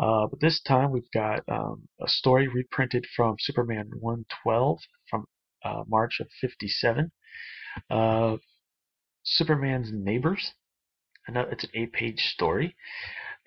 uh, 0.03 0.27
but 0.27 0.41
this 0.41 0.61
time 0.63 0.91
we've 0.91 1.11
got 1.15 1.41
um, 1.49 1.89
a 2.01 2.09
story 2.09 2.49
reprinted 2.49 3.07
from 3.15 3.37
Superman 3.39 3.89
112 4.01 4.79
from 5.09 5.27
uh, 5.65 5.85
March 5.87 6.19
of 6.21 6.27
57. 6.41 7.13
Uh, 7.89 8.37
Superman's 9.23 9.91
Neighbors. 9.93 10.55
It's 11.29 11.65
an 11.65 11.71
eight 11.75 11.93
page 11.93 12.19
story. 12.19 12.75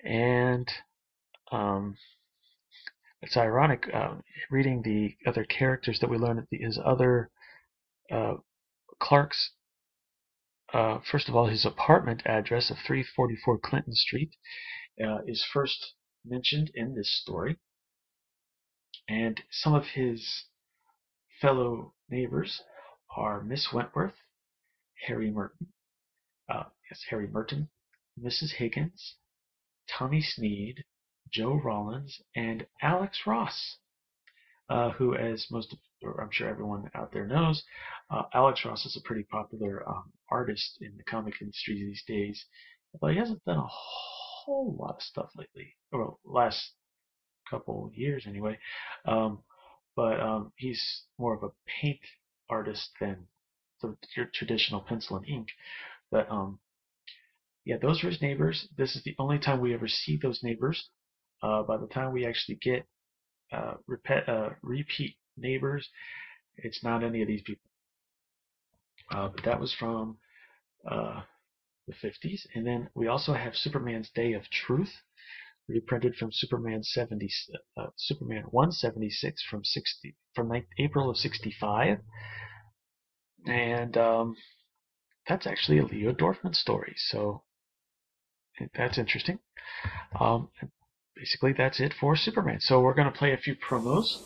And 0.02 0.66
um, 1.52 1.98
it's 3.20 3.36
ironic 3.36 3.84
uh, 3.92 4.14
reading 4.50 4.80
the 4.80 5.14
other 5.28 5.44
characters 5.44 5.98
that 6.00 6.08
we 6.08 6.16
learn 6.16 6.38
at 6.38 6.48
the, 6.50 6.58
his 6.58 6.80
other 6.82 7.30
uh, 8.10 8.34
Clark's. 8.98 9.50
Uh, 10.72 11.00
first 11.10 11.28
of 11.28 11.36
all, 11.36 11.48
his 11.48 11.66
apartment 11.66 12.22
address 12.24 12.70
of 12.70 12.78
344 12.86 13.58
Clinton 13.58 13.94
Street 13.94 14.30
uh, 15.04 15.18
is 15.26 15.46
first 15.52 15.94
mentioned 16.26 16.70
in 16.74 16.94
this 16.94 17.10
story, 17.22 17.58
and 19.08 19.42
some 19.50 19.74
of 19.74 19.84
his 19.94 20.44
fellow 21.40 21.94
neighbors 22.08 22.62
are 23.16 23.42
Miss 23.42 23.72
Wentworth, 23.72 24.14
Harry 25.06 25.30
Merton, 25.30 25.72
uh, 26.48 26.64
yes, 26.90 27.02
Harry 27.10 27.28
Merton, 27.28 27.68
Mrs. 28.20 28.52
Higgins, 28.58 29.16
Tommy 29.88 30.20
Sneed, 30.22 30.84
Joe 31.32 31.54
Rollins, 31.54 32.20
and 32.34 32.66
Alex 32.82 33.26
Ross. 33.26 33.78
uh, 34.68 34.90
who, 34.92 35.14
as 35.14 35.46
most, 35.50 35.72
of, 35.72 35.78
or 36.02 36.20
I'm 36.20 36.30
sure 36.32 36.48
everyone 36.48 36.90
out 36.94 37.12
there 37.12 37.26
knows, 37.26 37.62
uh, 38.10 38.22
Alex 38.34 38.64
Ross 38.64 38.84
is 38.84 38.96
a 38.96 39.06
pretty 39.06 39.22
popular 39.24 39.88
um, 39.88 40.12
artist 40.30 40.78
in 40.80 40.96
the 40.96 41.04
comic 41.04 41.34
industry 41.40 41.74
these 41.74 42.02
days, 42.06 42.44
but 43.00 43.12
he 43.12 43.18
hasn't 43.18 43.44
done 43.44 43.58
a 43.58 43.68
whole 44.46 44.76
lot 44.78 44.96
of 44.96 45.02
stuff 45.02 45.30
lately, 45.36 45.74
or 45.92 46.16
last 46.24 46.72
couple 47.50 47.90
years 47.94 48.24
anyway. 48.26 48.58
Um, 49.04 49.40
but 49.96 50.20
um, 50.20 50.52
he's 50.56 51.02
more 51.18 51.34
of 51.34 51.42
a 51.42 51.50
paint 51.80 52.00
artist 52.48 52.90
than 53.00 53.26
the 53.82 53.96
traditional 54.32 54.80
pencil 54.80 55.16
and 55.16 55.28
ink. 55.28 55.48
But 56.10 56.30
um, 56.30 56.60
yeah, 57.64 57.76
those 57.82 58.02
are 58.04 58.08
his 58.08 58.22
neighbors. 58.22 58.68
This 58.76 58.94
is 58.94 59.02
the 59.02 59.16
only 59.18 59.38
time 59.38 59.60
we 59.60 59.74
ever 59.74 59.88
see 59.88 60.18
those 60.22 60.40
neighbors. 60.42 60.88
Uh, 61.42 61.62
by 61.62 61.76
the 61.76 61.88
time 61.88 62.12
we 62.12 62.26
actually 62.26 62.58
get 62.62 62.86
uh, 63.52 63.74
repeat, 63.86 64.28
uh, 64.28 64.50
repeat 64.62 65.16
neighbors, 65.36 65.88
it's 66.56 66.82
not 66.82 67.02
any 67.02 67.22
of 67.22 67.28
these 67.28 67.42
people. 67.42 67.70
Uh, 69.14 69.28
but 69.28 69.44
that 69.44 69.60
was 69.60 69.74
from 69.78 70.16
uh, 70.90 71.20
the 71.86 71.94
50s. 71.94 72.46
And 72.54 72.66
then 72.66 72.88
we 72.94 73.06
also 73.06 73.32
have 73.32 73.56
Superman's 73.56 74.10
Day 74.10 74.32
of 74.32 74.48
Truth, 74.50 74.92
reprinted 75.68 76.14
from 76.16 76.30
Superman 76.32 76.82
70, 76.82 77.28
uh, 77.76 77.86
Superman 77.96 78.44
176 78.50 79.42
from 79.48 79.64
60 79.64 80.16
from 80.34 80.52
April 80.78 81.10
of 81.10 81.16
65. 81.16 81.98
And 83.46 83.96
um, 83.96 84.36
that's 85.28 85.46
actually 85.46 85.78
a 85.78 85.84
Leo 85.84 86.12
Dorfman 86.12 86.54
story. 86.54 86.94
So 86.96 87.42
that's 88.74 88.98
interesting. 88.98 89.38
Um, 90.18 90.48
basically, 91.14 91.52
that's 91.52 91.80
it 91.80 91.94
for 92.00 92.16
Superman. 92.16 92.60
So 92.60 92.80
we're 92.80 92.94
going 92.94 93.10
to 93.10 93.16
play 93.16 93.32
a 93.32 93.36
few 93.36 93.54
promos 93.54 94.22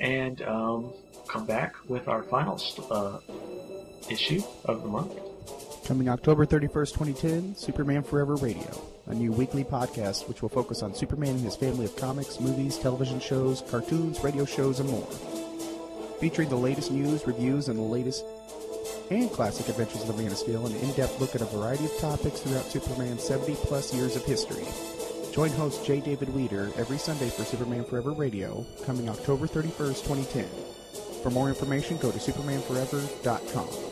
and 0.00 0.42
um, 0.42 0.92
come 1.28 1.46
back 1.46 1.74
with 1.88 2.08
our 2.08 2.22
final 2.24 2.60
uh, 2.90 3.20
issue 4.10 4.42
of 4.64 4.82
the 4.82 4.88
month. 4.88 5.31
Coming 5.84 6.08
October 6.08 6.46
31st, 6.46 6.92
2010, 6.92 7.56
Superman 7.56 8.04
Forever 8.04 8.36
Radio, 8.36 8.80
a 9.08 9.14
new 9.14 9.32
weekly 9.32 9.64
podcast 9.64 10.28
which 10.28 10.40
will 10.40 10.48
focus 10.48 10.80
on 10.80 10.94
Superman 10.94 11.30
and 11.30 11.40
his 11.40 11.56
family 11.56 11.84
of 11.84 11.96
comics, 11.96 12.38
movies, 12.38 12.78
television 12.78 13.18
shows, 13.18 13.64
cartoons, 13.68 14.22
radio 14.22 14.44
shows, 14.44 14.78
and 14.78 14.88
more. 14.88 15.06
Featuring 16.20 16.48
the 16.48 16.56
latest 16.56 16.92
news, 16.92 17.26
reviews, 17.26 17.68
and 17.68 17.76
the 17.76 17.82
latest 17.82 18.24
and 19.10 19.28
classic 19.32 19.68
adventures 19.68 20.02
of 20.02 20.06
the 20.06 20.22
Man 20.22 20.30
of 20.30 20.38
Steel, 20.38 20.66
an 20.66 20.76
in-depth 20.76 21.20
look 21.20 21.34
at 21.34 21.40
a 21.42 21.46
variety 21.46 21.84
of 21.84 21.98
topics 21.98 22.40
throughout 22.40 22.64
Superman's 22.64 23.28
70-plus 23.28 23.92
years 23.92 24.14
of 24.14 24.24
history. 24.24 24.64
Join 25.34 25.50
host 25.50 25.84
J. 25.84 26.00
David 26.00 26.32
Weter 26.32 26.70
every 26.76 26.98
Sunday 26.98 27.28
for 27.28 27.42
Superman 27.42 27.84
Forever 27.84 28.12
Radio, 28.12 28.64
coming 28.86 29.08
October 29.08 29.48
31st, 29.48 30.06
2010. 30.06 30.46
For 31.22 31.30
more 31.30 31.48
information, 31.48 31.96
go 31.96 32.12
to 32.12 32.18
supermanforever.com. 32.18 33.91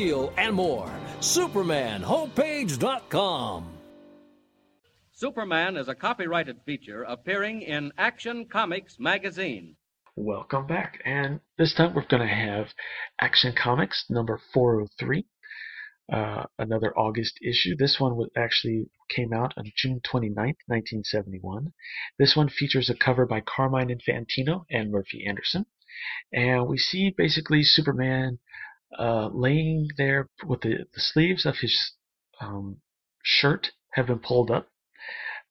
Steel, 0.01 0.33
and 0.35 0.55
more. 0.55 0.89
SupermanHomepage.com. 1.19 3.67
Superman 5.11 5.77
is 5.77 5.89
a 5.89 5.93
copyrighted 5.93 6.57
feature 6.65 7.03
appearing 7.03 7.61
in 7.61 7.91
Action 7.99 8.45
Comics 8.45 8.97
magazine. 8.99 9.75
Welcome 10.15 10.65
back, 10.65 10.99
and 11.05 11.39
this 11.59 11.75
time 11.75 11.93
we're 11.93 12.07
going 12.07 12.27
to 12.27 12.33
have 12.33 12.69
Action 13.21 13.53
Comics 13.55 14.05
number 14.09 14.41
403, 14.55 15.23
uh, 16.11 16.45
another 16.57 16.97
August 16.97 17.37
issue. 17.47 17.75
This 17.77 17.99
one 17.99 18.15
was 18.15 18.31
actually 18.35 18.87
came 19.15 19.31
out 19.31 19.53
on 19.55 19.65
June 19.77 20.01
29th, 20.11 20.57
1971. 20.65 21.73
This 22.17 22.35
one 22.35 22.49
features 22.49 22.89
a 22.89 22.95
cover 22.95 23.27
by 23.27 23.41
Carmine 23.41 23.89
Infantino 23.89 24.63
and 24.71 24.89
Murphy 24.89 25.27
Anderson, 25.27 25.67
and 26.33 26.67
we 26.67 26.79
see 26.79 27.13
basically 27.15 27.61
Superman 27.61 28.39
uh, 28.99 29.27
laying 29.27 29.89
there 29.97 30.27
with 30.45 30.61
the, 30.61 30.85
the 30.93 30.99
sleeves 30.99 31.45
of 31.45 31.57
his 31.59 31.93
um, 32.39 32.81
shirt 33.23 33.71
have 33.93 34.07
been 34.07 34.19
pulled 34.19 34.51
up. 34.51 34.67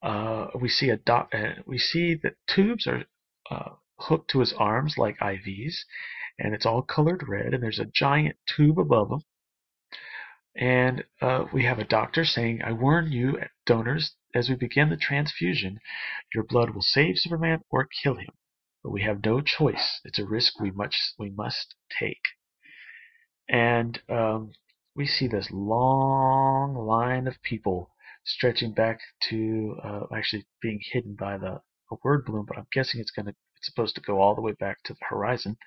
Uh, 0.02 0.48
we 0.58 0.68
see 0.68 0.88
a 0.90 0.96
dot, 0.96 1.28
uh, 1.34 1.54
we 1.66 1.78
see 1.78 2.14
that 2.14 2.36
tubes 2.46 2.86
are 2.86 3.04
uh, 3.50 3.70
hooked 3.98 4.30
to 4.30 4.40
his 4.40 4.52
arms 4.54 4.96
like 4.96 5.18
IVs, 5.18 5.84
and 6.38 6.54
it's 6.54 6.66
all 6.66 6.82
colored 6.82 7.28
red. 7.28 7.54
And 7.54 7.62
there's 7.62 7.78
a 7.78 7.84
giant 7.84 8.36
tube 8.46 8.78
above 8.78 9.10
him. 9.10 9.22
And 10.56 11.04
uh, 11.20 11.46
we 11.52 11.64
have 11.64 11.78
a 11.78 11.84
doctor 11.84 12.24
saying, 12.24 12.62
"I 12.62 12.72
warn 12.72 13.12
you, 13.12 13.38
donors, 13.66 14.16
as 14.34 14.48
we 14.48 14.56
begin 14.56 14.88
the 14.90 14.96
transfusion, 14.96 15.78
your 16.34 16.44
blood 16.44 16.70
will 16.70 16.82
save 16.82 17.18
Superman 17.18 17.62
or 17.70 17.86
kill 18.02 18.16
him. 18.16 18.32
But 18.82 18.90
we 18.90 19.02
have 19.02 19.24
no 19.24 19.40
choice. 19.40 20.00
It's 20.04 20.18
a 20.18 20.26
risk 20.26 20.58
we 20.58 20.70
much 20.70 21.14
we 21.18 21.30
must 21.30 21.74
take." 21.98 22.26
And 23.50 24.00
um, 24.08 24.52
we 24.94 25.06
see 25.06 25.26
this 25.26 25.48
long 25.50 26.74
line 26.74 27.26
of 27.26 27.42
people 27.42 27.90
stretching 28.24 28.72
back 28.72 29.00
to 29.28 29.76
uh, 29.82 30.00
actually 30.14 30.46
being 30.62 30.80
hidden 30.92 31.16
by 31.16 31.36
the 31.36 31.60
word 32.04 32.24
balloon, 32.24 32.44
but 32.46 32.56
I'm 32.56 32.68
guessing 32.72 33.00
it's 33.00 33.10
going 33.10 33.26
to 33.26 33.34
it's 33.60 33.66
supposed 33.66 33.94
to 33.96 34.00
go 34.00 34.22
all 34.22 34.34
the 34.34 34.40
way 34.40 34.52
back 34.52 34.82
to 34.84 34.94
the 34.94 35.04
horizon 35.06 35.58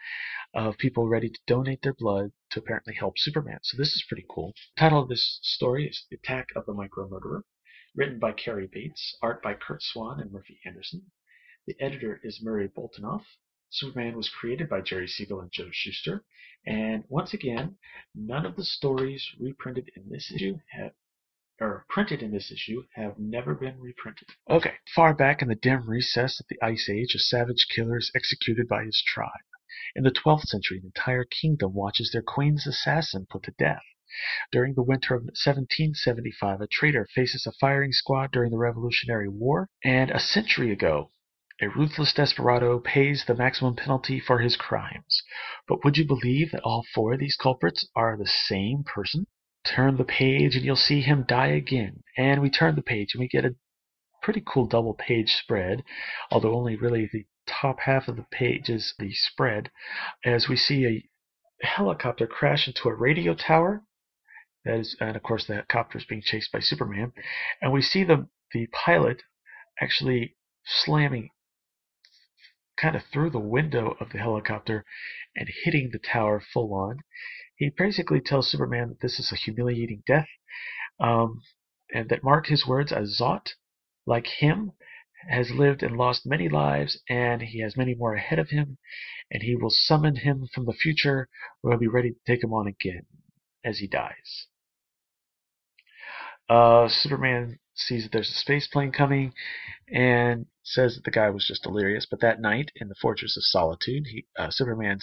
of 0.56 0.80
people 0.80 1.08
ready 1.08 1.30
to 1.30 1.40
donate 1.46 1.84
their 1.84 1.94
blood 1.94 2.32
to 2.50 2.60
apparently 2.60 2.96
help 2.96 3.20
Superman. 3.20 3.60
So 3.62 3.78
this 3.78 3.94
is 3.94 4.06
pretty 4.08 4.26
cool. 4.32 4.54
The 4.76 4.82
title 4.82 5.04
of 5.04 5.10
this 5.10 5.38
story 5.44 5.88
is 5.88 6.04
The 6.10 6.16
Attack 6.16 6.48
of 6.56 6.66
the 6.66 6.74
Micro 6.74 7.08
Murderer, 7.08 7.44
written 7.96 8.18
by 8.18 8.32
Cary 8.32 8.68
Bates, 8.72 9.16
art 9.22 9.44
by 9.44 9.54
Curt 9.54 9.84
Swan 9.84 10.20
and 10.20 10.32
Murphy 10.32 10.60
Anderson. 10.66 11.12
The 11.68 11.76
editor 11.80 12.20
is 12.24 12.42
Murray 12.42 12.68
Boltinoff, 12.68 13.26
Superman 13.74 14.16
was 14.16 14.30
created 14.30 14.70
by 14.70 14.82
Jerry 14.82 15.08
Siegel 15.08 15.42
and 15.42 15.52
Joe 15.52 15.70
Shuster. 15.72 16.24
And 16.64 17.04
once 17.10 17.34
again, 17.34 17.78
none 18.14 18.46
of 18.46 18.56
the 18.56 18.64
stories 18.64 19.28
reprinted 19.40 19.90
in 19.96 20.10
this 20.10 20.32
issue 20.32 20.60
have 20.70 20.92
or 21.60 21.86
printed 21.90 22.22
in 22.22 22.32
this 22.32 22.52
issue 22.52 22.84
have 22.94 23.18
never 23.18 23.56
been 23.56 23.80
reprinted. 23.80 24.28
Okay, 24.48 24.76
far 24.94 25.16
back 25.16 25.42
in 25.42 25.48
the 25.48 25.56
dim 25.56 25.90
recess 25.90 26.40
of 26.40 26.46
the 26.50 26.62
Ice 26.62 26.88
Age, 26.88 27.16
a 27.16 27.20
savage 27.20 27.68
killer 27.74 27.98
is 27.98 28.12
executed 28.16 28.68
by 28.68 28.84
his 28.84 29.02
tribe. 29.02 29.32
In 29.96 30.04
the 30.04 30.12
12th 30.12 30.44
century, 30.44 30.78
an 30.78 30.86
entire 30.86 31.24
kingdom 31.24 31.74
watches 31.74 32.12
their 32.12 32.22
queen's 32.22 32.68
assassin 32.68 33.26
put 33.28 33.44
to 33.44 33.52
death. 33.58 33.82
During 34.52 34.76
the 34.76 34.84
winter 34.84 35.16
of 35.16 35.24
1775, 35.24 36.62
a 36.62 36.68
traitor 36.68 37.08
faces 37.16 37.48
a 37.48 37.52
firing 37.54 37.92
squad 37.92 38.32
during 38.32 38.52
the 38.52 38.60
Revolutionary 38.60 39.30
War. 39.30 39.70
And 39.84 40.12
a 40.12 40.20
century 40.20 40.72
ago, 40.72 41.10
a 41.64 41.70
ruthless 41.70 42.14
desperado 42.14 42.78
pays 42.80 43.24
the 43.26 43.34
maximum 43.34 43.74
penalty 43.74 44.20
for 44.20 44.40
his 44.40 44.58
crimes. 44.58 45.24
But 45.66 45.84
would 45.86 45.96
you 45.96 46.06
believe 46.06 46.52
that 46.52 46.64
all 46.64 46.86
four 46.94 47.14
of 47.14 47.20
these 47.20 47.38
culprits 47.38 47.88
are 47.96 48.18
the 48.18 48.28
same 48.28 48.84
person? 48.84 49.28
Turn 49.66 49.96
the 49.96 50.04
page 50.04 50.56
and 50.56 50.66
you'll 50.66 50.76
see 50.76 51.02
him 51.02 51.24
die 51.26 51.48
again. 51.48 52.04
And 52.18 52.42
we 52.42 52.50
turn 52.50 52.76
the 52.76 52.82
page 52.82 53.14
and 53.14 53.22
we 53.22 53.30
get 53.30 53.46
a 53.46 53.56
pretty 54.22 54.44
cool 54.46 54.66
double 54.66 54.94
page 54.94 55.32
spread, 55.32 55.84
although 56.32 56.54
only 56.54 56.76
really 56.76 57.10
the 57.12 57.26
top 57.48 57.80
half 57.80 58.10
of 58.10 58.18
the 58.18 58.26
page 58.30 58.70
is 58.70 58.94
the 59.00 59.14
spread, 59.14 59.72
as 60.26 60.50
we 60.50 60.58
see 60.58 60.86
a 60.86 61.66
helicopter 61.66 62.28
crash 62.28 62.68
into 62.68 62.90
a 62.90 62.94
radio 62.94 63.34
tower. 63.34 63.84
That 64.66 64.80
is, 64.80 64.98
and 65.00 65.16
of 65.16 65.24
course, 65.24 65.46
the 65.46 65.54
helicopter 65.54 65.98
is 65.98 66.06
being 66.06 66.22
chased 66.24 66.52
by 66.52 66.60
Superman. 66.60 67.14
And 67.62 67.72
we 67.72 67.82
see 67.82 68.04
the, 68.04 68.28
the 68.52 68.68
pilot 68.68 69.22
actually 69.82 70.36
slamming 70.66 71.30
kind 72.78 72.96
of 72.96 73.04
through 73.12 73.30
the 73.30 73.40
window 73.40 73.96
of 74.00 74.10
the 74.12 74.18
helicopter 74.18 74.86
and 75.36 75.50
hitting 75.64 75.90
the 75.92 76.00
tower 76.00 76.42
full 76.54 76.74
on. 76.74 77.00
He 77.56 77.72
basically 77.76 78.20
tells 78.20 78.52
Superman 78.52 78.90
that 78.90 79.00
this 79.02 79.20
is 79.20 79.32
a 79.32 79.36
humiliating 79.36 80.04
death, 80.08 80.28
um, 81.00 81.42
and 81.94 82.10
that, 82.10 82.24
mark 82.24 82.48
his 82.48 82.66
words, 82.68 82.92
a 82.92 83.06
Zohtt 83.06 83.54
like 84.06 84.28
him 84.28 84.74
has 85.30 85.52
lived 85.52 85.84
and 85.84 85.96
lost 85.96 86.26
many 86.26 86.50
lives, 86.50 87.00
and 87.08 87.42
he 87.42 87.62
has 87.62 87.78
many 87.78 87.96
more 87.96 88.16
ahead 88.16 88.40
of 88.40 88.50
him, 88.50 88.78
and 89.32 89.44
he 89.44 89.56
will 89.56 89.70
summon 89.70 90.18
him 90.18 90.48
from 90.54 90.66
the 90.66 90.74
future 90.74 91.30
where 91.62 91.74
he'll 91.74 91.80
be 91.80 91.88
ready 91.88 92.12
to 92.12 92.20
take 92.28 92.44
him 92.44 92.54
on 92.54 92.68
again 92.68 93.06
as 93.64 93.78
he 93.78 93.88
dies. 93.88 94.48
Uh, 96.50 96.90
Superman 96.90 97.60
sees 97.76 98.04
that 98.04 98.12
there's 98.12 98.30
a 98.30 98.34
space 98.34 98.68
plane 98.68 98.92
coming 98.92 99.34
and 99.92 100.46
says 100.64 100.96
that 100.96 101.04
the 101.04 101.12
guy 101.12 101.30
was 101.30 101.46
just 101.46 101.64
delirious. 101.64 102.06
But 102.10 102.22
that 102.22 102.42
night 102.42 102.72
in 102.76 102.88
the 102.88 102.96
Fortress 103.02 103.38
of 103.38 103.44
Solitude, 103.44 104.06
he, 104.10 104.26
uh, 104.38 104.50
Superman 104.50 105.00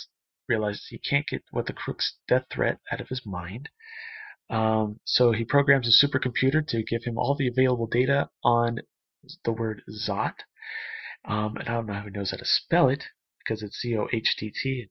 realizes 0.49 0.87
he 0.89 0.99
can't 0.99 1.27
get 1.27 1.45
what 1.51 1.67
the 1.67 1.73
crook's 1.73 2.17
death 2.29 2.45
threat 2.51 2.79
out 2.91 3.01
of 3.01 3.09
his 3.09 3.23
mind. 3.27 3.69
Um, 4.49 4.99
so 5.05 5.33
he 5.33 5.45
programs 5.45 5.87
a 5.87 6.07
supercomputer 6.07 6.67
to 6.69 6.83
give 6.83 7.05
him 7.05 7.19
all 7.19 7.37
the 7.37 7.49
available 7.49 7.87
data 7.87 8.31
on 8.43 8.79
the 9.45 9.53
word 9.53 9.83
Zohtt. 9.89 10.35
Um, 11.25 11.57
and 11.57 11.69
I 11.69 11.75
don't 11.75 11.87
know 11.87 12.03
he 12.03 12.11
knows 12.11 12.31
how 12.31 12.39
to 12.39 12.45
spell 12.45 12.89
it 12.89 13.05
because 13.39 13.63
it's 13.63 13.81
Z 13.81 13.97
O 13.97 14.09
H 14.13 14.35
T 14.37 14.51
T. 14.51 14.89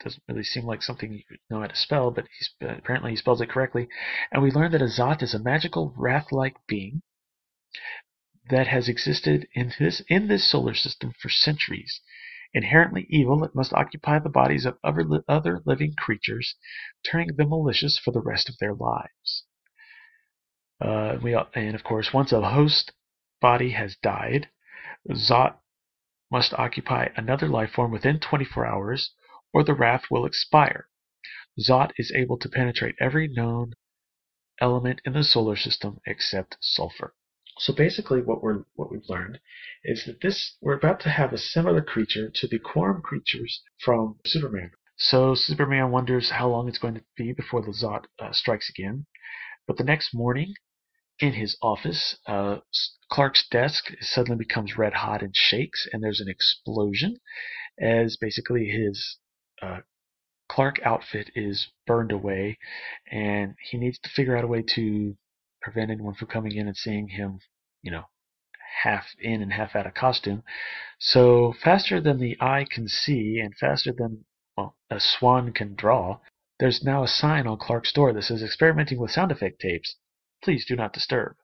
It 0.00 0.04
doesn't 0.04 0.22
really 0.28 0.42
seem 0.42 0.64
like 0.64 0.82
something 0.82 1.12
you 1.12 1.36
know 1.50 1.60
how 1.60 1.66
to 1.66 1.76
spell, 1.76 2.10
but 2.10 2.24
he's, 2.38 2.50
apparently 2.60 3.12
he 3.12 3.16
spells 3.16 3.40
it 3.40 3.48
correctly. 3.48 3.88
And 4.32 4.42
we 4.42 4.50
learn 4.50 4.72
that 4.72 4.82
a 4.82 4.86
Zohtt 4.86 5.22
is 5.22 5.34
a 5.34 5.38
magical 5.38 5.94
wrath-like 5.96 6.56
being 6.66 7.02
that 8.48 8.68
has 8.68 8.88
existed 8.88 9.48
in 9.54 9.72
this 9.78 10.02
in 10.08 10.28
this 10.28 10.48
solar 10.50 10.74
system 10.74 11.12
for 11.20 11.28
centuries. 11.28 12.00
Inherently 12.54 13.06
evil, 13.10 13.44
it 13.44 13.54
must 13.54 13.72
occupy 13.72 14.18
the 14.18 14.30
bodies 14.30 14.64
of 14.64 14.78
other, 14.82 15.04
other 15.28 15.60
living 15.66 15.94
creatures, 15.98 16.54
turning 17.04 17.34
them 17.36 17.50
malicious 17.50 17.98
for 17.98 18.12
the 18.12 18.22
rest 18.22 18.48
of 18.48 18.56
their 18.58 18.72
lives. 18.72 19.44
Uh, 20.80 21.18
we 21.22 21.34
and 21.34 21.74
of 21.74 21.82
course, 21.82 22.12
once 22.12 22.32
a 22.32 22.40
host 22.40 22.92
body 23.40 23.70
has 23.70 23.96
died, 23.96 24.48
Zohtt 25.10 25.58
must 26.30 26.54
occupy 26.54 27.08
another 27.16 27.48
life 27.48 27.72
form 27.72 27.90
within 27.90 28.20
24 28.20 28.64
hours, 28.64 29.12
or 29.52 29.62
the 29.64 29.74
wrath 29.74 30.04
will 30.10 30.24
expire. 30.24 30.88
Zohtt 31.58 31.92
is 31.96 32.12
able 32.12 32.38
to 32.38 32.48
penetrate 32.48 32.94
every 33.00 33.28
known 33.28 33.74
element 34.60 35.00
in 35.04 35.12
the 35.12 35.24
solar 35.24 35.56
system 35.56 35.98
except 36.06 36.56
sulfur. 36.60 37.14
So 37.58 37.72
basically, 37.72 38.20
what 38.20 38.42
we're 38.42 38.64
what 38.74 38.90
we've 38.90 39.08
learned 39.08 39.40
is 39.84 40.04
that 40.04 40.20
this 40.20 40.56
we're 40.60 40.76
about 40.76 41.00
to 41.00 41.08
have 41.08 41.32
a 41.32 41.38
similar 41.38 41.80
creature 41.80 42.30
to 42.34 42.46
the 42.46 42.58
Quarm 42.58 43.02
creatures 43.02 43.62
from 43.82 44.18
Superman. 44.26 44.72
So 44.98 45.34
Superman 45.34 45.90
wonders 45.90 46.30
how 46.30 46.48
long 46.48 46.68
it's 46.68 46.78
going 46.78 46.94
to 46.94 47.04
be 47.16 47.32
before 47.32 47.62
the 47.62 47.72
Zohtt 47.72 48.04
uh, 48.18 48.32
strikes 48.32 48.70
again. 48.70 49.06
But 49.66 49.76
the 49.76 49.84
next 49.84 50.14
morning, 50.14 50.54
in 51.18 51.32
his 51.32 51.56
office, 51.62 52.18
uh, 52.26 52.58
Clark's 53.10 53.46
desk 53.48 53.92
suddenly 54.00 54.38
becomes 54.38 54.76
red 54.76 54.92
hot 54.92 55.22
and 55.22 55.34
shakes, 55.34 55.88
and 55.92 56.02
there's 56.02 56.20
an 56.20 56.28
explosion 56.28 57.18
as 57.80 58.16
basically 58.16 58.66
his 58.66 59.18
uh, 59.62 59.80
Clark 60.48 60.80
outfit 60.84 61.30
is 61.34 61.68
burned 61.86 62.12
away, 62.12 62.58
and 63.10 63.54
he 63.70 63.78
needs 63.78 63.98
to 64.00 64.10
figure 64.10 64.36
out 64.36 64.44
a 64.44 64.48
way 64.48 64.62
to 64.74 65.16
prevent 65.66 65.90
anyone 65.90 66.14
from 66.14 66.28
coming 66.28 66.54
in 66.54 66.68
and 66.68 66.76
seeing 66.76 67.08
him, 67.08 67.40
you 67.82 67.90
know, 67.90 68.04
half 68.84 69.04
in 69.20 69.42
and 69.42 69.52
half 69.52 69.74
out 69.74 69.86
of 69.86 69.94
costume. 69.94 70.44
So 71.00 71.54
faster 71.60 72.00
than 72.00 72.18
the 72.18 72.36
eye 72.40 72.66
can 72.70 72.86
see, 72.86 73.40
and 73.42 73.52
faster 73.56 73.92
than 73.92 74.24
well, 74.56 74.76
a 74.90 75.00
swan 75.00 75.52
can 75.52 75.74
draw, 75.74 76.20
there's 76.60 76.84
now 76.84 77.02
a 77.02 77.08
sign 77.08 77.48
on 77.48 77.58
Clark's 77.58 77.92
door 77.92 78.12
that 78.12 78.22
says 78.22 78.44
experimenting 78.44 79.00
with 79.00 79.10
sound 79.10 79.32
effect 79.32 79.60
tapes. 79.60 79.96
Please 80.40 80.64
do 80.64 80.76
not 80.76 80.92
disturb. 80.92 81.34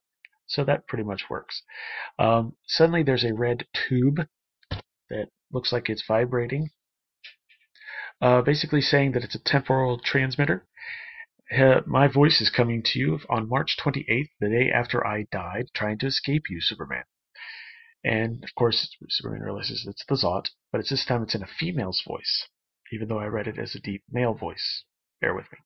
So 0.47 0.65
that 0.65 0.87
pretty 0.87 1.05
much 1.05 1.25
works. 1.29 1.63
Um, 2.17 2.55
suddenly 2.69 3.03
there's 3.03 3.25
a 3.25 3.35
red 3.35 3.67
tube 3.89 4.29
that 5.11 5.31
looks 5.51 5.73
like 5.73 5.91
it's 5.91 6.05
vibrating, 6.07 6.71
uh, 8.21 8.43
basically 8.43 8.83
saying 8.83 9.13
that 9.13 9.25
it's 9.25 9.35
a 9.35 9.43
temporal 9.45 9.99
transmitter. 9.99 10.65
My 11.87 12.09
voice 12.09 12.41
is 12.41 12.49
coming 12.49 12.83
to 12.83 12.99
you 12.99 13.21
on 13.29 13.49
March 13.49 13.77
28th, 13.79 14.31
the 14.41 14.49
day 14.49 14.71
after 14.71 15.07
I 15.07 15.27
died, 15.31 15.67
trying 15.75 15.99
to 15.99 16.07
escape 16.07 16.45
you, 16.49 16.63
Superman. 16.63 17.05
And 18.03 18.43
of 18.43 18.55
course, 18.55 18.97
Superman 19.11 19.43
realizes 19.43 19.87
it's 19.87 20.05
the 20.07 20.15
Zohtt, 20.15 20.49
but 20.71 20.81
it's 20.81 20.89
this 20.89 21.05
time 21.05 21.23
it's 21.23 21.35
in 21.35 21.43
a 21.43 21.47
female's 21.47 22.03
voice, 22.09 22.49
even 22.91 23.09
though 23.09 23.19
I 23.19 23.27
read 23.27 23.49
it 23.49 23.59
as 23.59 23.75
a 23.75 23.81
deep 23.81 24.03
male 24.11 24.33
voice. 24.33 24.85
Bear 25.21 25.35
with 25.35 25.53
me. 25.53 25.59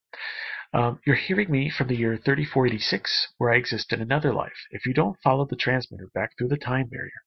Um, 0.74 0.98
you're 1.06 1.14
hearing 1.14 1.52
me 1.52 1.70
from 1.70 1.86
the 1.86 1.96
year 1.96 2.16
3486, 2.16 3.34
where 3.38 3.52
I 3.52 3.56
exist 3.56 3.92
in 3.92 4.02
another 4.02 4.34
life. 4.34 4.66
If 4.70 4.86
you 4.86 4.92
don't 4.92 5.20
follow 5.22 5.46
the 5.46 5.54
transmitter 5.54 6.10
back 6.12 6.36
through 6.36 6.48
the 6.48 6.56
time 6.56 6.88
barrier, 6.88 7.22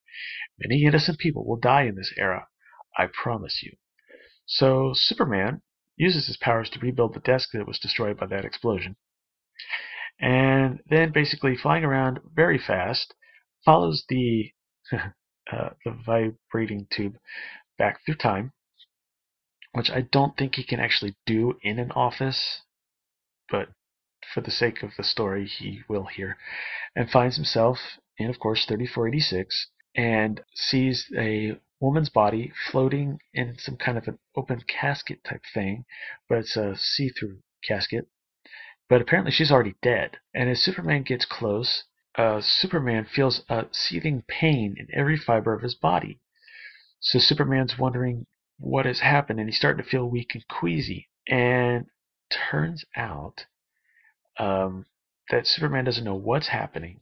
many 0.60 0.84
innocent 0.84 1.18
people 1.18 1.45
will 1.45 1.55
die 1.55 1.84
in 1.84 1.95
this 1.95 2.14
era. 2.18 2.47
I 2.97 3.07
promise 3.07 3.64
you. 3.64 3.78
So 4.45 4.91
Superman 4.93 5.62
uses 6.00 6.26
his 6.26 6.38
powers 6.38 6.70
to 6.72 6.80
rebuild 6.80 7.14
the 7.14 7.20
desk 7.20 7.50
that 7.54 7.68
was 7.68 7.78
destroyed 7.78 8.18
by 8.18 8.26
that 8.26 8.45
explosion. 8.45 8.95
And 10.20 10.80
then 10.89 11.12
basically 11.12 11.56
flying 11.56 11.84
around 11.84 12.20
very 12.34 12.58
fast, 12.58 13.14
follows 13.64 14.06
the 14.10 14.52
uh, 14.91 15.70
the 15.86 15.91
vibrating 16.06 16.88
tube 16.91 17.18
back 17.78 18.00
through 18.06 18.16
time, 18.16 18.54
which 19.74 19.91
I 19.91 20.02
don't 20.02 20.36
think 20.36 20.56
he 20.56 20.64
can 20.64 20.80
actually 20.80 21.16
do 21.26 21.58
in 21.62 21.78
an 21.78 21.91
office 21.91 22.62
but 23.50 23.70
for 24.34 24.41
the 24.41 24.52
sake 24.52 24.84
of 24.84 24.91
the 24.97 25.04
story, 25.04 25.47
he 25.47 25.82
will 25.88 26.06
here, 26.06 26.38
and 26.95 27.10
finds 27.10 27.36
himself 27.36 27.80
in, 28.18 28.30
of 28.30 28.39
course, 28.39 28.66
3486, 28.66 29.68
and 29.95 30.41
sees 30.54 31.12
a 31.18 31.58
woman's 31.80 32.09
body 32.09 32.51
floating 32.71 33.19
in 33.34 33.57
some 33.57 33.77
kind 33.77 33.97
of 33.97 34.07
an 34.07 34.19
open 34.36 34.61
casket 34.67 35.23
type 35.23 35.43
thing, 35.53 35.86
but 36.27 36.39
it's 36.39 36.57
a 36.57 36.75
see 36.75 37.09
through 37.09 37.39
casket. 37.63 38.07
But 38.89 39.01
apparently 39.01 39.32
she's 39.32 39.51
already 39.51 39.75
dead. 39.82 40.17
And 40.34 40.49
as 40.49 40.61
Superman 40.61 41.03
gets 41.03 41.25
close, 41.25 41.84
uh, 42.15 42.41
Superman 42.41 43.05
feels 43.05 43.43
a 43.49 43.67
seething 43.71 44.23
pain 44.27 44.75
in 44.77 44.88
every 44.93 45.17
fiber 45.17 45.53
of 45.53 45.61
his 45.61 45.75
body. 45.75 46.19
So 46.99 47.19
Superman's 47.19 47.77
wondering 47.77 48.25
what 48.57 48.86
has 48.86 48.99
happened, 48.99 49.39
and 49.39 49.47
he's 49.47 49.57
starting 49.57 49.84
to 49.84 49.89
feel 49.89 50.09
weak 50.09 50.32
and 50.34 50.45
queasy. 50.47 51.07
And 51.27 51.86
turns 52.30 52.84
out 52.95 53.45
um, 54.38 54.86
that 55.30 55.47
Superman 55.47 55.86
doesn't 55.86 56.03
know 56.03 56.15
what's 56.15 56.49
happening, 56.49 57.01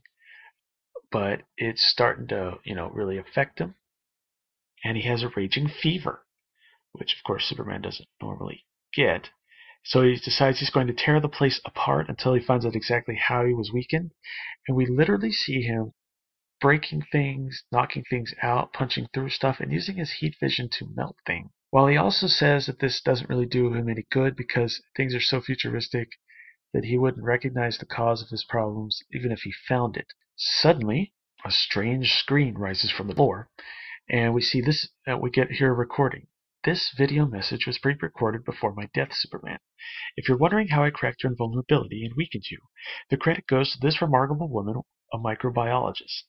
but 1.10 1.42
it's 1.56 1.84
starting 1.84 2.28
to, 2.28 2.58
you 2.64 2.74
know, 2.74 2.90
really 2.90 3.18
affect 3.18 3.58
him. 3.58 3.74
And 4.84 4.96
he 4.96 5.04
has 5.08 5.22
a 5.22 5.28
raging 5.28 5.68
fever, 5.68 6.24
which 6.92 7.14
of 7.16 7.22
course 7.24 7.46
Superman 7.46 7.82
doesn't 7.82 8.08
normally 8.20 8.64
get. 8.94 9.30
So 9.84 10.02
he 10.02 10.16
decides 10.16 10.58
he's 10.58 10.70
going 10.70 10.86
to 10.88 10.92
tear 10.92 11.20
the 11.20 11.28
place 11.28 11.60
apart 11.64 12.08
until 12.08 12.34
he 12.34 12.40
finds 12.40 12.66
out 12.66 12.76
exactly 12.76 13.16
how 13.16 13.44
he 13.44 13.54
was 13.54 13.72
weakened. 13.72 14.12
And 14.66 14.76
we 14.76 14.86
literally 14.86 15.32
see 15.32 15.62
him 15.62 15.92
breaking 16.60 17.02
things, 17.12 17.62
knocking 17.70 18.04
things 18.10 18.34
out, 18.42 18.72
punching 18.72 19.08
through 19.14 19.30
stuff, 19.30 19.60
and 19.60 19.72
using 19.72 19.96
his 19.96 20.12
heat 20.12 20.34
vision 20.40 20.68
to 20.70 20.92
melt 20.94 21.16
things. 21.26 21.50
While 21.70 21.86
he 21.86 21.96
also 21.96 22.26
says 22.26 22.66
that 22.66 22.80
this 22.80 23.00
doesn't 23.00 23.28
really 23.28 23.46
do 23.46 23.72
him 23.74 23.88
any 23.88 24.04
good 24.10 24.34
because 24.34 24.82
things 24.96 25.14
are 25.14 25.20
so 25.20 25.40
futuristic 25.40 26.08
that 26.72 26.84
he 26.84 26.98
wouldn't 26.98 27.24
recognize 27.24 27.78
the 27.78 27.86
cause 27.86 28.22
of 28.22 28.30
his 28.30 28.44
problems 28.44 29.02
even 29.12 29.32
if 29.32 29.40
he 29.40 29.52
found 29.52 29.96
it. 29.96 30.06
Suddenly, 30.36 31.12
a 31.44 31.50
strange 31.50 32.14
screen 32.14 32.54
rises 32.54 32.90
from 32.90 33.06
the 33.06 33.14
floor, 33.14 33.48
and 34.10 34.32
we 34.32 34.40
see 34.40 34.60
this. 34.60 34.88
Uh, 35.06 35.18
we 35.18 35.30
get 35.30 35.50
here 35.50 35.70
a 35.70 35.74
recording. 35.74 36.26
This 36.64 36.92
video 36.96 37.26
message 37.26 37.66
was 37.66 37.78
pre-recorded 37.78 38.44
before 38.44 38.74
my 38.74 38.88
death, 38.94 39.10
Superman. 39.12 39.58
If 40.16 40.28
you're 40.28 40.38
wondering 40.38 40.68
how 40.68 40.82
I 40.82 40.90
cracked 40.90 41.22
your 41.22 41.32
invulnerability 41.32 42.04
and 42.04 42.14
weakened 42.16 42.44
you, 42.50 42.58
the 43.10 43.16
credit 43.16 43.46
goes 43.46 43.72
to 43.72 43.78
this 43.80 44.02
remarkable 44.02 44.48
woman, 44.48 44.82
a 45.12 45.18
microbiologist, 45.18 46.24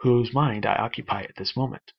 whose 0.00 0.34
mind 0.34 0.66
I 0.66 0.74
occupy 0.74 1.22
at 1.22 1.36
this 1.36 1.56
moment. 1.56 1.92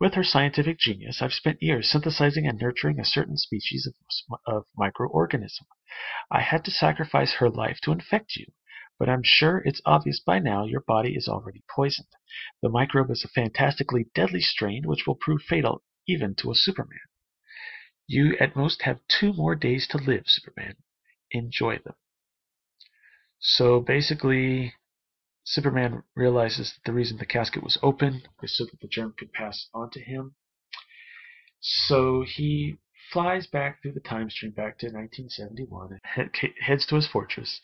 With 0.00 0.14
her 0.14 0.24
scientific 0.24 0.78
genius, 0.78 1.20
I've 1.20 1.32
spent 1.32 1.62
years 1.62 1.90
synthesizing 1.90 2.46
and 2.46 2.58
nurturing 2.58 3.00
a 3.00 3.04
certain 3.04 3.36
species 3.36 3.86
of, 3.86 4.34
of 4.46 4.64
microorganism. 4.78 5.66
I 6.30 6.40
had 6.40 6.64
to 6.66 6.70
sacrifice 6.70 7.34
her 7.34 7.50
life 7.50 7.78
to 7.82 7.92
infect 7.92 8.36
you, 8.36 8.46
but 8.98 9.08
I'm 9.08 9.22
sure 9.22 9.58
it's 9.58 9.80
obvious 9.84 10.20
by 10.20 10.38
now 10.38 10.64
your 10.64 10.80
body 10.80 11.14
is 11.14 11.28
already 11.28 11.62
poisoned. 11.74 12.08
The 12.62 12.68
microbe 12.68 13.10
is 13.10 13.24
a 13.24 13.28
fantastically 13.28 14.06
deadly 14.14 14.40
strain 14.40 14.86
which 14.86 15.06
will 15.06 15.14
prove 15.14 15.42
fatal 15.42 15.82
even 16.06 16.34
to 16.36 16.50
a 16.50 16.54
Superman. 16.54 16.98
You 18.06 18.36
at 18.40 18.56
most 18.56 18.82
have 18.82 19.00
two 19.06 19.32
more 19.32 19.54
days 19.54 19.86
to 19.88 19.98
live, 19.98 20.24
Superman. 20.26 20.76
Enjoy 21.30 21.78
them. 21.78 21.94
So 23.38 23.80
basically, 23.80 24.74
Superman 25.44 26.02
realizes 26.16 26.72
that 26.72 26.84
the 26.84 26.92
reason 26.92 27.18
the 27.18 27.26
casket 27.26 27.62
was 27.62 27.78
open 27.82 28.22
is 28.42 28.56
so 28.56 28.64
that 28.64 28.80
the 28.80 28.88
germ 28.88 29.14
could 29.16 29.32
pass 29.32 29.68
on 29.72 29.90
to 29.90 30.00
him. 30.00 30.34
So 31.60 32.22
he 32.22 32.78
flies 33.12 33.46
back 33.46 33.80
through 33.80 33.92
the 33.92 34.00
time 34.00 34.30
stream 34.30 34.52
back 34.52 34.78
to 34.78 34.86
1971 34.86 35.98
and 36.16 36.30
heads 36.60 36.86
to 36.86 36.94
his 36.94 37.06
fortress. 37.06 37.60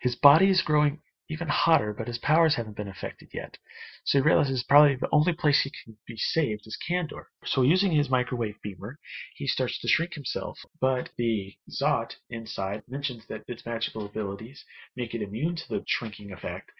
His 0.00 0.16
body 0.16 0.50
is 0.50 0.62
growing 0.62 1.00
even 1.28 1.48
hotter, 1.48 1.92
but 1.92 2.06
his 2.06 2.18
powers 2.18 2.54
haven't 2.54 2.76
been 2.76 2.86
affected 2.86 3.28
yet. 3.34 3.58
So 4.04 4.18
he 4.18 4.22
realizes 4.22 4.62
probably 4.62 4.94
the 4.94 5.08
only 5.10 5.32
place 5.32 5.60
he 5.62 5.72
can 5.84 5.96
be 6.06 6.16
saved 6.16 6.66
is 6.66 6.78
Kandor. 6.88 7.24
So 7.44 7.62
using 7.62 7.90
his 7.90 8.08
microwave 8.08 8.62
beamer, 8.62 8.98
he 9.34 9.48
starts 9.48 9.80
to 9.80 9.88
shrink 9.88 10.14
himself, 10.14 10.58
but 10.80 11.10
the 11.18 11.56
Zot 11.68 12.14
inside 12.30 12.84
mentions 12.88 13.26
that 13.26 13.42
its 13.48 13.66
magical 13.66 14.06
abilities 14.06 14.64
make 14.94 15.14
it 15.14 15.22
immune 15.22 15.56
to 15.56 15.68
the 15.68 15.84
shrinking 15.86 16.30
effect, 16.30 16.70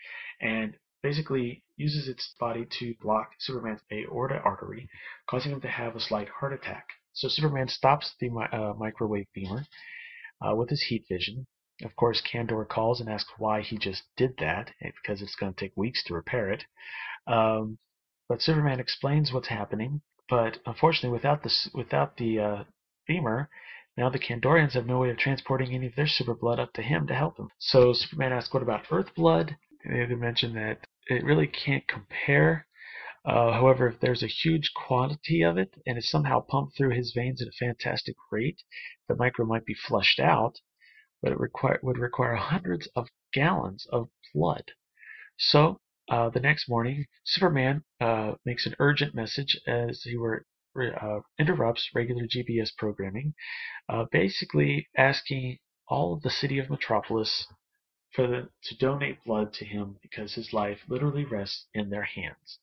and 0.40 0.76
basically 1.02 1.64
uses 1.76 2.08
its 2.08 2.32
body 2.38 2.66
to 2.78 2.94
block 3.02 3.32
Superman's 3.40 3.82
aorta 3.92 4.38
artery, 4.44 4.88
causing 5.28 5.52
him 5.52 5.60
to 5.60 5.68
have 5.68 5.96
a 5.96 6.00
slight 6.00 6.28
heart 6.28 6.52
attack. 6.52 6.86
So 7.16 7.28
Superman 7.28 7.68
stops 7.68 8.14
the 8.20 8.30
uh, 8.30 8.74
microwave 8.78 9.26
beamer 9.34 9.64
uh, 10.40 10.54
with 10.54 10.70
his 10.70 10.82
heat 10.82 11.04
vision, 11.08 11.46
of 11.82 11.94
course, 11.94 12.22
Kandor 12.22 12.66
calls 12.66 13.00
and 13.00 13.10
asks 13.10 13.32
why 13.36 13.60
he 13.60 13.76
just 13.76 14.04
did 14.16 14.38
that, 14.38 14.72
eh, 14.80 14.92
because 14.92 15.20
it's 15.20 15.34
going 15.34 15.52
to 15.52 15.60
take 15.60 15.76
weeks 15.76 16.02
to 16.04 16.14
repair 16.14 16.50
it. 16.50 16.64
Um, 17.26 17.78
but 18.28 18.40
Superman 18.40 18.80
explains 18.80 19.30
what's 19.30 19.48
happening. 19.48 20.00
But 20.28 20.58
unfortunately, 20.64 21.10
without 21.10 21.42
the 21.42 21.70
without 21.74 22.16
the 22.16 22.40
uh, 22.40 22.64
beamer, 23.06 23.50
now 23.96 24.08
the 24.08 24.18
Kandorians 24.18 24.72
have 24.72 24.86
no 24.86 25.00
way 25.00 25.10
of 25.10 25.18
transporting 25.18 25.74
any 25.74 25.86
of 25.86 25.94
their 25.96 26.06
super 26.06 26.34
blood 26.34 26.58
up 26.58 26.72
to 26.72 26.82
him 26.82 27.06
to 27.08 27.14
help 27.14 27.36
him. 27.36 27.50
So 27.58 27.92
Superman 27.92 28.32
asks, 28.32 28.52
"What 28.54 28.62
about 28.62 28.86
Earth 28.90 29.14
blood?" 29.14 29.56
And 29.84 30.10
they 30.10 30.14
mention 30.14 30.54
that 30.54 30.86
it 31.08 31.24
really 31.24 31.46
can't 31.46 31.86
compare. 31.86 32.66
Uh, 33.26 33.52
however, 33.52 33.88
if 33.88 34.00
there's 34.00 34.22
a 34.22 34.28
huge 34.28 34.72
quantity 34.74 35.42
of 35.42 35.58
it 35.58 35.74
and 35.86 35.98
it's 35.98 36.10
somehow 36.10 36.40
pumped 36.40 36.76
through 36.76 36.90
his 36.90 37.12
veins 37.12 37.42
at 37.42 37.48
a 37.48 37.52
fantastic 37.52 38.16
rate, 38.30 38.62
the 39.08 39.16
micro 39.16 39.44
might 39.44 39.66
be 39.66 39.74
flushed 39.74 40.20
out 40.20 40.60
but 41.22 41.32
it 41.32 41.40
require, 41.40 41.80
would 41.82 41.98
require 41.98 42.34
hundreds 42.36 42.86
of 42.94 43.08
gallons 43.32 43.86
of 43.90 44.08
blood. 44.34 44.72
So 45.38 45.80
uh, 46.08 46.30
the 46.30 46.40
next 46.40 46.68
morning, 46.68 47.06
Superman 47.24 47.82
uh, 48.00 48.34
makes 48.44 48.66
an 48.66 48.76
urgent 48.78 49.14
message 49.14 49.58
as 49.66 50.02
he 50.02 50.16
were, 50.16 50.46
uh, 50.76 51.20
interrupts 51.38 51.90
regular 51.94 52.26
GBS 52.26 52.70
programming, 52.76 53.34
uh, 53.88 54.04
basically 54.12 54.88
asking 54.96 55.58
all 55.88 56.12
of 56.12 56.22
the 56.22 56.30
city 56.30 56.58
of 56.58 56.70
Metropolis 56.70 57.46
for 58.12 58.26
the, 58.26 58.48
to 58.64 58.76
donate 58.76 59.24
blood 59.24 59.52
to 59.54 59.64
him 59.64 59.96
because 60.02 60.34
his 60.34 60.52
life 60.52 60.78
literally 60.86 61.24
rests 61.24 61.66
in 61.74 61.90
their 61.90 62.04
hands. 62.04 62.60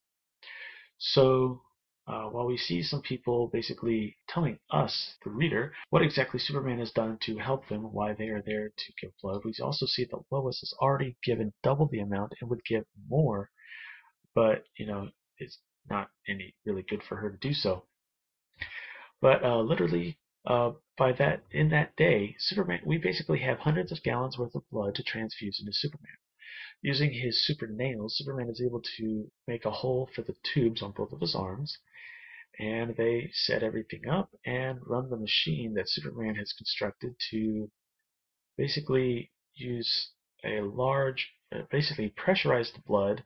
So 0.97 1.61
uh, 2.05 2.25
while 2.25 2.45
we 2.45 2.57
see 2.57 2.83
some 2.83 3.01
people 3.01 3.49
basically 3.53 4.17
telling 4.27 4.59
us, 4.69 5.15
the 5.23 5.29
reader, 5.29 5.73
what 5.89 6.01
exactly 6.01 6.39
Superman 6.39 6.79
has 6.79 6.91
done 6.91 7.17
to 7.21 7.37
help 7.37 7.67
them, 7.69 7.93
why 7.93 8.13
they 8.13 8.27
are 8.27 8.41
there 8.45 8.69
to 8.69 8.93
give 9.01 9.11
blood, 9.21 9.41
we 9.45 9.53
also 9.61 9.85
see 9.85 10.05
that 10.05 10.19
Lois 10.29 10.59
has 10.59 10.73
already 10.79 11.15
given 11.23 11.53
double 11.63 11.87
the 11.87 11.99
amount 11.99 12.33
and 12.41 12.49
would 12.49 12.65
give 12.65 12.83
more, 13.07 13.49
but 14.35 14.65
you 14.77 14.85
know 14.85 15.09
it's 15.37 15.59
not 15.89 16.09
any 16.27 16.55
really 16.65 16.83
good 16.83 17.03
for 17.03 17.17
her 17.17 17.31
to 17.31 17.37
do 17.37 17.53
so. 17.53 17.85
But 19.21 19.43
uh, 19.43 19.61
literally, 19.61 20.19
uh, 20.45 20.71
by 20.97 21.13
that 21.13 21.43
in 21.51 21.69
that 21.69 21.95
day, 21.95 22.35
Superman, 22.37 22.81
we 22.85 22.97
basically 22.97 23.39
have 23.39 23.59
hundreds 23.59 23.91
of 23.93 24.03
gallons 24.03 24.37
worth 24.37 24.55
of 24.55 24.69
blood 24.69 24.95
to 24.95 25.03
transfuse 25.03 25.59
into 25.59 25.71
Superman. 25.71 26.17
Using 26.83 27.13
his 27.13 27.45
super 27.45 27.65
nails, 27.65 28.17
Superman 28.17 28.49
is 28.49 28.61
able 28.61 28.81
to 28.97 29.31
make 29.47 29.63
a 29.63 29.71
hole 29.71 30.09
for 30.13 30.21
the 30.21 30.35
tubes 30.43 30.81
on 30.81 30.91
both 30.91 31.13
of 31.13 31.21
his 31.21 31.33
arms, 31.33 31.77
and 32.59 32.93
they 32.97 33.31
set 33.31 33.63
everything 33.63 34.09
up 34.09 34.29
and 34.45 34.85
run 34.85 35.09
the 35.09 35.15
machine 35.15 35.73
that 35.75 35.89
Superman 35.89 36.35
has 36.35 36.51
constructed 36.51 37.15
to 37.31 37.71
basically 38.57 39.31
use 39.55 40.11
a 40.43 40.59
large, 40.59 41.31
uh, 41.55 41.61
basically 41.71 42.09
pressurize 42.17 42.73
the 42.73 42.81
blood 42.81 43.23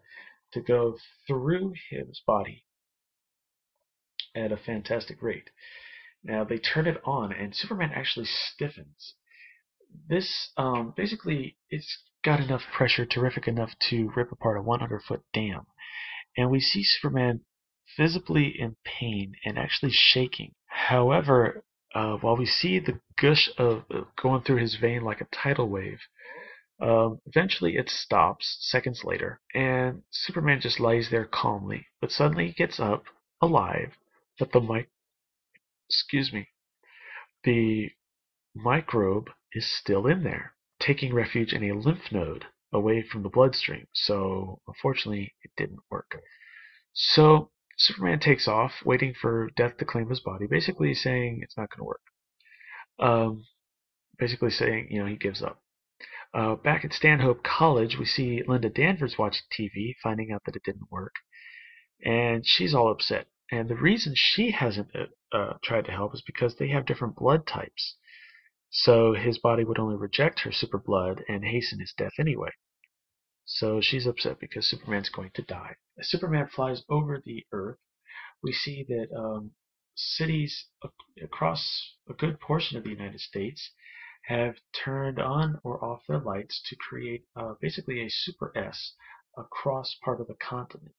to 0.54 0.62
go 0.62 0.96
through 1.26 1.74
his 1.90 2.22
body 2.28 2.64
at 4.36 4.52
a 4.52 4.58
fantastic 4.58 5.20
rate. 5.24 5.50
Now 6.24 6.44
they 6.44 6.60
turn 6.60 6.86
it 6.86 7.02
on, 7.04 7.34
and 7.34 7.56
Superman 7.56 7.92
actually 7.92 8.28
stiffens. 8.28 9.16
This 10.08 10.52
um, 10.58 10.94
basically 10.96 11.58
it's 11.72 12.04
got 12.24 12.40
enough 12.40 12.64
pressure, 12.76 13.06
terrific 13.06 13.48
enough 13.48 13.72
to 13.90 14.12
rip 14.16 14.32
apart 14.32 14.58
a 14.58 14.62
100 14.62 15.04
foot 15.04 15.24
dam. 15.34 15.66
And 16.36 16.50
we 16.50 16.60
see 16.60 16.84
Superman 16.84 17.42
visibly 17.98 18.48
in 18.60 18.76
pain 18.84 19.34
and 19.46 19.58
actually 19.58 19.92
shaking. 19.92 20.54
However, 20.68 21.64
uh, 21.96 22.18
while 22.18 22.38
we 22.38 22.46
see 22.46 22.80
the 22.80 23.00
gush 23.20 23.50
of 23.58 23.86
going 24.22 24.44
through 24.44 24.58
his 24.58 24.76
vein 24.76 25.04
like 25.04 25.22
a 25.22 25.28
tidal 25.32 25.70
wave, 25.70 26.00
um, 26.80 27.20
eventually 27.26 27.76
it 27.76 27.90
stops 27.90 28.58
seconds 28.62 29.04
later, 29.04 29.42
and 29.56 30.04
Superman 30.12 30.62
just 30.62 30.80
lies 30.80 31.10
there 31.10 31.26
calmly. 31.26 31.88
But 32.00 32.12
suddenly 32.12 32.48
he 32.48 32.54
gets 32.54 32.80
up, 32.80 33.06
alive, 33.42 33.94
but 34.38 34.52
the 34.52 34.62
mic, 34.62 34.90
excuse 35.90 36.32
me, 36.32 36.50
the 37.44 37.90
microbe 38.54 39.30
is 39.54 39.66
still 39.80 40.06
in 40.06 40.24
there, 40.24 40.54
taking 40.80 41.14
refuge 41.14 41.54
in 41.54 41.64
a 41.64 41.74
lymph 41.74 42.12
node 42.12 42.46
away 42.74 43.02
from 43.02 43.24
the 43.24 43.30
bloodstream. 43.30 43.88
So 43.94 44.60
unfortunately, 44.68 45.34
it 45.44 45.52
didn't 45.58 45.80
work. 45.90 46.22
So 46.94 47.52
Superman 47.78 48.20
takes 48.20 48.48
off, 48.48 48.72
waiting 48.86 49.14
for 49.14 49.50
Death 49.56 49.78
to 49.78 49.86
claim 49.86 50.10
his 50.10 50.20
body, 50.20 50.48
basically 50.48 50.94
saying 50.94 51.40
it's 51.42 51.58
not 51.58 51.70
going 51.70 51.80
to 51.80 51.84
work. 51.84 52.02
Um, 53.00 53.46
basically 54.18 54.50
saying, 54.50 54.88
you 54.90 55.00
know, 55.00 55.06
he 55.06 55.16
gives 55.16 55.44
up. 55.44 55.62
Uh, 56.34 56.56
back 56.56 56.84
at 56.84 56.94
Stanhope 56.94 57.44
College, 57.44 57.98
we 57.98 58.06
see 58.06 58.44
Linda 58.48 58.70
Danvers 58.70 59.18
watching 59.18 59.46
TV, 59.58 59.94
finding 60.02 60.32
out 60.32 60.44
that 60.46 60.56
it 60.56 60.64
didn't 60.64 60.92
work, 60.92 61.14
and 62.04 62.46
she's 62.46 62.74
all 62.74 62.92
upset. 62.92 63.28
And 63.52 63.70
the 63.70 63.76
reason 63.76 64.14
she 64.16 64.52
hasn't 64.52 64.90
uh, 64.94 65.36
uh, 65.36 65.54
tried 65.64 65.86
to 65.86 65.92
help 65.92 66.14
is 66.14 66.22
because 66.26 66.56
they 66.56 66.68
have 66.70 66.86
different 66.86 67.16
blood 67.16 67.48
types. 67.48 67.96
So 68.70 69.14
his 69.14 69.38
body 69.38 69.64
would 69.64 69.80
only 69.80 69.96
reject 69.96 70.42
her 70.42 70.52
super 70.52 70.78
blood 70.78 71.24
and 71.28 71.44
hasten 71.46 71.80
his 71.80 71.94
death 71.94 72.20
anyway. 72.20 72.52
So 73.46 73.80
she's 73.80 74.06
upset 74.06 74.40
because 74.40 74.68
Superman's 74.68 75.10
going 75.10 75.32
to 75.36 75.42
die. 75.42 75.78
As 75.98 76.10
Superman 76.10 76.48
flies 76.48 76.84
over 76.90 77.20
the 77.20 77.46
Earth, 77.52 77.80
we 78.44 78.52
see 78.52 78.84
that 78.84 79.08
um, 79.18 79.52
cities 79.96 80.68
across 81.22 81.96
a 82.10 82.14
good 82.14 82.40
portion 82.40 82.78
of 82.78 82.84
the 82.84 82.90
United 82.90 83.22
States 83.22 83.72
have 84.26 84.58
turned 84.74 85.18
on 85.18 85.60
or 85.64 85.84
off 85.84 86.06
their 86.08 86.20
lights 86.20 86.62
to 86.68 86.76
create 86.76 87.26
uh, 87.36 87.54
basically 87.62 88.02
a 88.02 88.10
super 88.10 88.52
S 88.58 88.94
across 89.38 89.96
part 90.04 90.20
of 90.20 90.28
the 90.28 90.36
continent. 90.36 90.96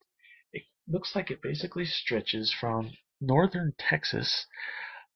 It 0.52 0.62
looks 0.88 1.14
like 1.14 1.30
it 1.30 1.42
basically 1.42 1.84
stretches 1.84 2.50
from 2.50 2.92
northern 3.20 3.74
Texas 3.78 4.46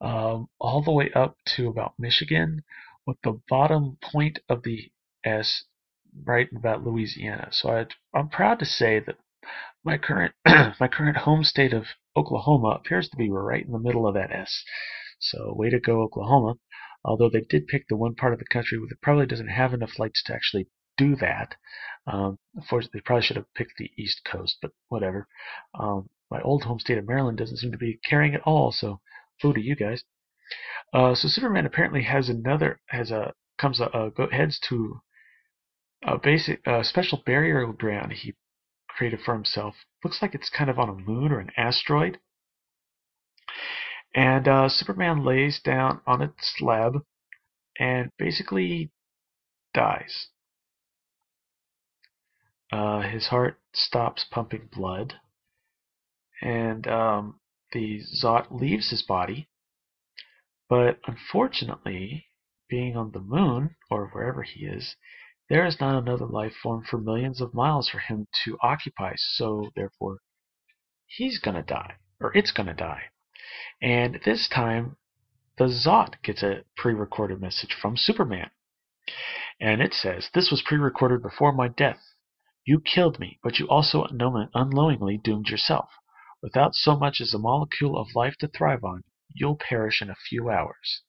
um, 0.02 0.48
all 0.60 0.82
the 0.82 0.92
way 0.92 1.10
up 1.14 1.36
to 1.56 1.68
about 1.68 1.94
Michigan, 1.98 2.62
with 3.06 3.16
the 3.22 3.40
bottom 3.48 3.96
point 4.02 4.40
of 4.48 4.62
the 4.64 4.90
S 5.24 5.64
right 6.24 6.48
about 6.54 6.84
Louisiana. 6.84 7.48
So 7.52 7.70
I, 7.70 7.86
I'm 8.18 8.28
proud 8.28 8.58
to 8.58 8.64
say 8.66 9.00
that 9.00 9.16
my 9.84 9.98
current 9.98 10.34
my 10.46 10.88
current 10.88 11.18
home 11.18 11.44
state 11.44 11.72
of 11.72 11.86
Oklahoma 12.16 12.70
appears 12.70 13.08
to 13.08 13.16
be 13.16 13.30
right 13.30 13.64
in 13.64 13.72
the 13.72 13.78
middle 13.78 14.06
of 14.06 14.14
that 14.14 14.32
S. 14.32 14.64
So 15.18 15.54
way 15.56 15.70
to 15.70 15.80
go, 15.80 16.02
Oklahoma. 16.02 16.54
Although 17.04 17.30
they 17.30 17.40
did 17.40 17.66
pick 17.66 17.88
the 17.88 17.96
one 17.96 18.14
part 18.14 18.32
of 18.32 18.38
the 18.38 18.44
country 18.44 18.78
that 18.88 19.00
probably 19.00 19.26
doesn't 19.26 19.48
have 19.48 19.72
enough 19.74 19.98
lights 19.98 20.22
to 20.24 20.34
actually 20.34 20.68
do 20.96 21.16
that. 21.16 21.54
Um, 22.06 22.38
unfortunately, 22.54 22.98
they 22.98 23.04
probably 23.04 23.22
should 23.22 23.36
have 23.36 23.54
picked 23.54 23.76
the 23.78 23.90
East 23.96 24.22
Coast, 24.24 24.58
but 24.60 24.72
whatever. 24.88 25.26
Um, 25.78 26.10
my 26.30 26.40
old 26.42 26.64
home 26.64 26.78
state 26.78 26.98
of 26.98 27.06
Maryland 27.06 27.38
doesn't 27.38 27.56
seem 27.56 27.72
to 27.72 27.78
be 27.78 27.98
caring 28.04 28.34
at 28.34 28.42
all, 28.42 28.72
so 28.72 29.00
to 29.50 29.60
you 29.60 29.74
guys. 29.74 30.04
Uh, 30.92 31.14
so 31.14 31.28
Superman 31.28 31.64
apparently 31.64 32.02
has 32.02 32.28
another 32.28 32.80
has 32.86 33.10
a 33.10 33.32
comes 33.58 33.80
a, 33.80 33.86
a 33.86 34.26
heads 34.30 34.58
to 34.68 35.00
a 36.02 36.18
basic 36.18 36.60
a 36.66 36.84
special 36.84 37.22
burial 37.24 37.72
ground 37.72 38.12
he 38.12 38.34
created 38.88 39.20
for 39.24 39.34
himself. 39.34 39.74
Looks 40.04 40.20
like 40.20 40.34
it's 40.34 40.50
kind 40.50 40.68
of 40.68 40.78
on 40.78 40.88
a 40.88 40.94
moon 40.94 41.32
or 41.32 41.40
an 41.40 41.50
asteroid. 41.56 42.18
And 44.14 44.46
uh, 44.46 44.68
Superman 44.68 45.24
lays 45.24 45.60
down 45.60 46.00
on 46.06 46.20
a 46.20 46.32
slab 46.38 46.98
and 47.78 48.10
basically 48.18 48.90
dies. 49.72 50.28
Uh, 52.70 53.00
his 53.00 53.28
heart 53.28 53.58
stops 53.74 54.24
pumping 54.30 54.68
blood, 54.74 55.14
and 56.40 56.86
um, 56.86 57.38
the 57.72 58.02
Zohtt 58.22 58.50
leaves 58.50 58.90
his 58.90 59.02
body. 59.02 59.48
But 60.68 61.00
unfortunately, 61.06 62.26
being 62.68 62.96
on 62.96 63.12
the 63.12 63.20
moon, 63.20 63.76
or 63.90 64.08
wherever 64.08 64.42
he 64.42 64.64
is, 64.64 64.96
there 65.48 65.66
is 65.66 65.80
not 65.80 65.96
another 65.96 66.26
life 66.26 66.54
form 66.62 66.84
for 66.84 66.98
millions 66.98 67.40
of 67.40 67.52
miles 67.52 67.88
for 67.88 67.98
him 67.98 68.26
to 68.44 68.56
occupy, 68.62 69.12
so 69.16 69.70
therefore 69.76 70.18
he's 71.06 71.38
gonna 71.38 71.62
die, 71.62 71.96
or 72.20 72.34
it's 72.36 72.52
gonna 72.52 72.74
die. 72.74 73.10
And 73.82 74.20
this 74.24 74.48
time, 74.48 74.96
the 75.58 75.64
Zohtt 75.64 76.22
gets 76.22 76.42
a 76.42 76.64
pre 76.76 76.94
recorded 76.94 77.40
message 77.40 77.74
from 77.74 77.96
Superman. 77.96 78.50
And 79.60 79.82
it 79.82 79.92
says, 79.92 80.30
This 80.32 80.50
was 80.50 80.62
pre 80.62 80.78
recorded 80.78 81.22
before 81.22 81.52
my 81.52 81.68
death. 81.68 82.14
You 82.64 82.80
killed 82.80 83.18
me, 83.18 83.38
but 83.42 83.58
you 83.58 83.68
also 83.68 84.04
unknowingly 84.04 85.18
doomed 85.18 85.48
yourself. 85.48 85.90
Without 86.42 86.74
so 86.74 86.96
much 86.96 87.20
as 87.20 87.32
a 87.32 87.38
molecule 87.38 87.96
of 87.96 88.16
life 88.16 88.36
to 88.38 88.48
thrive 88.48 88.82
on, 88.82 89.04
you'll 89.32 89.56
perish 89.56 90.02
in 90.02 90.10
a 90.10 90.16
few 90.16 90.50
hours. 90.50 91.02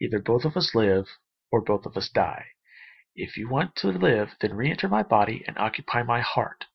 Either 0.00 0.20
both 0.20 0.44
of 0.44 0.56
us 0.56 0.72
live, 0.72 1.08
or 1.50 1.60
both 1.60 1.84
of 1.84 1.96
us 1.96 2.08
die. 2.08 2.46
If 3.16 3.36
you 3.36 3.48
want 3.48 3.74
to 3.76 3.88
live, 3.88 4.36
then 4.40 4.54
re-enter 4.54 4.88
my 4.88 5.02
body 5.02 5.42
and 5.48 5.58
occupy 5.58 6.04
my 6.04 6.20
heart. 6.20 6.66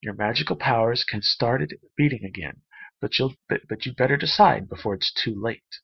Your 0.00 0.14
magical 0.14 0.56
powers 0.56 1.04
can 1.04 1.20
start 1.20 1.60
it 1.60 1.78
beating 1.94 2.24
again, 2.24 2.62
but 3.02 3.18
you'll 3.18 3.34
but, 3.50 3.68
but 3.68 3.84
you 3.84 3.92
better 3.92 4.16
decide 4.16 4.70
before 4.70 4.94
it's 4.94 5.12
too 5.12 5.38
late. 5.38 5.80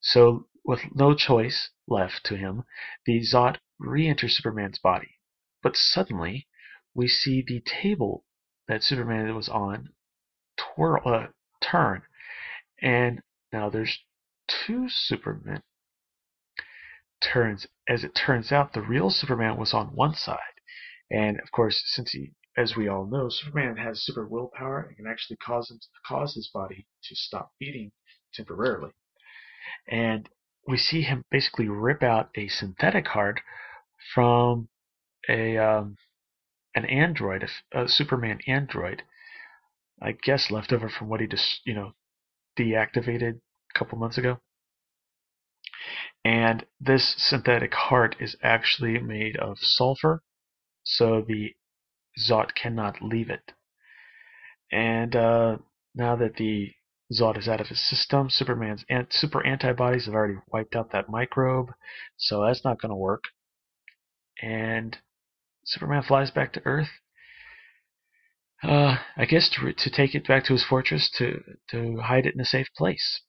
So, 0.00 0.48
with 0.64 0.80
no 0.94 1.14
choice 1.14 1.68
left 1.86 2.24
to 2.24 2.36
him, 2.38 2.64
the 3.04 3.20
Zohtt 3.20 3.58
re-enters 3.78 4.38
Superman's 4.38 4.78
body. 4.78 5.18
But 5.62 5.76
suddenly, 5.76 6.48
we 6.94 7.08
see 7.08 7.42
the 7.42 7.60
table 7.60 8.24
that 8.68 8.82
Superman 8.82 9.34
was 9.34 9.50
on 9.50 9.90
twirl, 10.74 11.02
uh, 11.06 11.26
turn, 11.60 12.02
and 12.80 13.22
now 13.52 13.68
there's 13.70 13.98
two 14.48 14.88
Supermen. 14.88 15.62
Turns. 17.20 17.66
As 17.88 18.04
it 18.04 18.14
turns 18.14 18.50
out, 18.52 18.72
the 18.72 18.82
real 18.82 19.10
Superman 19.10 19.56
was 19.56 19.72
on 19.74 19.94
one 19.94 20.14
side, 20.14 20.38
and 21.10 21.40
of 21.40 21.50
course, 21.52 21.82
since 21.86 22.12
he, 22.12 22.32
as 22.56 22.76
we 22.76 22.88
all 22.88 23.06
know, 23.06 23.28
Superman 23.28 23.76
has 23.76 24.04
super 24.04 24.26
willpower 24.26 24.80
and 24.80 24.96
can 24.96 25.06
actually 25.06 25.36
cause 25.36 25.70
him, 25.70 25.78
cause 26.06 26.34
his 26.34 26.48
body 26.52 26.86
to 27.04 27.14
stop 27.14 27.52
beating 27.58 27.92
temporarily, 28.34 28.92
and 29.88 30.28
we 30.66 30.76
see 30.76 31.02
him 31.02 31.24
basically 31.30 31.68
rip 31.68 32.02
out 32.02 32.30
a 32.36 32.48
synthetic 32.48 33.06
heart 33.08 33.40
from 34.14 34.68
a 35.28 35.56
um, 35.56 35.96
an 36.74 36.84
android, 36.86 37.48
a, 37.72 37.82
a 37.82 37.88
Superman 37.88 38.40
android, 38.46 39.02
I 40.02 40.12
guess 40.12 40.50
left 40.50 40.72
over 40.72 40.88
from 40.88 41.08
what 41.08 41.20
he 41.20 41.26
just 41.26 41.60
you 41.64 41.74
know 41.74 41.92
deactivated 42.58 43.40
a 43.74 43.78
couple 43.78 43.98
months 43.98 44.18
ago. 44.18 44.38
And 46.24 46.66
this 46.80 47.14
synthetic 47.18 47.74
heart 47.74 48.16
is 48.20 48.36
actually 48.42 48.98
made 49.00 49.36
of 49.36 49.58
sulfur, 49.58 50.22
so 50.84 51.20
the 51.26 51.54
Zohtt 52.18 52.54
cannot 52.54 53.02
leave 53.02 53.30
it. 53.30 53.52
And 54.70 55.16
uh, 55.16 55.58
now 55.94 56.16
that 56.16 56.36
the 56.36 56.72
Zohtt 57.12 57.38
is 57.38 57.48
out 57.48 57.60
of 57.60 57.68
his 57.68 57.88
system, 57.88 58.30
Superman's 58.30 58.84
super 59.10 59.44
antibodies 59.44 60.06
have 60.06 60.14
already 60.14 60.38
wiped 60.48 60.76
out 60.76 60.92
that 60.92 61.10
microbe, 61.10 61.72
so 62.16 62.42
that's 62.42 62.64
not 62.64 62.80
going 62.80 62.90
to 62.90 62.96
work. 62.96 63.24
And 64.40 64.96
Superman 65.64 66.02
flies 66.02 66.30
back 66.30 66.52
to 66.54 66.62
Earth. 66.64 66.88
Uh, 68.62 68.96
I 69.16 69.24
guess 69.24 69.48
to, 69.50 69.72
to 69.72 69.90
take 69.90 70.14
it 70.14 70.26
back 70.26 70.44
to 70.44 70.52
his 70.52 70.64
fortress 70.64 71.10
to 71.18 71.42
to 71.70 71.96
hide 71.98 72.26
it 72.26 72.34
in 72.34 72.40
a 72.40 72.44
safe 72.44 72.68
place. 72.76 73.22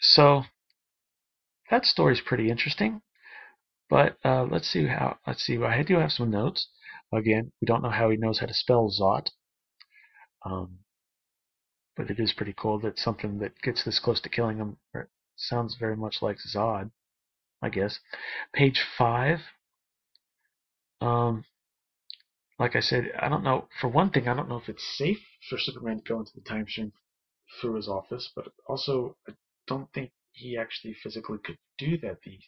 So 0.00 0.44
that 1.70 1.86
story's 1.86 2.20
pretty 2.20 2.50
interesting. 2.50 3.00
But 3.88 4.16
uh, 4.24 4.44
let's 4.44 4.68
see 4.68 4.86
how. 4.86 5.18
Let's 5.26 5.42
see. 5.44 5.62
I 5.62 5.82
do 5.82 5.98
have 5.98 6.12
some 6.12 6.30
notes. 6.30 6.68
Again, 7.12 7.52
we 7.60 7.66
don't 7.66 7.82
know 7.82 7.90
how 7.90 8.10
he 8.10 8.16
knows 8.16 8.40
how 8.40 8.46
to 8.46 8.54
spell 8.54 8.90
Zohtt. 8.90 9.28
Um, 10.44 10.78
but 11.96 12.10
it 12.10 12.18
is 12.18 12.32
pretty 12.32 12.54
cool 12.56 12.78
that 12.80 12.98
something 12.98 13.38
that 13.38 13.60
gets 13.62 13.84
this 13.84 14.00
close 14.00 14.20
to 14.22 14.28
killing 14.28 14.58
him 14.58 14.78
sounds 15.36 15.76
very 15.78 15.96
much 15.96 16.16
like 16.20 16.38
Zod. 16.54 16.90
I 17.62 17.70
guess. 17.70 17.98
Page 18.52 18.84
five. 18.98 19.40
Um, 21.00 21.44
like 22.58 22.76
I 22.76 22.80
said, 22.80 23.12
I 23.18 23.28
don't 23.28 23.42
know. 23.42 23.68
For 23.80 23.88
one 23.88 24.10
thing, 24.10 24.28
I 24.28 24.34
don't 24.34 24.48
know 24.48 24.58
if 24.58 24.68
it's 24.68 24.96
safe 24.96 25.18
for 25.48 25.58
Superman 25.58 25.98
to 25.98 26.04
go 26.04 26.18
into 26.20 26.32
the 26.34 26.40
time 26.42 26.66
stream 26.68 26.92
through 27.60 27.76
his 27.76 27.88
office, 27.88 28.30
but 28.34 28.48
also 28.66 29.16
I 29.28 29.32
don't 29.66 29.92
think 29.92 30.12
he 30.32 30.56
actually 30.56 30.94
physically 30.94 31.38
could 31.38 31.58
do 31.78 31.98
that. 31.98 32.22
The 32.22 32.38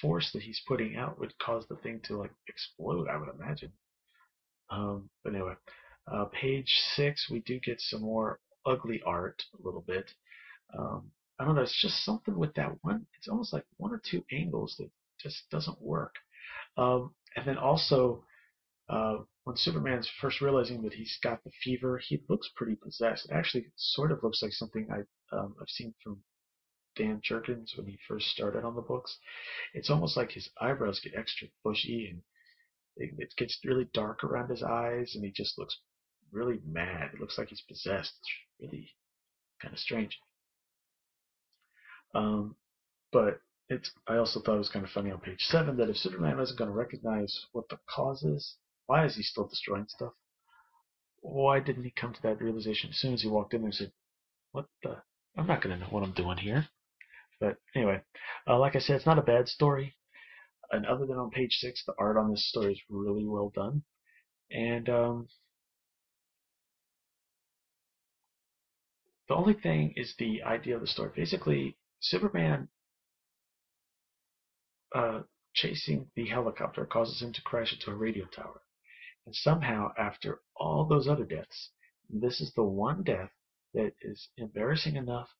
force 0.00 0.32
that 0.32 0.42
he's 0.42 0.62
putting 0.66 0.96
out 0.96 1.18
would 1.18 1.38
cause 1.38 1.66
the 1.68 1.76
thing 1.76 2.00
to 2.04 2.16
like 2.16 2.32
explode. 2.48 3.08
I 3.08 3.16
would 3.16 3.28
imagine. 3.28 3.72
Um, 4.70 5.10
but 5.22 5.34
anyway, 5.34 5.54
uh, 6.10 6.26
page 6.26 6.80
six, 6.94 7.28
we 7.30 7.40
do 7.40 7.60
get 7.60 7.80
some 7.80 8.02
more 8.02 8.40
ugly 8.66 9.02
art 9.06 9.42
a 9.58 9.62
little 9.62 9.82
bit. 9.86 10.10
Um, 10.76 11.10
I 11.38 11.44
don't 11.44 11.56
know. 11.56 11.62
It's 11.62 11.80
just 11.80 12.04
something 12.04 12.36
with 12.36 12.54
that 12.54 12.72
one. 12.82 13.06
It's 13.18 13.28
almost 13.28 13.52
like 13.52 13.64
one 13.76 13.92
or 13.92 14.00
two 14.10 14.24
angles 14.32 14.76
that 14.78 14.90
just 15.20 15.48
doesn't 15.50 15.80
work. 15.80 16.14
Um, 16.76 17.14
and 17.36 17.46
then 17.46 17.58
also, 17.58 18.24
uh, 18.88 19.18
when 19.44 19.56
Superman's 19.56 20.10
first 20.20 20.40
realizing 20.40 20.82
that 20.82 20.94
he's 20.94 21.18
got 21.22 21.42
the 21.44 21.50
fever, 21.62 21.98
he 21.98 22.22
looks 22.28 22.50
pretty 22.56 22.76
possessed. 22.76 23.26
It 23.26 23.34
actually 23.34 23.66
sort 23.76 24.12
of 24.12 24.22
looks 24.22 24.42
like 24.42 24.52
something 24.52 24.88
I, 24.90 25.36
um, 25.36 25.54
I've 25.60 25.68
seen 25.68 25.94
from 26.02 26.22
Dan 26.96 27.20
Jurgens 27.20 27.76
when 27.76 27.86
he 27.86 27.98
first 28.06 28.28
started 28.28 28.64
on 28.64 28.74
the 28.74 28.82
books. 28.82 29.18
It's 29.72 29.90
almost 29.90 30.16
like 30.16 30.32
his 30.32 30.50
eyebrows 30.60 31.00
get 31.00 31.14
extra 31.14 31.48
bushy 31.64 32.08
and 32.10 32.22
it, 32.96 33.14
it 33.18 33.34
gets 33.36 33.58
really 33.64 33.88
dark 33.92 34.22
around 34.22 34.50
his 34.50 34.62
eyes, 34.62 35.14
and 35.14 35.24
he 35.24 35.32
just 35.32 35.58
looks 35.58 35.80
really 36.30 36.60
mad. 36.64 37.10
It 37.12 37.20
looks 37.20 37.38
like 37.38 37.48
he's 37.48 37.62
possessed. 37.62 38.12
It's 38.20 38.32
really 38.60 38.90
kind 39.60 39.74
of 39.74 39.80
strange. 39.80 40.18
Um, 42.14 42.56
but 43.12 43.40
it's. 43.68 43.90
I 44.06 44.16
also 44.16 44.40
thought 44.40 44.56
it 44.56 44.58
was 44.58 44.68
kind 44.68 44.84
of 44.84 44.92
funny 44.92 45.10
on 45.10 45.20
page 45.20 45.44
seven 45.46 45.76
that 45.78 45.88
if 45.88 45.96
Superman 45.96 46.38
isn't 46.38 46.58
going 46.58 46.70
to 46.70 46.76
recognize 46.76 47.46
what 47.52 47.68
the 47.68 47.78
cause 47.88 48.22
is, 48.22 48.56
why 48.86 49.04
is 49.04 49.16
he 49.16 49.22
still 49.22 49.46
destroying 49.46 49.86
stuff? 49.88 50.12
Why 51.20 51.60
didn't 51.60 51.84
he 51.84 51.90
come 51.90 52.12
to 52.12 52.22
that 52.22 52.40
realization 52.40 52.90
as 52.90 52.98
soon 52.98 53.14
as 53.14 53.22
he 53.22 53.28
walked 53.28 53.54
in 53.54 53.62
there 53.62 53.68
and 53.68 53.74
said, 53.74 53.92
"What 54.52 54.66
the? 54.82 55.02
I'm 55.36 55.46
not 55.46 55.62
going 55.62 55.78
to 55.78 55.84
know 55.84 55.90
what 55.90 56.02
I'm 56.02 56.12
doing 56.12 56.38
here." 56.38 56.68
But 57.40 57.58
anyway, 57.74 58.02
uh, 58.46 58.58
like 58.58 58.76
I 58.76 58.78
said, 58.78 58.96
it's 58.96 59.06
not 59.06 59.18
a 59.18 59.22
bad 59.22 59.48
story. 59.48 59.96
And 60.70 60.86
other 60.86 61.06
than 61.06 61.18
on 61.18 61.30
page 61.30 61.54
six, 61.54 61.84
the 61.84 61.94
art 61.98 62.16
on 62.16 62.30
this 62.30 62.48
story 62.48 62.72
is 62.72 62.80
really 62.88 63.26
well 63.26 63.50
done. 63.54 63.82
And 64.50 64.88
um, 64.88 65.28
the 69.28 69.34
only 69.34 69.54
thing 69.54 69.94
is 69.96 70.14
the 70.18 70.42
idea 70.42 70.74
of 70.74 70.80
the 70.80 70.86
story. 70.86 71.10
Basically, 71.14 71.76
Superman 72.00 72.68
uh, 74.94 75.22
chasing 75.54 76.10
the 76.14 76.26
helicopter 76.26 76.84
causes 76.84 77.20
him 77.22 77.32
to 77.32 77.42
crash 77.42 77.72
into 77.72 77.90
a 77.90 77.94
radio 77.94 78.26
tower. 78.26 78.62
And 79.26 79.34
somehow, 79.34 79.92
after 79.98 80.40
all 80.56 80.84
those 80.84 81.08
other 81.08 81.24
deaths, 81.24 81.70
this 82.10 82.40
is 82.40 82.52
the 82.54 82.64
one 82.64 83.02
death 83.02 83.30
that 83.72 83.94
is 84.02 84.28
embarrassing 84.36 84.96
enough 84.96 85.30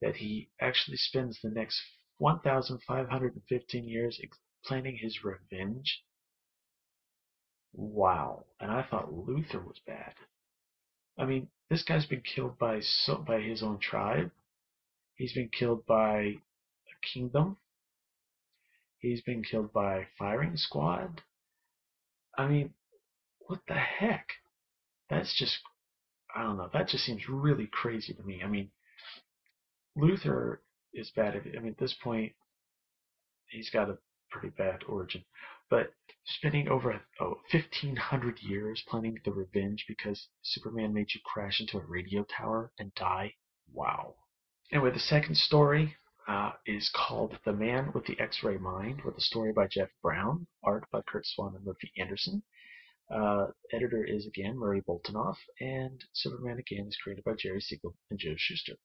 that 0.00 0.16
he 0.16 0.50
actually 0.60 0.96
spends 0.96 1.40
the 1.40 1.50
next 1.50 1.80
1,515 2.18 3.88
years 3.88 4.20
planning 4.64 4.96
his 4.96 5.24
revenge. 5.24 6.02
Wow. 7.72 8.46
And 8.60 8.70
I 8.70 8.82
thought 8.82 9.12
Luthor 9.12 9.64
was 9.64 9.80
bad. 9.86 10.14
I 11.18 11.24
mean, 11.24 11.48
this 11.68 11.82
guy's 11.82 12.06
been 12.06 12.22
killed 12.22 12.58
by 12.58 12.80
so 12.80 13.16
by 13.16 13.40
his 13.40 13.62
own 13.62 13.78
tribe. 13.78 14.30
He's 15.16 15.32
been 15.32 15.48
killed 15.48 15.84
by 15.86 16.20
a 16.20 17.06
kingdom. 17.12 17.58
He's 18.98 19.22
been 19.22 19.42
killed 19.42 19.72
by 19.72 20.06
firing 20.18 20.56
squad. 20.56 21.22
I 22.36 22.46
mean, 22.46 22.74
what 23.46 23.60
the 23.68 23.74
heck? 23.74 24.26
That's 25.10 25.36
just 25.36 25.58
I 26.34 26.42
don't 26.42 26.56
know. 26.56 26.70
That 26.72 26.88
just 26.88 27.04
seems 27.04 27.28
really 27.28 27.68
crazy 27.70 28.14
to 28.14 28.22
me. 28.22 28.40
I 28.42 28.48
mean, 28.48 28.70
Luthor 29.98 30.58
is 30.94 31.10
bad. 31.14 31.34
I 31.36 31.58
mean, 31.58 31.72
at 31.72 31.78
this 31.78 31.94
point, 32.02 32.32
he's 33.50 33.70
got 33.70 33.90
a 33.90 33.98
pretty 34.30 34.48
bad 34.56 34.80
origin. 34.88 35.22
But 35.68 35.92
spending 36.24 36.68
over 36.68 37.00
oh, 37.20 37.38
1,500 37.50 38.40
years 38.40 38.82
planning 38.88 39.18
the 39.24 39.32
revenge 39.32 39.84
because 39.86 40.28
Superman 40.42 40.94
made 40.94 41.12
you 41.14 41.20
crash 41.24 41.60
into 41.60 41.78
a 41.78 41.86
radio 41.86 42.24
tower 42.24 42.72
and 42.78 42.94
die? 42.94 43.34
Wow. 43.72 44.14
Anyway, 44.70 44.90
the 44.92 44.98
second 44.98 45.36
story 45.36 45.96
uh, 46.28 46.52
is 46.66 46.90
called 46.94 47.38
The 47.44 47.52
Man 47.52 47.90
with 47.94 48.06
the 48.06 48.18
X-Ray 48.18 48.58
Mind, 48.58 49.02
with 49.04 49.16
a 49.16 49.20
story 49.20 49.52
by 49.52 49.66
Jeff 49.66 49.88
Brown, 50.02 50.46
art 50.64 50.84
by 50.90 51.02
Curt 51.02 51.26
Swan 51.26 51.54
and 51.56 51.64
Murphy 51.64 51.92
Anderson. 51.98 52.42
Uh, 53.12 53.48
editor 53.72 54.04
is 54.04 54.26
again 54.26 54.56
Murray 54.56 54.80
Boltinoff, 54.80 55.36
and 55.60 56.02
Superman 56.14 56.58
again 56.58 56.86
is 56.88 56.96
created 56.96 57.24
by 57.24 57.34
Jerry 57.34 57.60
Siegel 57.60 57.94
and 58.10 58.18
Joe 58.18 58.34
Shuster. 58.36 58.76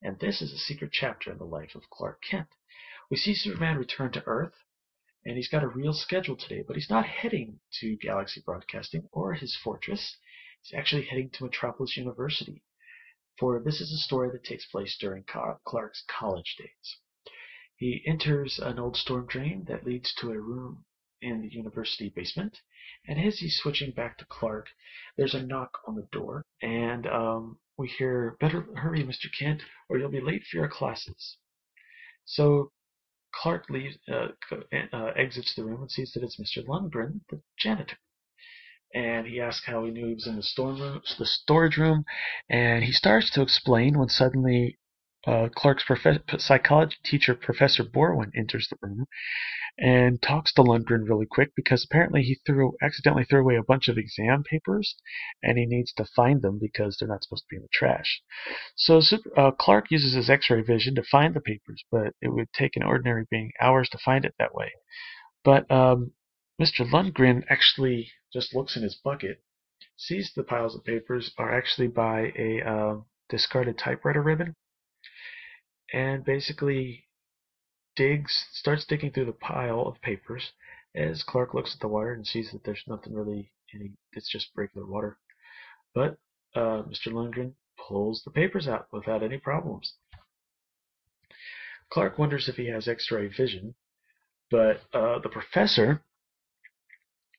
And 0.00 0.18
this 0.18 0.40
is 0.40 0.52
a 0.52 0.58
secret 0.58 0.90
chapter 0.92 1.30
in 1.30 1.38
the 1.38 1.44
life 1.44 1.74
of 1.74 1.90
Clark 1.90 2.22
Kent. 2.22 2.48
We 3.10 3.18
see 3.18 3.34
Superman 3.34 3.76
return 3.76 4.10
to 4.12 4.24
Earth, 4.26 4.54
and 5.26 5.36
he's 5.36 5.48
got 5.48 5.64
a 5.64 5.68
real 5.68 5.92
schedule 5.92 6.36
today, 6.36 6.62
but 6.66 6.76
he's 6.76 6.88
not 6.88 7.04
heading 7.04 7.60
to 7.80 7.96
Galaxy 7.96 8.40
Broadcasting 8.40 9.06
or 9.12 9.34
his 9.34 9.54
fortress. 9.62 10.16
He's 10.62 10.78
actually 10.78 11.04
heading 11.04 11.28
to 11.30 11.44
Metropolis 11.44 11.96
University, 11.96 12.62
for 13.38 13.60
this 13.60 13.82
is 13.82 13.92
a 13.92 13.98
story 13.98 14.30
that 14.30 14.44
takes 14.44 14.64
place 14.66 14.96
during 14.98 15.24
Clark's 15.24 16.04
college 16.08 16.56
days. 16.58 16.96
He 17.76 18.02
enters 18.06 18.58
an 18.58 18.78
old 18.78 18.96
storm 18.96 19.26
drain 19.26 19.64
that 19.68 19.84
leads 19.84 20.14
to 20.14 20.30
a 20.30 20.40
room 20.40 20.84
in 21.20 21.42
the 21.42 21.52
university 21.52 22.08
basement. 22.08 22.56
And 23.06 23.20
as 23.20 23.38
he's 23.38 23.58
switching 23.58 23.92
back 23.92 24.18
to 24.18 24.26
Clark, 24.26 24.68
there's 25.16 25.34
a 25.34 25.42
knock 25.42 25.78
on 25.86 25.94
the 25.94 26.08
door, 26.12 26.44
and 26.62 27.06
um, 27.06 27.58
we 27.76 27.88
hear, 27.88 28.36
"Better 28.40 28.66
hurry, 28.76 29.04
Mr. 29.04 29.26
Kent, 29.38 29.62
or 29.88 29.98
you'll 29.98 30.10
be 30.10 30.20
late 30.20 30.44
for 30.44 30.58
your 30.58 30.68
classes." 30.68 31.36
So 32.24 32.72
Clark 33.34 33.68
leaves, 33.70 33.98
uh, 34.08 34.28
uh, 34.92 35.12
exits 35.16 35.54
the 35.54 35.64
room 35.64 35.82
and 35.82 35.90
sees 35.90 36.12
that 36.12 36.22
it's 36.22 36.40
Mr. 36.40 36.66
Lundgren, 36.66 37.20
the 37.28 37.42
janitor. 37.58 37.98
And 38.94 39.26
he 39.26 39.40
asks 39.40 39.66
how 39.66 39.84
he 39.84 39.90
knew 39.90 40.06
he 40.06 40.14
was 40.14 40.26
in 40.26 40.36
the, 40.36 40.42
storm 40.42 40.80
room, 40.80 41.02
the 41.18 41.26
storage 41.26 41.76
room, 41.76 42.04
and 42.48 42.84
he 42.84 42.92
starts 42.92 43.30
to 43.30 43.42
explain 43.42 43.98
when 43.98 44.08
suddenly 44.08 44.78
uh, 45.26 45.48
Clark's 45.54 45.84
prof- 45.84 46.22
psychology 46.38 46.96
teacher, 47.04 47.34
Professor 47.34 47.84
Borwin, 47.84 48.30
enters 48.36 48.68
the 48.68 48.76
room 48.80 49.06
and 49.78 50.20
talks 50.22 50.52
to 50.52 50.62
Lundgren 50.62 51.08
really 51.08 51.26
quick 51.26 51.50
because 51.54 51.84
apparently 51.84 52.22
he 52.22 52.38
threw 52.46 52.72
accidentally 52.82 53.24
threw 53.24 53.40
away 53.40 53.56
a 53.56 53.62
bunch 53.62 53.88
of 53.88 53.98
exam 53.98 54.42
papers 54.42 54.96
and 55.42 55.58
he 55.58 55.66
needs 55.66 55.92
to 55.92 56.04
find 56.04 56.42
them 56.42 56.58
because 56.60 56.96
they're 56.96 57.08
not 57.08 57.22
supposed 57.22 57.44
to 57.44 57.48
be 57.50 57.56
in 57.56 57.62
the 57.62 57.68
trash. 57.72 58.20
So 58.76 59.00
uh, 59.36 59.50
Clark 59.52 59.90
uses 59.90 60.14
his 60.14 60.30
X-ray 60.30 60.62
vision 60.62 60.94
to 60.96 61.02
find 61.02 61.34
the 61.34 61.40
papers, 61.40 61.82
but 61.90 62.14
it 62.20 62.28
would 62.28 62.52
take 62.52 62.76
an 62.76 62.82
ordinary 62.82 63.24
being 63.30 63.52
hours 63.60 63.88
to 63.90 63.98
find 63.98 64.24
it 64.24 64.34
that 64.38 64.54
way. 64.54 64.72
But 65.44 65.70
um, 65.70 66.12
Mr. 66.60 66.88
Lundgren 66.88 67.44
actually 67.48 68.10
just 68.32 68.54
looks 68.54 68.76
in 68.76 68.82
his 68.82 68.96
bucket, 68.96 69.42
sees 69.96 70.32
the 70.34 70.42
piles 70.42 70.74
of 70.74 70.84
papers 70.84 71.32
are 71.38 71.56
actually 71.56 71.88
by 71.88 72.32
a 72.36 72.62
uh, 72.62 72.96
discarded 73.28 73.78
typewriter 73.78 74.22
ribbon, 74.22 74.56
and 75.92 76.24
basically 76.24 77.04
digs, 77.96 78.46
starts 78.52 78.84
digging 78.84 79.10
through 79.10 79.26
the 79.26 79.32
pile 79.32 79.82
of 79.82 80.00
papers 80.02 80.52
as 80.94 81.22
Clark 81.22 81.54
looks 81.54 81.74
at 81.74 81.80
the 81.80 81.88
water 81.88 82.12
and 82.12 82.26
sees 82.26 82.50
that 82.52 82.64
there's 82.64 82.82
nothing 82.86 83.14
really 83.14 83.50
any, 83.74 83.92
it's 84.12 84.30
just 84.30 84.50
regular 84.56 84.86
water. 84.86 85.18
But 85.94 86.18
uh, 86.54 86.82
Mr. 86.82 87.08
Lundgren 87.08 87.52
pulls 87.78 88.22
the 88.24 88.30
papers 88.30 88.66
out 88.66 88.86
without 88.92 89.22
any 89.22 89.38
problems. 89.38 89.94
Clark 91.90 92.18
wonders 92.18 92.48
if 92.48 92.56
he 92.56 92.68
has 92.68 92.86
X-ray 92.86 93.28
vision, 93.28 93.74
but 94.50 94.80
uh, 94.92 95.18
the 95.20 95.28
professor 95.28 96.02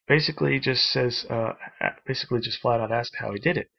basically 0.07 0.59
just 0.59 0.91
says, 0.91 1.25
uh, 1.29 1.53
basically 2.05 2.39
just 2.39 2.59
flat 2.59 2.79
out 2.79 2.91
asks 2.91 3.17
how 3.19 3.31
he 3.31 3.39
did 3.39 3.57
it, 3.57 3.69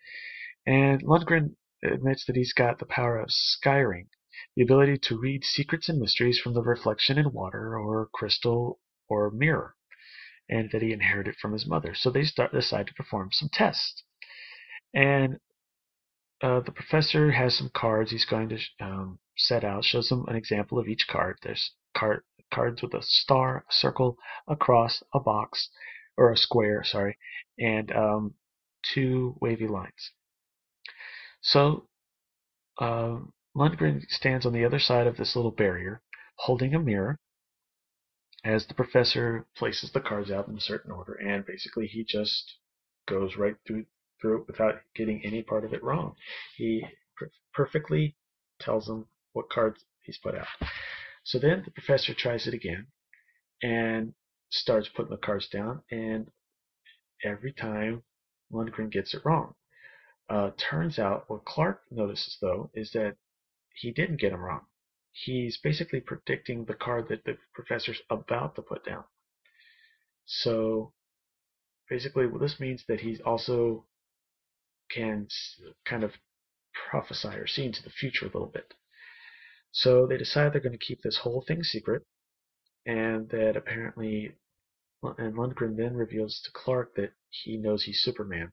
and 0.67 1.03
Lundgren 1.03 1.57
admits 1.83 2.25
that 2.27 2.37
he's 2.37 2.53
got 2.53 2.79
the 2.79 2.87
power 2.87 3.19
of 3.19 3.29
scrying, 3.31 4.07
the 4.57 4.63
ability 4.63 4.99
to 4.99 5.19
read 5.19 5.45
secrets 5.45 5.89
and 5.89 5.99
mysteries 5.99 6.39
from 6.39 6.55
the 6.55 6.63
reflection 6.63 7.19
in 7.19 7.33
water 7.33 7.79
or 7.79 8.09
crystal 8.13 8.79
or 9.09 9.31
mirror, 9.31 9.75
and 10.49 10.71
that 10.73 10.83
he 10.83 10.93
inherited 10.93 11.37
from 11.37 11.53
his 11.53 11.67
mother. 11.67 11.95
So 11.95 12.11
they 12.11 12.25
start, 12.25 12.53
decide 12.53 12.87
to 12.89 12.95
perform 12.95 13.31
some 13.33 13.51
tests. 13.53 14.03
And 14.95 15.39
uh, 16.43 16.61
the 16.61 16.73
professor 16.73 17.31
has 17.33 17.57
some 17.57 17.71
cards 17.75 18.11
he's 18.11 18.25
going 18.25 18.49
to 18.49 18.59
um, 18.81 19.19
set 19.37 19.65
out, 19.65 19.85
shows 19.85 20.09
them 20.09 20.25
an 20.29 20.37
example 20.37 20.79
of 20.79 20.89
each 20.89 21.07
card. 21.09 21.39
There's 21.43 21.73
card, 21.97 22.23
cards 22.53 22.83
with 22.83 22.95
a 22.95 23.03
star, 23.03 23.65
a 23.69 23.73
circle, 23.73 24.17
a 24.49 24.57
cross, 24.57 25.03
a 25.15 25.21
box, 25.21 25.69
or 26.17 26.33
a 26.33 26.37
square, 26.37 26.83
sorry, 26.85 27.17
and 27.59 27.91
um, 27.93 28.35
two 28.95 29.37
wavy 29.41 29.67
lines. 29.67 30.13
So 31.43 31.89
um, 32.79 33.33
Lundgren 33.57 34.09
stands 34.09 34.47
on 34.47 34.53
the 34.53 34.65
other 34.65 34.79
side 34.79 35.07
of 35.07 35.17
this 35.17 35.35
little 35.35 35.51
barrier, 35.51 36.03
holding 36.37 36.75
a 36.75 36.79
mirror, 36.79 37.19
as 38.45 38.67
the 38.67 38.75
professor 38.75 39.47
places 39.57 39.91
the 39.93 40.01
cards 40.01 40.31
out 40.31 40.49
in 40.49 40.57
a 40.57 40.61
certain 40.61 40.93
order, 40.93 41.15
and 41.15 41.45
basically 41.45 41.87
he 41.87 42.05
just 42.05 42.59
goes 43.07 43.37
right 43.37 43.57
through 43.67 43.87
through 44.21 44.43
it 44.43 44.47
without 44.47 44.83
getting 44.95 45.25
any 45.25 45.43
part 45.43 45.65
of 45.65 45.73
it 45.73 45.83
wrong. 45.83 46.15
He 46.57 46.87
per- 47.17 47.31
perfectly 47.53 48.17
tells 48.61 48.87
them 48.87 49.09
what 49.33 49.51
cards 49.51 49.85
he's 50.03 50.19
put 50.19 50.35
out. 50.35 50.47
So 51.25 51.39
then 51.39 51.63
the 51.65 51.71
professor 51.71 52.15
tries 52.15 52.47
it 52.47 52.55
again 52.55 52.87
and 53.63 54.15
starts 54.51 54.89
putting 54.89 55.11
the 55.11 55.17
cards 55.17 55.49
down, 55.49 55.83
and 55.91 56.31
every 57.25 57.53
time 57.53 58.03
Lundgren 58.53 58.91
gets 58.91 59.15
it 59.15 59.25
wrong. 59.25 59.55
Uh, 60.29 60.51
turns 60.57 60.99
out 60.99 61.29
what 61.29 61.45
Clark 61.45 61.83
notices 61.91 62.39
though 62.41 62.71
is 62.75 62.93
that 62.93 63.17
he 63.75 63.93
didn't 63.93 64.21
get 64.21 64.33
him 64.33 64.41
wrong. 64.41 64.63
He's 65.13 65.59
basically 65.59 66.01
predicting 66.01 66.65
the 66.65 66.75
card 66.75 67.09
that 67.09 67.25
the 67.25 67.37
professor's 67.55 68.01
about 68.11 68.55
to 68.57 68.63
put 68.63 68.85
down. 68.85 69.05
So 70.25 70.93
basically, 71.89 72.27
what 72.27 72.41
this 72.41 72.61
means 72.61 72.85
that 72.87 73.01
he 73.01 73.21
also 73.25 73.87
can 74.91 75.29
kind 75.85 76.05
of 76.05 76.13
prophesy 76.91 77.29
or 77.29 77.47
see 77.47 77.65
into 77.67 77.83
the 77.83 77.91
future 77.91 78.27
a 78.27 78.29
little 78.29 78.51
bit. 78.53 78.75
So 79.73 80.07
they 80.07 80.17
decide 80.17 80.53
they're 80.53 80.61
going 80.61 80.79
to 80.79 80.79
keep 80.79 81.03
this 81.03 81.19
whole 81.19 81.45
thing 81.47 81.63
secret, 81.63 82.03
and 82.87 83.29
that 83.31 83.57
apparently, 83.57 84.33
and 85.03 85.35
Lundgren 85.35 85.77
then 85.77 85.95
reveals 85.95 86.41
to 86.45 86.51
Clark 86.53 86.95
that 86.97 87.13
he 87.31 87.57
knows 87.57 87.85
he's 87.85 88.03
Superman, 88.03 88.53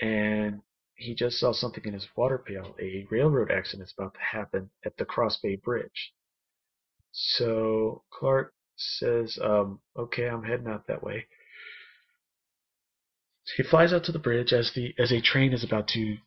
and 0.00 0.60
he 1.00 1.14
just 1.14 1.38
saw 1.38 1.52
something 1.52 1.84
in 1.84 1.94
his 1.94 2.08
water 2.14 2.36
pail. 2.36 2.76
A 2.78 3.06
railroad 3.10 3.50
accident 3.50 3.88
is 3.88 3.94
about 3.96 4.14
to 4.14 4.20
happen 4.20 4.70
at 4.84 4.96
the 4.98 5.06
Cross 5.06 5.38
Bay 5.38 5.56
Bridge. 5.56 6.12
So 7.10 8.04
Clark 8.10 8.54
says, 8.76 9.38
um, 9.38 9.80
"Okay, 9.96 10.28
I'm 10.28 10.44
heading 10.44 10.68
out 10.68 10.86
that 10.86 11.02
way." 11.02 11.26
He 13.56 13.62
flies 13.62 13.92
out 13.94 14.04
to 14.04 14.12
the 14.12 14.18
bridge 14.18 14.52
as 14.52 14.72
the 14.72 14.94
as 14.98 15.10
a 15.10 15.22
train 15.22 15.52
is 15.54 15.64
about 15.64 15.88
to, 15.88 16.18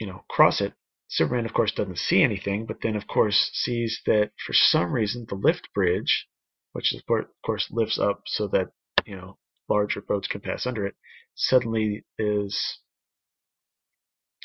you 0.00 0.06
know, 0.06 0.24
cross 0.28 0.60
it. 0.60 0.72
Superman, 1.08 1.44
of 1.44 1.52
course, 1.52 1.72
doesn't 1.72 1.98
see 1.98 2.22
anything, 2.22 2.64
but 2.66 2.80
then, 2.80 2.96
of 2.96 3.06
course, 3.06 3.50
sees 3.52 4.00
that 4.06 4.32
for 4.44 4.54
some 4.54 4.92
reason 4.92 5.26
the 5.28 5.34
lift 5.34 5.72
bridge, 5.74 6.26
which 6.72 6.94
of 6.94 7.26
course 7.44 7.70
lifts 7.70 7.98
up 7.98 8.22
so 8.26 8.48
that 8.48 8.72
you 9.04 9.16
know 9.16 9.38
larger 9.68 10.00
boats 10.00 10.28
can 10.28 10.40
pass 10.40 10.66
under 10.66 10.86
it, 10.86 10.96
suddenly 11.34 12.04
is 12.18 12.80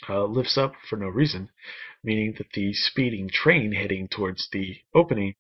uh, 0.08 0.24
lifts 0.26 0.58
up 0.58 0.74
for 0.90 0.96
no 0.98 1.08
reason, 1.08 1.50
meaning 2.04 2.34
that 2.38 2.52
the 2.54 2.74
speeding 2.74 3.30
train 3.30 3.74
heading 3.74 4.08
towards 4.08 4.48
the 4.52 4.78
opening 4.96 5.36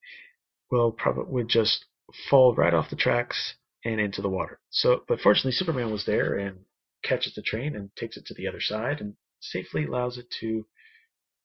will 0.72 0.92
probably 0.92 1.32
would 1.32 1.48
just 1.48 1.86
fall 2.30 2.56
right 2.56 2.74
off 2.74 2.90
the 2.90 2.96
tracks 2.96 3.56
and 3.86 4.00
into 4.00 4.22
the 4.22 4.30
water. 4.30 4.60
So, 4.70 5.04
but 5.08 5.20
fortunately, 5.22 5.54
Superman 5.54 5.92
was 5.92 6.06
there 6.06 6.38
and 6.38 6.60
catches 7.04 7.34
the 7.36 7.42
train 7.42 7.76
and 7.76 7.90
takes 7.96 8.18
it 8.18 8.26
to 8.26 8.34
the 8.34 8.48
other 8.48 8.60
side 8.60 9.00
and 9.00 9.14
safely 9.40 9.86
allows 9.86 10.18
it 10.18 10.26
to 10.42 10.66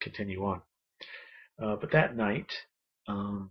continue 0.00 0.44
on. 0.44 0.62
Uh, 1.62 1.76
but 1.76 1.92
that 1.92 2.16
night, 2.16 2.50
um, 3.06 3.50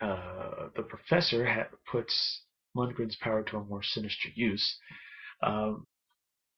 uh, 0.00 0.68
the 0.74 0.82
professor 0.82 1.46
ha- 1.46 1.76
puts 1.90 2.42
Lundgren's 2.76 3.16
power 3.16 3.42
to 3.42 3.58
a 3.58 3.64
more 3.64 3.82
sinister 3.82 4.28
use. 4.34 4.78
Um, 5.42 5.86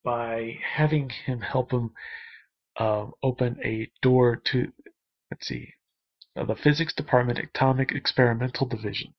by 0.05 0.59
having 0.77 1.09
him 1.09 1.41
help 1.41 1.73
him 1.73 1.91
uh, 2.79 3.07
open 3.23 3.59
a 3.65 3.91
door 4.03 4.37
to, 4.53 4.73
let's 5.31 5.47
see, 5.47 5.75
uh, 6.37 6.45
the 6.45 6.55
physics 6.55 6.93
department 6.93 7.39
atomic 7.39 7.93
experimental 7.93 8.67
division. 8.67 9.15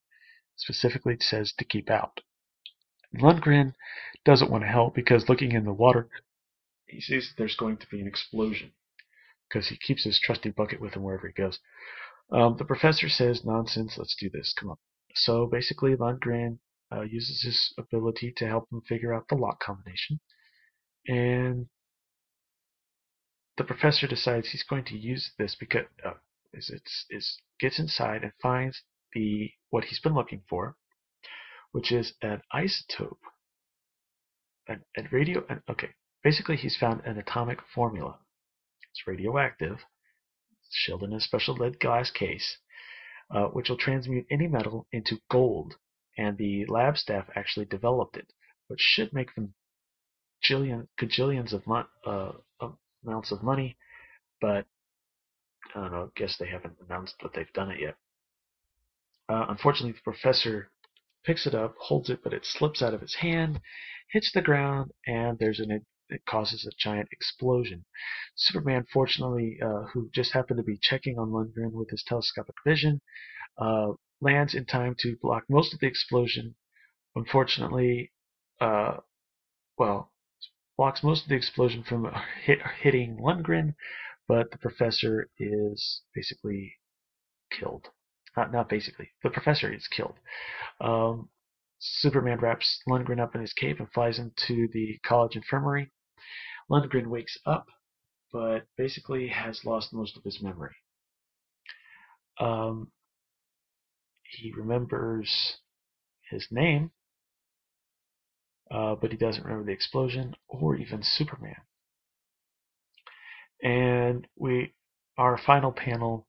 Specifically, 0.58 1.14
it 1.14 1.24
says 1.24 1.54
to 1.58 1.66
keep 1.66 1.90
out. 1.90 2.22
Lundgren 3.18 3.74
doesn't 4.24 4.52
want 4.52 4.64
to 4.64 4.70
help 4.70 4.94
because 4.96 5.30
looking 5.30 5.52
in 5.52 5.66
the 5.66 5.74
water, 5.74 6.08
he 6.86 7.02
sees 7.02 7.30
that 7.30 7.38
there's 7.38 7.56
going 7.56 7.78
to 7.78 7.88
be 7.88 8.00
an 8.00 8.08
explosion 8.08 8.72
because 9.50 9.70
he 9.70 9.78
keeps 9.78 10.04
his 10.04 10.20
trusty 10.20 10.50
bucket 10.50 10.80
with 10.80 10.94
him 10.94 11.04
wherever 11.04 11.28
he 11.28 11.34
goes. 11.34 11.60
Um, 12.32 12.58
the 12.58 12.66
professor 12.66 13.10
says, 13.10 13.46
"Nonsense. 13.46 13.98
Let's 13.98 14.16
do 14.16 14.30
this. 14.30 14.54
Come 14.54 14.72
on." 14.72 14.78
So 15.14 15.46
basically, 15.46 15.96
Lundgren 15.96 16.60
uh, 16.92 17.02
uses 17.02 17.42
his 17.44 17.74
ability 17.78 18.34
to 18.38 18.48
help 18.48 18.72
him 18.72 18.82
figure 18.82 19.14
out 19.14 19.28
the 19.30 19.36
lock 19.36 19.60
combination 19.62 20.20
and 21.08 21.68
the 23.58 23.64
professor 23.64 24.08
decides 24.08 24.50
he's 24.50 24.64
going 24.64 24.84
to 24.86 24.98
use 24.98 25.32
this 25.38 25.56
because 25.56 25.86
uh, 26.06 26.12
is 26.54 26.70
it's 26.74 27.06
is 27.10 27.38
gets 27.60 27.80
inside 27.80 28.24
and 28.24 28.32
finds 28.42 28.82
the 29.14 29.50
what 29.70 29.86
he's 29.86 30.00
been 30.00 30.14
looking 30.14 30.42
for, 30.50 30.76
which 31.72 31.92
is 31.92 32.14
an 32.22 32.42
isotope, 32.54 33.18
an, 34.68 34.84
radio. 35.12 35.46
An, 35.50 35.62
okay, 35.70 35.90
basically 36.24 36.58
he's 36.58 36.78
found 36.78 37.02
an 37.06 37.18
atomic 37.18 37.60
formula. 37.74 38.20
It's 38.92 39.08
radioactive, 39.08 39.80
sealed 40.70 41.04
in 41.04 41.14
a 41.14 41.20
special 41.20 41.56
lead 41.56 41.80
glass 41.80 42.12
case, 42.12 42.58
uh, 43.34 43.46
which 43.48 43.70
will 43.70 43.78
transmute 43.78 44.26
any 44.30 44.48
metal 44.48 44.88
into 44.92 45.20
gold. 45.30 45.76
And 46.18 46.38
the 46.38 46.66
lab 46.68 46.98
staff 46.98 47.26
actually 47.36 47.66
developed 47.66 48.16
it, 48.16 48.32
which 48.68 48.80
should 48.80 49.12
make 49.12 49.36
them 49.36 49.54
jillion 50.50 50.88
gajillions 51.00 51.54
of 51.54 51.66
mon- 51.68 51.88
uh, 52.06 52.32
amounts 53.04 53.32
of 53.32 53.44
money, 53.44 53.78
but 54.42 54.66
I 55.74 55.82
don't 55.82 55.92
know. 55.92 56.04
I 56.16 56.20
guess 56.20 56.38
they 56.38 56.48
haven't 56.48 56.78
announced 56.86 57.16
that 57.22 57.34
they've 57.34 57.52
done 57.54 57.72
it 57.72 57.80
yet. 57.80 57.96
Uh, 59.28 59.46
unfortunately, 59.50 59.94
the 59.94 60.12
professor 60.12 60.70
picks 61.26 61.48
it 61.48 61.56
up, 61.56 61.76
holds 61.80 62.10
it, 62.10 62.20
but 62.24 62.34
it 62.34 62.46
slips 62.46 62.82
out 62.82 62.94
of 62.94 63.02
his 63.02 63.16
hand, 63.16 63.60
hits 64.12 64.32
the 64.32 64.42
ground, 64.42 64.92
and 65.08 65.38
there's 65.40 65.60
an 65.60 65.84
it 66.10 66.26
causes 66.26 66.68
a 66.68 66.76
giant 66.78 67.10
explosion. 67.12 67.84
Superman, 68.36 68.86
fortunately, 68.94 69.58
uh, 69.60 69.86
who 69.92 70.10
just 70.14 70.34
happened 70.34 70.58
to 70.58 70.64
be 70.64 70.78
checking 70.80 71.18
on 71.18 71.32
Lundgren 71.32 71.72
with 71.72 71.90
his 71.90 72.04
telescopic 72.04 72.56
vision, 72.64 73.02
uh, 73.58 73.94
lands 74.22 74.54
in 74.54 74.66
time 74.66 74.96
to 75.00 75.18
block 75.22 75.44
most 75.50 75.74
of 75.74 75.80
the 75.80 75.88
explosion. 75.88 76.56
Unfortunately, 77.16 78.12
uh, 78.62 78.98
well, 79.78 80.12
blocks 80.78 81.04
most 81.04 81.24
of 81.24 81.30
the 81.30 81.36
explosion 81.36 81.84
from 81.84 82.12
hit, 82.44 82.60
hitting 82.82 83.18
Lundgren, 83.18 83.76
but 84.28 84.52
the 84.52 84.58
professor 84.58 85.30
is 85.40 86.02
basically 86.14 86.74
killed. 87.52 87.88
Not, 88.36 88.52
not 88.52 88.70
basically. 88.70 89.12
The 89.24 89.30
professor 89.30 89.72
is 89.74 89.88
killed. 89.88 90.16
Um, 90.82 91.30
Superman 91.80 92.40
wraps 92.40 92.82
Lundgren 92.88 93.20
up 93.20 93.36
in 93.36 93.42
his 93.42 93.54
cape 93.54 93.80
and 93.80 93.92
flies 93.92 94.18
him 94.18 94.32
to 94.48 94.68
the 94.74 94.98
college 95.06 95.36
infirmary. 95.36 95.92
Lundgren 96.70 97.08
wakes 97.08 97.38
up, 97.46 97.68
but 98.34 98.66
basically 98.78 99.28
has 99.28 99.64
lost 99.66 99.94
most 99.94 100.18
of 100.18 100.24
his 100.24 100.42
memory. 100.42 100.76
Um, 102.40 102.92
he 104.24 104.52
remembers 104.52 105.58
his 106.30 106.48
name, 106.52 106.92
uh, 108.72 108.96
but 108.96 109.12
he 109.12 109.18
doesn't 109.18 109.44
remember 109.44 109.66
the 109.66 109.72
explosion 109.72 110.36
or 110.48 110.76
even 110.76 111.02
Superman. 111.04 111.56
And 113.64 114.28
we, 114.36 114.74
our 115.18 115.38
final 115.38 115.72
panel, 115.72 116.28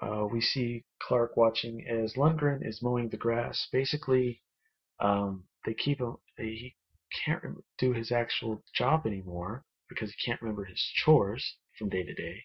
uh, 0.00 0.26
we 0.30 0.40
see 0.40 0.84
Clark 1.00 1.36
watching 1.36 1.86
as 1.86 2.14
Lundgren 2.14 2.66
is 2.66 2.82
mowing 2.82 3.08
the 3.08 3.16
grass. 3.16 3.68
Basically, 3.70 4.42
um, 5.00 5.44
they 5.64 5.74
keep 5.74 6.00
him. 6.00 6.16
He 6.36 6.76
can't 7.24 7.42
do 7.78 7.92
his 7.92 8.10
actual 8.10 8.62
job 8.74 9.06
anymore 9.06 9.64
because 9.88 10.10
he 10.12 10.24
can't 10.24 10.40
remember 10.42 10.64
his 10.64 10.80
chores 11.04 11.56
from 11.78 11.88
day 11.88 12.02
to 12.02 12.14
day. 12.14 12.44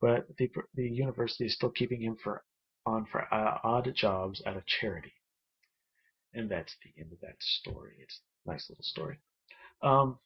But 0.00 0.26
the 0.36 0.50
the 0.74 0.88
university 0.88 1.46
is 1.46 1.54
still 1.54 1.70
keeping 1.70 2.02
him 2.02 2.16
for 2.22 2.44
on 2.84 3.06
for 3.06 3.32
uh, 3.32 3.58
odd 3.62 3.90
jobs 3.94 4.42
at 4.44 4.56
a 4.56 4.64
charity, 4.66 5.14
and 6.34 6.50
that's 6.50 6.74
the 6.82 7.00
end 7.00 7.12
of 7.12 7.20
that 7.20 7.36
story. 7.40 7.94
It's 8.00 8.20
a 8.46 8.50
nice 8.50 8.68
little 8.68 8.84
story. 8.84 9.18
Um, 9.82 10.18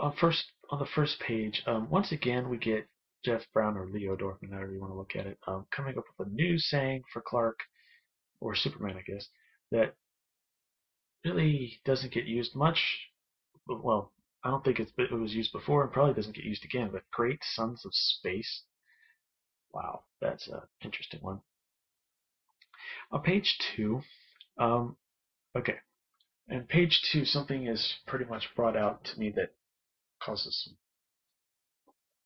uh, 0.00 0.10
first 0.20 0.44
on 0.70 0.78
the 0.78 0.86
first 0.86 1.20
page, 1.20 1.62
um, 1.66 1.88
once 1.90 2.12
again 2.12 2.48
we 2.48 2.56
get 2.56 2.86
Geoff 3.24 3.42
Browne 3.52 3.76
or 3.76 3.86
Leo 3.86 4.16
Dorfman, 4.16 4.52
however 4.52 4.72
you 4.72 4.80
want 4.80 4.92
to 4.92 4.98
look 4.98 5.16
at 5.16 5.26
it, 5.26 5.38
um, 5.46 5.66
coming 5.74 5.96
up 5.96 6.04
with 6.18 6.28
a 6.28 6.30
new 6.30 6.58
saying 6.58 7.02
for 7.12 7.22
Clark 7.22 7.58
or 8.40 8.54
Superman, 8.54 8.96
I 8.96 9.02
guess, 9.02 9.28
that 9.70 9.94
really 11.24 11.80
doesn't 11.84 12.12
get 12.12 12.24
used 12.24 12.54
much. 12.54 12.78
Well, 13.66 14.12
I 14.44 14.50
don't 14.50 14.62
think 14.62 14.78
it 14.78 14.90
was 15.12 15.34
used 15.34 15.52
before 15.52 15.82
and 15.82 15.92
probably 15.92 16.12
doesn't 16.12 16.36
get 16.36 16.44
used 16.44 16.64
again, 16.64 16.90
but 16.92 17.02
Great 17.12 17.40
Sons 17.42 17.84
of 17.86 17.94
Space. 17.94 18.64
Wow, 19.72 20.02
that's 20.20 20.46
an 20.48 20.60
interesting 20.82 21.20
one. 21.20 21.40
On 23.10 23.22
page 23.22 23.58
two, 23.58 24.02
um, 24.58 24.96
okay, 25.56 25.76
and 26.48 26.68
page 26.68 27.02
two, 27.10 27.24
something 27.24 27.66
is 27.66 27.94
pretty 28.06 28.24
much 28.24 28.54
brought 28.54 28.76
out 28.76 29.04
to 29.04 29.18
me 29.18 29.30
that 29.30 29.54
causes 30.22 30.64
some 30.64 30.76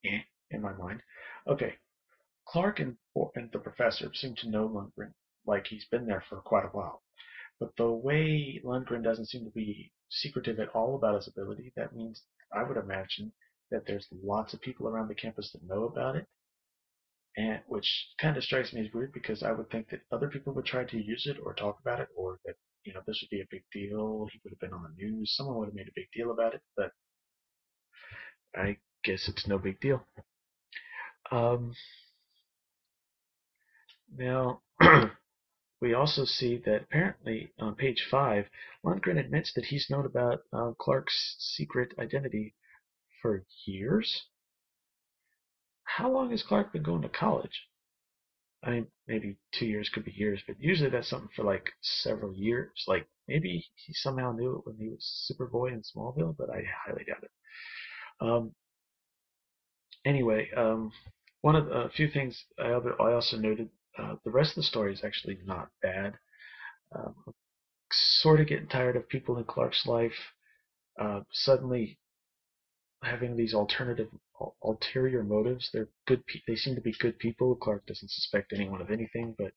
eh 0.04 0.20
in 0.50 0.62
my 0.62 0.72
mind. 0.72 1.02
Okay, 1.46 1.74
Clark 2.46 2.80
and, 2.80 2.96
and 3.34 3.50
the 3.52 3.58
professor 3.58 4.10
seem 4.14 4.34
to 4.36 4.48
know 4.48 4.68
Lundgren 4.68 5.12
like 5.46 5.66
he's 5.66 5.86
been 5.86 6.06
there 6.06 6.24
for 6.28 6.40
quite 6.40 6.64
a 6.64 6.68
while. 6.68 7.02
But 7.60 7.76
the 7.76 7.90
way 7.90 8.60
Lundgren 8.64 9.02
doesn't 9.02 9.26
seem 9.26 9.44
to 9.44 9.50
be 9.50 9.92
secretive 10.10 10.60
at 10.60 10.68
all 10.70 10.94
about 10.94 11.16
his 11.16 11.28
ability, 11.28 11.72
that 11.76 11.94
means 11.94 12.22
I 12.52 12.62
would 12.62 12.76
imagine 12.76 13.32
that 13.70 13.84
there's 13.86 14.06
lots 14.22 14.54
of 14.54 14.60
people 14.60 14.88
around 14.88 15.08
the 15.08 15.14
campus 15.14 15.50
that 15.52 15.62
know 15.62 15.84
about 15.84 16.16
it. 16.16 16.26
And 17.36 17.60
which 17.68 18.08
kind 18.20 18.36
of 18.36 18.42
strikes 18.42 18.72
me 18.72 18.80
as 18.80 18.92
weird 18.92 19.12
because 19.12 19.42
I 19.42 19.52
would 19.52 19.70
think 19.70 19.90
that 19.90 20.00
other 20.10 20.28
people 20.28 20.52
would 20.54 20.64
try 20.64 20.84
to 20.84 21.02
use 21.02 21.26
it 21.26 21.36
or 21.44 21.54
talk 21.54 21.78
about 21.80 22.00
it 22.00 22.08
or 22.16 22.40
that, 22.44 22.54
you 22.84 22.92
know, 22.92 23.00
this 23.06 23.20
would 23.22 23.30
be 23.30 23.42
a 23.42 23.48
big 23.50 23.62
deal. 23.72 24.26
He 24.32 24.40
would 24.42 24.52
have 24.52 24.60
been 24.60 24.72
on 24.72 24.82
the 24.82 25.04
news. 25.04 25.34
Someone 25.36 25.56
would 25.56 25.68
have 25.68 25.74
made 25.74 25.88
a 25.88 25.94
big 25.94 26.08
deal 26.12 26.32
about 26.32 26.54
it, 26.54 26.62
but 26.76 26.90
I 28.56 28.78
guess 29.04 29.28
it's 29.28 29.46
no 29.46 29.58
big 29.58 29.78
deal. 29.80 30.04
Um, 31.30 31.74
now, 34.16 34.62
we 35.80 35.94
also 35.94 36.24
see 36.24 36.56
that 36.64 36.82
apparently 36.82 37.52
on 37.58 37.74
page 37.74 38.06
5, 38.10 38.46
Lundgren 38.84 39.18
admits 39.18 39.52
that 39.54 39.66
he's 39.66 39.90
known 39.90 40.06
about 40.06 40.40
uh, 40.52 40.72
Clark's 40.78 41.36
secret 41.38 41.92
identity 41.98 42.54
for 43.20 43.44
years. 43.66 44.26
How 45.96 46.10
long 46.10 46.30
has 46.30 46.42
Clark 46.42 46.72
been 46.72 46.82
going 46.82 47.02
to 47.02 47.08
college? 47.08 47.66
I 48.62 48.70
mean, 48.70 48.86
maybe 49.06 49.38
two 49.52 49.66
years 49.66 49.88
could 49.88 50.04
be 50.04 50.12
years, 50.12 50.42
but 50.46 50.56
usually 50.60 50.90
that's 50.90 51.08
something 51.08 51.30
for 51.34 51.44
like 51.44 51.70
several 51.80 52.34
years. 52.34 52.84
Like 52.86 53.06
maybe 53.26 53.64
he 53.74 53.92
somehow 53.94 54.32
knew 54.32 54.56
it 54.56 54.66
when 54.66 54.76
he 54.76 54.88
was 54.88 55.30
Superboy 55.30 55.72
in 55.72 55.82
Smallville, 55.82 56.36
but 56.36 56.50
I 56.50 56.64
highly 56.86 57.04
doubt 57.04 57.24
it. 57.24 57.30
Um, 58.20 58.54
anyway, 60.04 60.50
um, 60.56 60.92
one 61.42 61.56
of 61.56 61.68
a 61.70 61.88
few 61.90 62.08
things 62.08 62.44
I, 62.58 62.70
I 62.70 63.12
also 63.12 63.36
noted 63.36 63.68
uh, 63.98 64.16
the 64.24 64.30
rest 64.30 64.50
of 64.50 64.56
the 64.56 64.62
story 64.64 64.92
is 64.92 65.04
actually 65.04 65.38
not 65.44 65.68
bad. 65.82 66.14
Um, 66.94 67.14
sort 67.92 68.40
of 68.40 68.48
getting 68.48 68.68
tired 68.68 68.96
of 68.96 69.08
people 69.08 69.38
in 69.38 69.44
Clark's 69.44 69.86
life 69.86 70.12
uh, 71.00 71.20
suddenly 71.32 71.98
having 73.02 73.36
these 73.36 73.54
alternative, 73.54 74.08
ulterior 74.62 75.22
motives. 75.22 75.70
They're 75.72 75.88
good. 76.06 76.26
Pe- 76.26 76.42
they 76.46 76.56
seem 76.56 76.74
to 76.74 76.80
be 76.80 76.92
good 76.92 77.18
people. 77.18 77.56
Clark 77.56 77.86
doesn't 77.86 78.10
suspect 78.10 78.52
anyone 78.52 78.80
of 78.80 78.90
anything, 78.90 79.34
but 79.38 79.52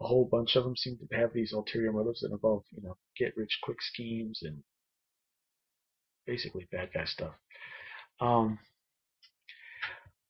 a 0.00 0.06
whole 0.06 0.24
bunch 0.30 0.56
of 0.56 0.64
them 0.64 0.76
seem 0.76 0.98
to 0.98 1.16
have 1.16 1.32
these 1.32 1.52
ulterior 1.52 1.92
motives 1.92 2.20
that 2.20 2.32
involve, 2.32 2.64
you 2.70 2.82
know, 2.82 2.96
get 3.16 3.36
rich 3.36 3.58
quick 3.62 3.80
schemes 3.80 4.40
and 4.42 4.62
basically 6.26 6.66
bad 6.70 6.90
guy 6.92 7.04
stuff. 7.04 7.34
Um, 8.20 8.58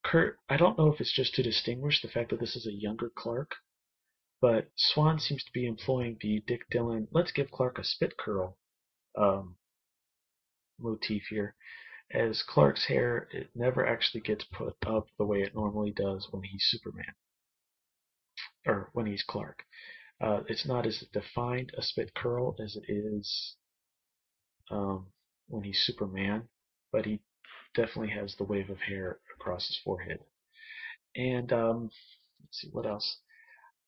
Curt, 0.05 0.39
I 0.49 0.57
don't 0.57 0.77
know 0.77 0.93
if 0.93 1.01
it's 1.01 1.13
just 1.13 1.35
to 1.35 1.43
distinguish 1.43 2.03
the 2.03 2.09
fact 2.09 2.31
that 2.31 2.41
this 2.41 2.57
is 2.57 2.67
a 2.67 2.73
younger 2.73 3.11
Clark, 3.17 3.53
but 4.41 4.71
Swan 4.77 5.19
seems 5.19 5.43
to 5.45 5.53
be 5.53 5.67
employing 5.67 6.19
the 6.21 6.43
Dick 6.47 6.69
Dillon 6.71 7.09
"let's 7.11 7.33
give 7.33 7.51
Clark 7.51 7.79
a 7.79 7.85
spit 7.85 8.17
curl" 8.19 8.59
um, 9.17 9.57
motif 10.79 11.23
here, 11.31 11.55
as 12.13 12.43
Clark's 12.43 12.87
hair 12.87 13.29
it 13.33 13.51
never 13.55 13.87
actually 13.87 14.21
gets 14.21 14.45
put 14.45 14.77
up 14.87 15.09
the 15.19 15.25
way 15.25 15.43
it 15.43 15.55
normally 15.55 15.93
does 15.93 16.29
when 16.31 16.43
he's 16.43 16.65
Superman, 16.69 17.15
or 18.67 18.91
when 18.93 19.07
he's 19.07 19.23
Clark. 19.23 19.65
Uh, 20.21 20.43
it's 20.49 20.67
not 20.67 20.87
as 20.87 21.05
defined 21.13 21.73
a 21.77 21.83
spit 21.83 22.15
curl 22.15 22.57
as 22.63 22.77
it 22.77 22.85
is 22.91 23.57
um, 24.71 25.07
when 25.49 25.65
he's 25.65 25.81
Superman, 25.85 26.49
but 26.93 27.05
he 27.05 27.21
definitely 27.75 28.11
has 28.11 28.35
the 28.37 28.45
wave 28.45 28.71
of 28.71 28.81
hair 28.81 29.19
across 29.35 29.67
his 29.67 29.79
forehead. 29.85 30.21
And 31.17 31.53
um, 31.53 31.91
let's 32.41 32.61
see 32.61 32.69
what 32.73 32.87
else. 32.87 33.19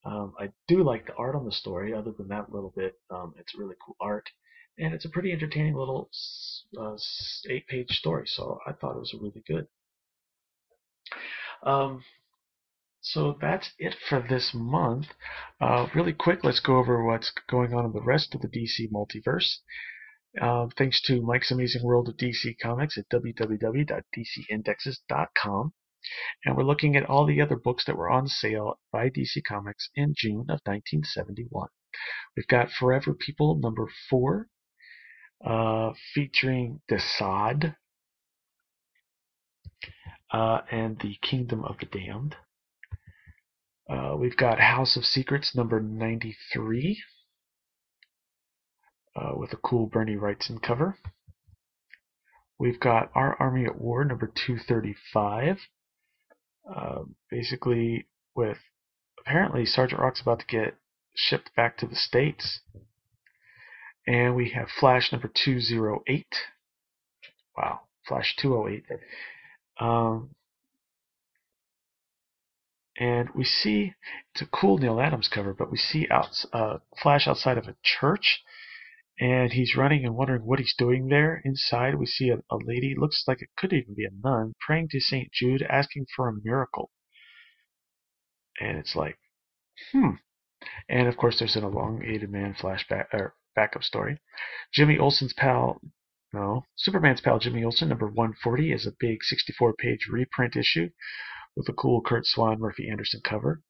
Um, 0.04 0.34
I 0.38 0.52
do 0.68 0.82
like 0.82 1.06
the 1.06 1.14
art 1.14 1.34
on 1.34 1.44
the 1.44 1.52
story. 1.52 1.92
Other 1.92 2.12
than 2.12 2.28
that 2.28 2.52
little 2.52 2.72
bit, 2.76 2.94
um, 3.10 3.34
it's 3.38 3.56
really 3.58 3.76
cool 3.84 3.96
art, 4.00 4.28
and 4.78 4.94
it's 4.94 5.04
a 5.04 5.10
pretty 5.10 5.32
entertaining 5.32 5.74
little 5.74 6.10
uh, 6.78 6.96
eight-page 7.48 7.90
story. 7.90 8.26
So 8.26 8.60
I 8.66 8.72
thought 8.72 8.96
it 8.96 9.00
was 9.00 9.14
really 9.14 9.42
good. 9.46 9.66
Um, 11.62 12.04
so 13.00 13.38
that's 13.40 13.70
it 13.78 13.94
for 14.08 14.20
this 14.20 14.52
month. 14.52 15.06
Uh, 15.60 15.86
really 15.94 16.12
quick, 16.12 16.40
let's 16.42 16.60
go 16.60 16.76
over 16.76 17.04
what's 17.04 17.32
going 17.48 17.72
on 17.72 17.84
in 17.84 17.92
the 17.92 18.02
rest 18.02 18.34
of 18.34 18.40
the 18.40 18.48
DC 18.48 18.90
multiverse. 18.90 19.58
Uh, 20.40 20.66
thanks 20.76 21.00
to 21.02 21.22
Mike's 21.22 21.50
Amazing 21.50 21.82
World 21.84 22.08
of 22.08 22.16
DC 22.16 22.56
Comics 22.60 22.98
at 22.98 23.08
www.dcindexes.com. 23.08 25.72
And 26.44 26.56
we're 26.56 26.64
looking 26.64 26.96
at 26.96 27.08
all 27.08 27.26
the 27.26 27.40
other 27.40 27.56
books 27.56 27.84
that 27.86 27.96
were 27.96 28.10
on 28.10 28.28
sale 28.28 28.78
by 28.92 29.08
DC 29.08 29.42
Comics 29.48 29.88
in 29.94 30.14
June 30.16 30.42
of 30.42 30.60
1971. 30.64 31.68
We've 32.36 32.46
got 32.46 32.70
Forever 32.70 33.14
People 33.14 33.58
number 33.58 33.88
four, 34.10 34.48
uh, 35.46 35.92
featuring 36.12 36.80
Desaad 36.90 37.76
uh, 40.32 40.60
and 40.70 40.98
the 40.98 41.16
Kingdom 41.22 41.64
of 41.64 41.76
the 41.78 41.86
Damned. 41.86 42.34
Uh, 43.88 44.16
we've 44.18 44.36
got 44.36 44.58
House 44.58 44.96
of 44.96 45.04
Secrets 45.04 45.54
number 45.54 45.80
93 45.80 47.00
uh, 49.14 49.32
with 49.36 49.52
a 49.52 49.56
cool 49.56 49.86
Bernie 49.86 50.16
Wrightson 50.16 50.60
cover. 50.60 50.98
We've 52.58 52.80
got 52.80 53.10
Our 53.14 53.36
Army 53.40 53.66
at 53.66 53.80
War 53.80 54.04
number 54.04 54.26
235. 54.26 55.58
Uh, 56.74 57.02
basically, 57.30 58.08
with 58.34 58.58
apparently 59.20 59.64
Sergeant 59.64 60.00
Rock's 60.00 60.20
about 60.20 60.40
to 60.40 60.46
get 60.46 60.74
shipped 61.14 61.54
back 61.54 61.78
to 61.78 61.86
the 61.86 61.94
States. 61.94 62.60
And 64.06 64.36
we 64.36 64.50
have 64.50 64.68
Flash 64.70 65.10
number 65.10 65.28
208. 65.28 66.26
Wow, 67.56 67.80
Flash 68.06 68.36
208. 68.36 68.84
Um, 69.80 70.30
and 72.98 73.28
we 73.34 73.44
see 73.44 73.94
it's 74.34 74.42
a 74.42 74.46
cool 74.46 74.78
Neal 74.78 75.00
Adams 75.00 75.28
cover, 75.28 75.52
but 75.52 75.70
we 75.70 75.76
see 75.76 76.06
out, 76.10 76.28
uh, 76.52 76.78
Flash 77.02 77.26
outside 77.26 77.58
of 77.58 77.66
a 77.66 77.76
church, 77.82 78.42
and 79.18 79.52
he's 79.52 79.76
running 79.76 80.04
and 80.04 80.14
wondering 80.14 80.42
what 80.46 80.58
he's 80.58 80.74
doing 80.76 81.08
there. 81.08 81.42
Inside, 81.44 81.96
we 81.96 82.06
see 82.06 82.30
a, 82.30 82.36
a 82.36 82.56
lady, 82.56 82.94
looks 82.96 83.24
like 83.26 83.42
it 83.42 83.48
could 83.56 83.72
even 83.72 83.94
be 83.94 84.04
a 84.04 84.10
nun, 84.22 84.54
praying 84.60 84.88
to 84.90 85.00
St. 85.00 85.30
Jude, 85.32 85.62
asking 85.68 86.06
for 86.14 86.28
a 86.28 86.34
miracle. 86.42 86.90
And 88.60 88.78
it's 88.78 88.94
like, 88.94 89.18
hmm. 89.92 90.12
And 90.88 91.08
of 91.08 91.16
course, 91.16 91.38
there's 91.38 91.56
an 91.56 91.64
elongated 91.64 92.30
man 92.30 92.54
flashback 92.54 93.06
or 93.12 93.34
backup 93.56 93.82
story. 93.82 94.18
Jimmy 94.72 94.98
Olsen's 94.98 95.32
pal, 95.32 95.80
no, 96.32 96.62
Superman's 96.76 97.20
pal 97.20 97.38
Jimmy 97.38 97.64
Olsen, 97.64 97.88
number 97.88 98.06
140, 98.06 98.72
is 98.72 98.86
a 98.86 98.92
big 99.00 99.18
64-page 99.32 100.06
reprint 100.10 100.54
issue 100.54 100.90
with 101.56 101.68
a 101.68 101.72
cool 101.72 102.02
Curt 102.02 102.26
Swan, 102.26 102.60
Murphy 102.60 102.88
Anderson 102.88 103.20
cover, 103.24 103.62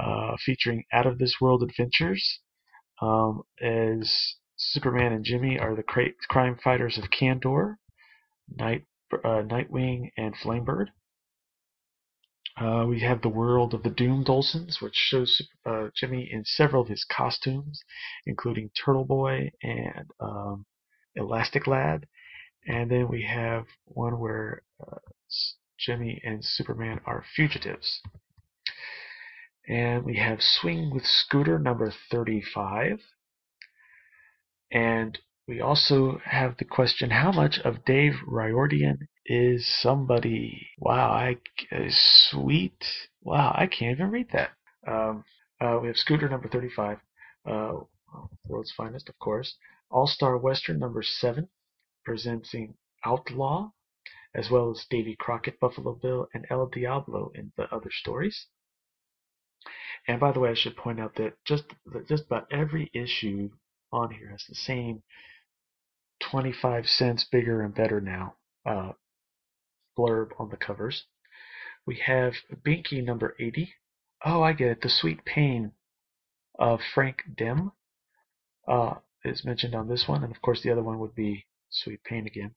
uh, 0.00 0.36
featuring 0.44 0.84
out 0.92 1.06
of 1.06 1.18
this 1.18 1.36
world 1.40 1.62
adventures. 1.62 2.40
Um, 3.00 3.42
as 3.62 4.34
Superman 4.56 5.12
and 5.12 5.24
Jimmy 5.24 5.58
are 5.58 5.76
the 5.76 5.84
cra- 5.84 6.14
crime 6.28 6.58
fighters 6.62 6.98
of 6.98 7.10
Kandor, 7.10 7.76
Night, 8.48 8.86
uh, 9.12 9.42
Nightwing, 9.42 10.10
and 10.16 10.34
Flamebird. 10.34 10.88
Uh, 12.60 12.84
we 12.88 13.00
have 13.00 13.22
the 13.22 13.28
world 13.28 13.72
of 13.72 13.84
the 13.84 13.90
Doomed 13.90 14.26
Olsens, 14.26 14.80
which 14.80 14.94
shows 14.94 15.40
uh, 15.64 15.88
Jimmy 15.94 16.28
in 16.32 16.44
several 16.44 16.82
of 16.82 16.88
his 16.88 17.04
costumes, 17.04 17.82
including 18.26 18.70
Turtle 18.70 19.04
Boy 19.04 19.52
and 19.62 20.10
um, 20.18 20.66
Elastic 21.14 21.68
Lad. 21.68 22.06
And 22.66 22.90
then 22.90 23.08
we 23.08 23.22
have 23.22 23.66
one 23.84 24.18
where 24.18 24.62
uh, 24.80 24.98
Jimmy 25.78 26.20
and 26.24 26.44
Superman 26.44 27.00
are 27.06 27.24
fugitives. 27.36 28.00
And 29.68 30.04
we 30.04 30.16
have 30.16 30.42
Swing 30.42 30.90
with 30.92 31.04
Scooter 31.04 31.58
number 31.58 31.92
35. 32.10 32.98
And 34.72 35.16
we 35.48 35.62
also 35.62 36.20
have 36.26 36.58
the 36.58 36.64
question 36.66 37.08
how 37.08 37.32
much 37.32 37.58
of 37.64 37.84
Dave 37.86 38.12
Riordan 38.26 39.08
is 39.24 39.66
somebody? 39.80 40.68
Wow, 40.78 41.10
I 41.10 41.38
uh, 41.74 41.86
sweet. 41.88 42.84
Wow, 43.22 43.54
I 43.56 43.66
can't 43.66 43.98
even 43.98 44.10
read 44.10 44.28
that. 44.32 44.50
Um, 44.86 45.24
uh, 45.58 45.78
we 45.80 45.88
have 45.88 45.96
Scooter 45.96 46.28
number 46.28 46.48
35, 46.48 46.98
uh, 47.46 47.72
World's 48.46 48.72
Finest, 48.76 49.08
of 49.08 49.18
course. 49.18 49.56
All 49.90 50.06
Star 50.06 50.36
Western 50.36 50.78
number 50.78 51.02
7, 51.02 51.48
presenting 52.04 52.74
Outlaw, 53.06 53.70
as 54.34 54.50
well 54.50 54.70
as 54.70 54.84
Davy 54.90 55.16
Crockett, 55.18 55.58
Buffalo 55.60 55.94
Bill, 55.94 56.28
and 56.34 56.44
El 56.50 56.66
Diablo 56.66 57.32
in 57.34 57.52
the 57.56 57.74
other 57.74 57.90
stories. 57.90 58.46
And 60.06 60.20
by 60.20 60.32
the 60.32 60.40
way, 60.40 60.50
I 60.50 60.54
should 60.54 60.76
point 60.76 61.00
out 61.00 61.16
that 61.16 61.32
just 61.46 61.64
just 62.06 62.26
about 62.26 62.48
every 62.52 62.90
issue 62.92 63.50
on 63.90 64.10
here 64.10 64.28
has 64.30 64.44
the 64.46 64.54
same 64.54 65.02
25 66.30 66.86
cents 66.86 67.24
bigger 67.30 67.62
and 67.62 67.74
better 67.74 68.00
now 68.00 68.34
uh, 68.66 68.92
blurb 69.98 70.30
on 70.38 70.50
the 70.50 70.56
covers. 70.56 71.04
We 71.86 72.00
have 72.04 72.34
Binky 72.66 73.02
number 73.02 73.34
80. 73.40 73.72
Oh, 74.24 74.42
I 74.42 74.52
get 74.52 74.68
it. 74.68 74.80
The 74.82 74.90
Sweet 74.90 75.24
Pain 75.24 75.72
of 76.58 76.80
Frank 76.94 77.22
Dem 77.36 77.72
uh, 78.66 78.94
is 79.24 79.44
mentioned 79.44 79.74
on 79.74 79.88
this 79.88 80.06
one, 80.06 80.22
and 80.22 80.34
of 80.34 80.42
course 80.42 80.62
the 80.62 80.70
other 80.70 80.82
one 80.82 80.98
would 80.98 81.14
be 81.14 81.46
Sweet 81.70 82.02
Pain 82.04 82.26
again. 82.26 82.54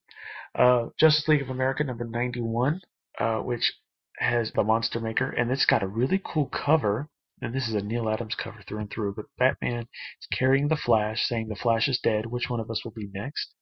Uh, 0.54 0.88
Justice 0.98 1.28
League 1.28 1.42
of 1.42 1.50
America 1.50 1.84
number 1.84 2.04
91, 2.04 2.80
uh, 3.18 3.38
which 3.38 3.72
has 4.18 4.52
the 4.52 4.62
Monster 4.62 5.00
Maker, 5.00 5.30
and 5.30 5.50
it's 5.50 5.66
got 5.66 5.82
a 5.82 5.88
really 5.88 6.20
cool 6.24 6.46
cover. 6.46 7.08
And 7.42 7.52
this 7.52 7.68
is 7.68 7.74
a 7.74 7.82
Neal 7.82 8.08
Adams 8.08 8.36
cover 8.36 8.62
through 8.62 8.78
and 8.78 8.90
through. 8.90 9.14
But 9.16 9.26
Batman 9.36 9.80
is 9.80 10.28
carrying 10.32 10.68
the 10.68 10.76
Flash, 10.76 11.24
saying 11.24 11.48
the 11.48 11.56
Flash 11.56 11.88
is 11.88 11.98
dead. 11.98 12.26
Which 12.26 12.48
one 12.48 12.60
of 12.60 12.70
us 12.70 12.84
will 12.84 12.92
be 12.92 13.10
next? 13.12 13.52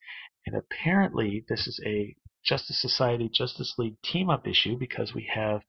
And 0.47 0.55
apparently, 0.55 1.47
this 1.49 1.67
is 1.67 1.81
a 1.85 2.15
Justice 2.45 2.81
Society 2.81 3.31
Justice 3.33 3.75
League 3.79 3.97
team 4.03 4.29
up 4.29 4.47
issue 4.47 4.77
because 4.77 5.15
we 5.15 5.31
have 5.35 5.63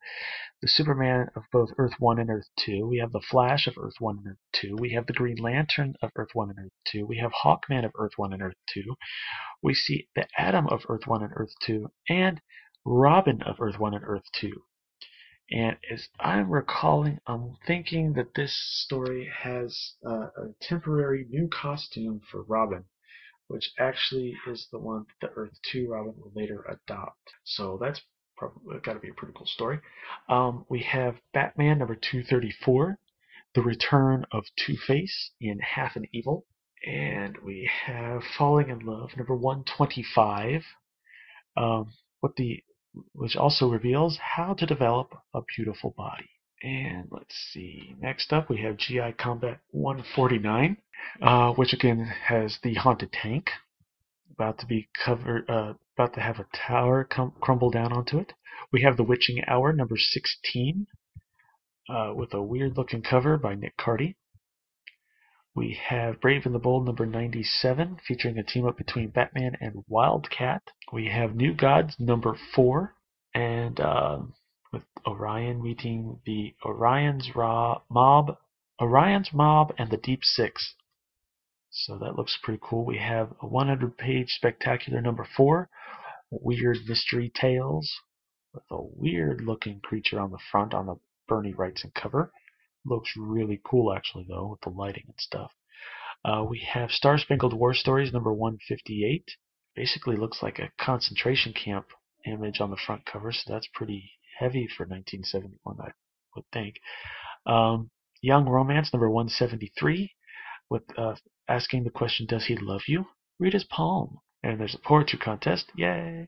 the 0.61 0.67
Superman 0.67 1.29
of 1.37 1.43
both 1.53 1.69
Earth 1.77 1.93
1 1.99 2.19
and 2.19 2.29
Earth 2.29 2.49
2. 2.59 2.85
We 2.85 2.97
have 2.97 3.13
the 3.13 3.21
Flash 3.21 3.65
of 3.67 3.77
Earth 3.77 3.95
1 3.99 4.17
and 4.17 4.27
Earth 4.27 4.37
2. 4.53 4.75
We 4.77 4.91
have 4.91 5.07
the 5.07 5.13
Green 5.13 5.37
Lantern 5.37 5.95
of 6.01 6.11
Earth 6.17 6.31
1 6.33 6.49
and 6.49 6.59
Earth 6.59 6.71
2. 6.87 7.05
We 7.05 7.17
have 7.17 7.31
Hawkman 7.31 7.85
of 7.85 7.91
Earth 7.97 8.17
1 8.17 8.33
and 8.33 8.41
Earth 8.41 8.57
2. 8.73 8.95
We 9.61 9.73
see 9.73 10.09
the 10.15 10.27
Atom 10.37 10.67
of 10.67 10.81
Earth 10.89 11.07
1 11.07 11.23
and 11.23 11.31
Earth 11.33 11.53
2. 11.61 11.87
And 12.09 12.41
Robin 12.85 13.41
of 13.43 13.61
Earth 13.61 13.79
1 13.79 13.93
and 13.93 14.03
Earth 14.05 14.29
2. 14.33 14.51
And 15.51 15.75
as 15.91 16.07
I'm 16.17 16.49
recalling, 16.49 17.19
I'm 17.27 17.57
thinking 17.67 18.13
that 18.13 18.35
this 18.35 18.55
story 18.85 19.29
has 19.43 19.95
uh, 20.05 20.29
a 20.37 20.53
temporary 20.61 21.25
new 21.29 21.49
costume 21.49 22.21
for 22.31 22.43
Robin, 22.43 22.85
which 23.47 23.71
actually 23.77 24.37
is 24.47 24.67
the 24.71 24.79
one 24.79 25.05
that 25.19 25.27
the 25.27 25.33
Earth 25.35 25.59
2 25.71 25.89
Robin 25.89 26.13
will 26.17 26.31
later 26.33 26.63
adopt. 26.69 27.33
So 27.43 27.77
that's 27.81 28.01
probably 28.37 28.79
got 28.79 28.93
to 28.93 28.99
be 28.99 29.09
a 29.09 29.13
pretty 29.13 29.33
cool 29.35 29.45
story. 29.45 29.79
Um, 30.29 30.65
we 30.69 30.83
have 30.83 31.17
Batman 31.33 31.79
number 31.79 31.95
234, 31.95 32.97
The 33.53 33.61
Return 33.61 34.25
of 34.31 34.45
Two 34.55 34.77
Face 34.77 35.31
in 35.41 35.59
Half 35.59 35.97
an 35.97 36.05
Evil. 36.13 36.45
And 36.87 37.37
we 37.45 37.69
have 37.85 38.23
Falling 38.37 38.69
in 38.69 38.79
Love 38.79 39.11
number 39.17 39.35
125. 39.35 40.63
Um, 41.57 41.91
what 42.21 42.37
the 42.37 42.63
which 43.13 43.35
also 43.35 43.69
reveals 43.69 44.17
how 44.35 44.53
to 44.53 44.65
develop 44.65 45.13
a 45.33 45.41
beautiful 45.55 45.93
body. 45.97 46.29
And 46.63 47.07
let's 47.09 47.35
see. 47.51 47.95
Next 47.99 48.31
up, 48.31 48.49
we 48.49 48.61
have 48.61 48.77
GI 48.77 49.13
Combat 49.17 49.59
149, 49.71 50.77
uh, 51.21 51.53
which 51.53 51.73
again 51.73 52.05
has 52.25 52.59
the 52.61 52.75
haunted 52.75 53.11
tank 53.11 53.49
about 54.31 54.59
to 54.59 54.65
be 54.65 54.89
covered, 55.03 55.49
uh, 55.49 55.73
about 55.97 56.13
to 56.13 56.21
have 56.21 56.39
a 56.39 56.45
tower 56.67 57.03
com- 57.03 57.33
crumble 57.41 57.71
down 57.71 57.91
onto 57.91 58.17
it. 58.17 58.33
We 58.71 58.81
have 58.83 58.97
the 58.97 59.03
Witching 59.03 59.43
Hour 59.47 59.73
number 59.73 59.97
16, 59.97 60.87
uh, 61.89 62.13
with 62.15 62.33
a 62.33 62.41
weird-looking 62.41 63.01
cover 63.01 63.37
by 63.37 63.55
Nick 63.55 63.77
Cardy. 63.77 64.15
We 65.53 65.73
have 65.89 66.21
Brave 66.21 66.45
and 66.45 66.55
the 66.55 66.59
Bold 66.59 66.85
number 66.85 67.05
97, 67.05 67.97
featuring 68.07 68.37
a 68.37 68.43
team 68.43 68.65
up 68.65 68.77
between 68.77 69.09
Batman 69.09 69.57
and 69.59 69.83
Wildcat. 69.89 70.63
We 70.93 71.09
have 71.09 71.35
New 71.35 71.53
Gods 71.53 71.99
number 71.99 72.37
4, 72.55 72.95
and 73.33 73.77
uh, 73.79 74.19
with 74.71 74.83
Orion 75.05 75.61
meeting 75.61 76.21
the 76.25 76.55
Orion's 76.63 77.35
Ra- 77.35 77.81
Mob, 77.89 78.37
Orion's 78.81 79.33
Mob, 79.33 79.73
and 79.77 79.89
the 79.89 79.97
Deep 79.97 80.23
Six. 80.23 80.75
So 81.69 81.97
that 81.97 82.15
looks 82.15 82.37
pretty 82.41 82.61
cool. 82.63 82.85
We 82.85 82.99
have 82.99 83.33
a 83.41 83.47
100 83.47 83.97
page 83.97 84.29
spectacular 84.29 85.01
number 85.01 85.27
4, 85.35 85.69
Weird 86.29 86.77
Mystery 86.87 87.29
Tales, 87.29 87.91
with 88.53 88.63
a 88.71 88.81
weird 88.81 89.41
looking 89.41 89.81
creature 89.81 90.19
on 90.19 90.31
the 90.31 90.39
front 90.49 90.73
on 90.73 90.85
the 90.85 90.95
Bernie 91.27 91.53
Wrightson 91.53 91.93
cover. 91.93 92.31
Looks 92.85 93.13
really 93.15 93.61
cool, 93.63 93.93
actually, 93.93 94.25
though, 94.27 94.47
with 94.47 94.61
the 94.61 94.69
lighting 94.69 95.05
and 95.07 95.19
stuff. 95.19 95.51
Uh, 96.23 96.45
we 96.47 96.59
have 96.59 96.91
Star 96.91 97.17
Spangled 97.17 97.53
War 97.53 97.73
Stories 97.73 98.13
number 98.13 98.31
158. 98.31 99.37
Basically 99.75 100.15
looks 100.15 100.43
like 100.43 100.59
a 100.59 100.71
concentration 100.79 101.53
camp 101.53 101.87
image 102.25 102.59
on 102.59 102.69
the 102.69 102.77
front 102.77 103.05
cover, 103.05 103.31
so 103.31 103.51
that's 103.51 103.67
pretty 103.73 104.11
heavy 104.37 104.67
for 104.67 104.85
1971, 104.85 105.77
I 105.79 105.91
would 106.35 106.45
think. 106.53 106.75
Um, 107.45 107.89
Young 108.21 108.47
Romance 108.47 108.93
number 108.93 109.09
173, 109.09 110.13
with 110.69 110.83
uh, 110.97 111.15
asking 111.47 111.83
the 111.83 111.89
question, 111.89 112.27
"Does 112.27 112.45
he 112.45 112.55
love 112.55 112.87
you?" 112.87 113.07
Read 113.39 113.53
his 113.53 113.63
palm, 113.63 114.19
and 114.43 114.59
there's 114.59 114.75
a 114.75 114.79
poetry 114.79 115.17
contest. 115.17 115.71
Yay! 115.75 116.27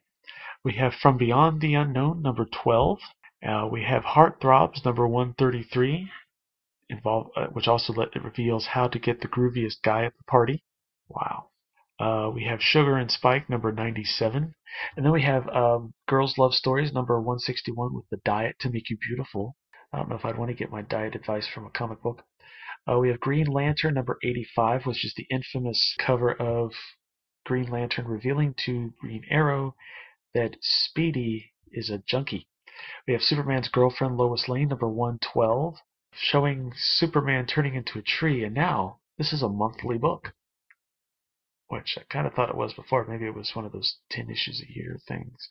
We 0.63 0.73
have 0.73 0.95
From 0.95 1.17
Beyond 1.17 1.61
the 1.61 1.75
Unknown 1.75 2.21
number 2.21 2.45
12. 2.45 2.99
Uh, 3.45 3.67
we 3.71 3.83
have 3.83 4.03
Heart 4.03 4.39
Throbs 4.41 4.83
number 4.85 5.07
133 5.07 6.09
involve, 6.89 7.27
uh, 7.35 7.47
which 7.47 7.67
also 7.67 7.93
let, 7.93 8.09
reveals 8.23 8.67
how 8.67 8.87
to 8.87 8.99
get 8.99 9.21
the 9.21 9.27
grooviest 9.27 9.81
guy 9.83 10.05
at 10.05 10.13
the 10.17 10.23
party. 10.23 10.63
Wow. 11.07 11.49
Uh, 11.99 12.29
we 12.33 12.43
have 12.45 12.61
Sugar 12.61 12.97
and 12.97 13.11
Spike 13.11 13.49
number 13.49 13.71
97, 13.71 14.53
and 14.95 15.05
then 15.05 15.11
we 15.13 15.21
have 15.23 15.47
um, 15.49 15.93
Girls 16.07 16.37
Love 16.37 16.53
Stories 16.53 16.91
number 16.91 17.19
161 17.19 17.93
with 17.93 18.05
the 18.09 18.19
diet 18.25 18.55
to 18.59 18.69
make 18.69 18.89
you 18.89 18.97
beautiful. 18.97 19.55
I 19.91 19.97
don't 19.97 20.09
know 20.09 20.15
if 20.15 20.25
I'd 20.25 20.37
want 20.37 20.49
to 20.49 20.55
get 20.55 20.71
my 20.71 20.81
diet 20.81 21.15
advice 21.15 21.47
from 21.47 21.65
a 21.65 21.69
comic 21.69 22.01
book. 22.01 22.23
Uh, 22.89 22.97
we 22.97 23.09
have 23.09 23.19
Green 23.19 23.45
Lantern 23.45 23.93
number 23.93 24.17
85, 24.23 24.85
which 24.85 25.05
is 25.05 25.13
the 25.15 25.27
infamous 25.29 25.95
cover 25.99 26.33
of 26.33 26.71
Green 27.45 27.69
Lantern 27.69 28.07
revealing 28.07 28.55
to 28.65 28.93
Green 28.99 29.23
Arrow 29.29 29.75
that 30.33 30.57
Speedy 30.61 31.53
is 31.71 31.89
a 31.89 31.99
junkie. 31.99 32.47
We 33.07 33.13
have 33.13 33.21
Superman's 33.21 33.67
girlfriend 33.67 34.17
Lois 34.17 34.49
Lane 34.49 34.69
number 34.69 34.87
112, 34.87 35.75
showing 36.15 36.73
Superman 36.75 37.45
turning 37.45 37.75
into 37.75 37.99
a 37.99 38.03
tree, 38.03 38.43
and 38.43 38.53
now 38.53 38.99
this 39.17 39.33
is 39.33 39.41
a 39.41 39.49
monthly 39.49 39.97
book. 39.97 40.33
Which 41.67 41.97
I 41.97 42.03
kind 42.11 42.27
of 42.27 42.33
thought 42.33 42.49
it 42.49 42.57
was 42.57 42.73
before. 42.73 43.05
Maybe 43.05 43.25
it 43.25 43.35
was 43.35 43.55
one 43.55 43.65
of 43.65 43.71
those 43.71 43.97
10 44.11 44.29
issues 44.29 44.61
a 44.61 44.71
year 44.71 44.99
things. 45.07 45.47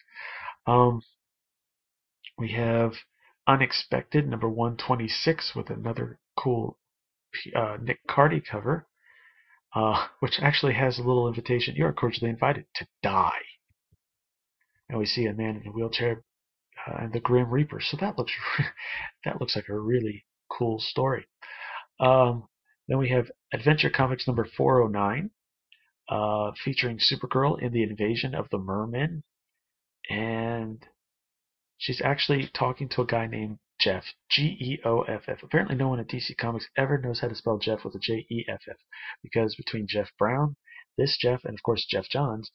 Um, 0.67 1.03
we 2.39 2.53
have 2.53 2.93
Unexpected, 3.47 4.29
number 4.29 4.49
126, 4.49 5.55
with 5.57 5.69
another 5.69 6.21
cool 6.37 6.79
uh, 7.57 7.77
Nick 7.81 8.07
Cardy 8.09 8.41
cover, 8.45 8.87
uh, 9.75 10.07
which 10.21 10.39
actually 10.41 10.75
has 10.75 10.99
a 10.99 11.03
little 11.03 11.27
invitation. 11.27 11.75
You 11.75 11.87
are 11.87 11.93
cordially 11.93 12.31
invited 12.31 12.67
to 12.77 12.87
die. 13.03 13.43
And 14.89 14.99
we 14.99 15.07
see 15.07 15.27
a 15.27 15.33
man 15.33 15.57
in 15.57 15.69
a 15.69 15.73
wheelchair 15.73 16.23
uh, 16.87 16.99
and 17.01 17.13
the 17.13 17.19
Grim 17.19 17.51
Reaper. 17.51 17.81
So 17.81 17.97
that 17.97 18.17
looks 18.17 18.33
that 19.25 19.41
looks 19.41 19.57
like 19.57 19.69
a 19.69 19.77
really 19.77 20.25
cool 20.59 20.79
story. 20.81 21.27
Um, 22.01 22.49
then 22.89 22.99
we 22.99 23.11
have 23.11 23.31
Adventure 23.53 23.91
Comics 23.91 24.27
number 24.27 24.45
409, 24.45 25.31
uh, 26.09 26.53
featuring 26.65 26.99
Supergirl 26.99 27.61
in 27.61 27.73
the 27.73 27.83
invasion 27.83 28.35
of 28.35 28.49
the 28.51 28.59
Mermen, 28.59 29.23
and 30.11 30.85
she's 31.79 32.03
actually 32.03 32.51
talking 32.55 32.89
to 32.91 33.03
a 33.03 33.07
guy 33.07 33.27
named 33.27 33.59
Geoff, 33.81 34.05
G 34.29 34.57
E 34.61 34.79
O 34.85 35.03
F 35.03 35.23
F. 35.29 35.43
Apparently, 35.43 35.77
no 35.77 35.89
one 35.89 36.01
at 36.01 36.09
DC 36.09 36.37
Comics 36.37 36.69
ever 36.77 36.99
knows 36.99 37.21
how 37.21 37.29
to 37.29 37.35
spell 37.35 37.59
Jeff 37.59 37.85
with 37.85 37.95
a 37.95 37.99
J 37.99 38.27
E 38.31 38.45
F 38.49 38.63
F, 38.69 38.77
because 39.23 39.57
between 39.57 39.87
Geoff 39.89 40.11
Browne, 40.19 40.57
this 40.99 41.17
Jeff, 41.21 41.45
and 41.45 41.55
of 41.55 41.63
course 41.63 41.87
Geoff 41.89 42.09
Johns, 42.09 42.51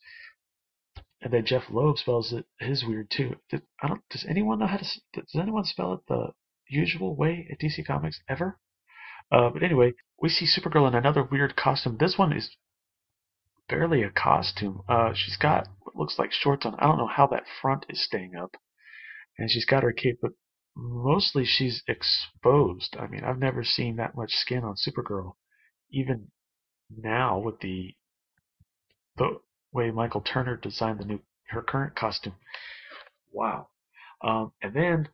and 1.22 1.34
then 1.34 1.46
Jeph 1.46 1.70
Loeb 1.70 1.98
spells 1.98 2.32
it 2.32 2.46
his 2.60 2.86
weird 2.86 3.10
too. 3.10 3.36
Does, 3.50 3.62
I 3.82 3.88
don't. 3.88 4.02
Does 4.10 4.26
anyone 4.30 4.60
know 4.60 4.68
how 4.68 4.78
to? 4.78 4.86
Does 5.14 5.36
anyone 5.36 5.66
spell 5.66 5.94
it 5.94 6.02
the 6.08 6.32
usual 6.70 7.16
way 7.16 7.48
at 7.52 7.60
DC 7.60 7.86
Comics 7.86 8.20
ever? 8.30 8.60
Uh, 9.32 9.50
but 9.50 9.64
anyway, 9.64 9.94
we 10.22 10.30
see 10.30 10.46
Supergirl 10.46 10.88
in 10.88 10.96
another 10.96 11.24
weird 11.24 11.56
costume. 11.56 11.98
This 12.00 12.18
one 12.18 12.34
is 12.34 12.56
barely 13.68 14.04
a 14.04 14.10
costume. 14.10 14.82
Uh, 14.88 15.14
she's 15.14 15.38
got 15.38 15.68
what 15.82 15.96
looks 15.96 16.18
like 16.18 16.32
shorts 16.32 16.66
on. 16.66 16.76
I 16.80 16.86
don't 16.86 16.98
know 16.98 17.08
how 17.08 17.28
that 17.28 17.44
front 17.62 17.86
is 17.90 18.04
staying 18.04 18.36
up, 18.36 18.56
and 19.38 19.52
she's 19.52 19.66
got 19.66 19.84
her 19.84 19.92
cape, 19.92 20.20
but 20.22 20.32
mostly 20.76 21.46
she's 21.46 21.84
exposed. 21.88 22.96
I 23.00 23.08
mean, 23.08 23.24
I've 23.24 23.40
never 23.40 23.64
seen 23.64 23.98
that 23.98 24.16
much 24.16 24.32
skin 24.32 24.64
on 24.64 24.76
Supergirl, 24.76 25.34
even 25.92 26.32
now 26.96 27.40
with 27.40 27.60
the 27.60 27.96
the 29.18 29.40
way 29.72 29.92
Michael 29.92 30.22
Turner 30.22 30.56
designed 30.56 31.00
the 31.00 31.06
new 31.06 31.20
her 31.50 31.62
current 31.62 31.96
costume. 31.96 32.36
Wow. 33.32 33.70
Um, 34.22 34.52
and 34.62 34.74
then 34.74 35.10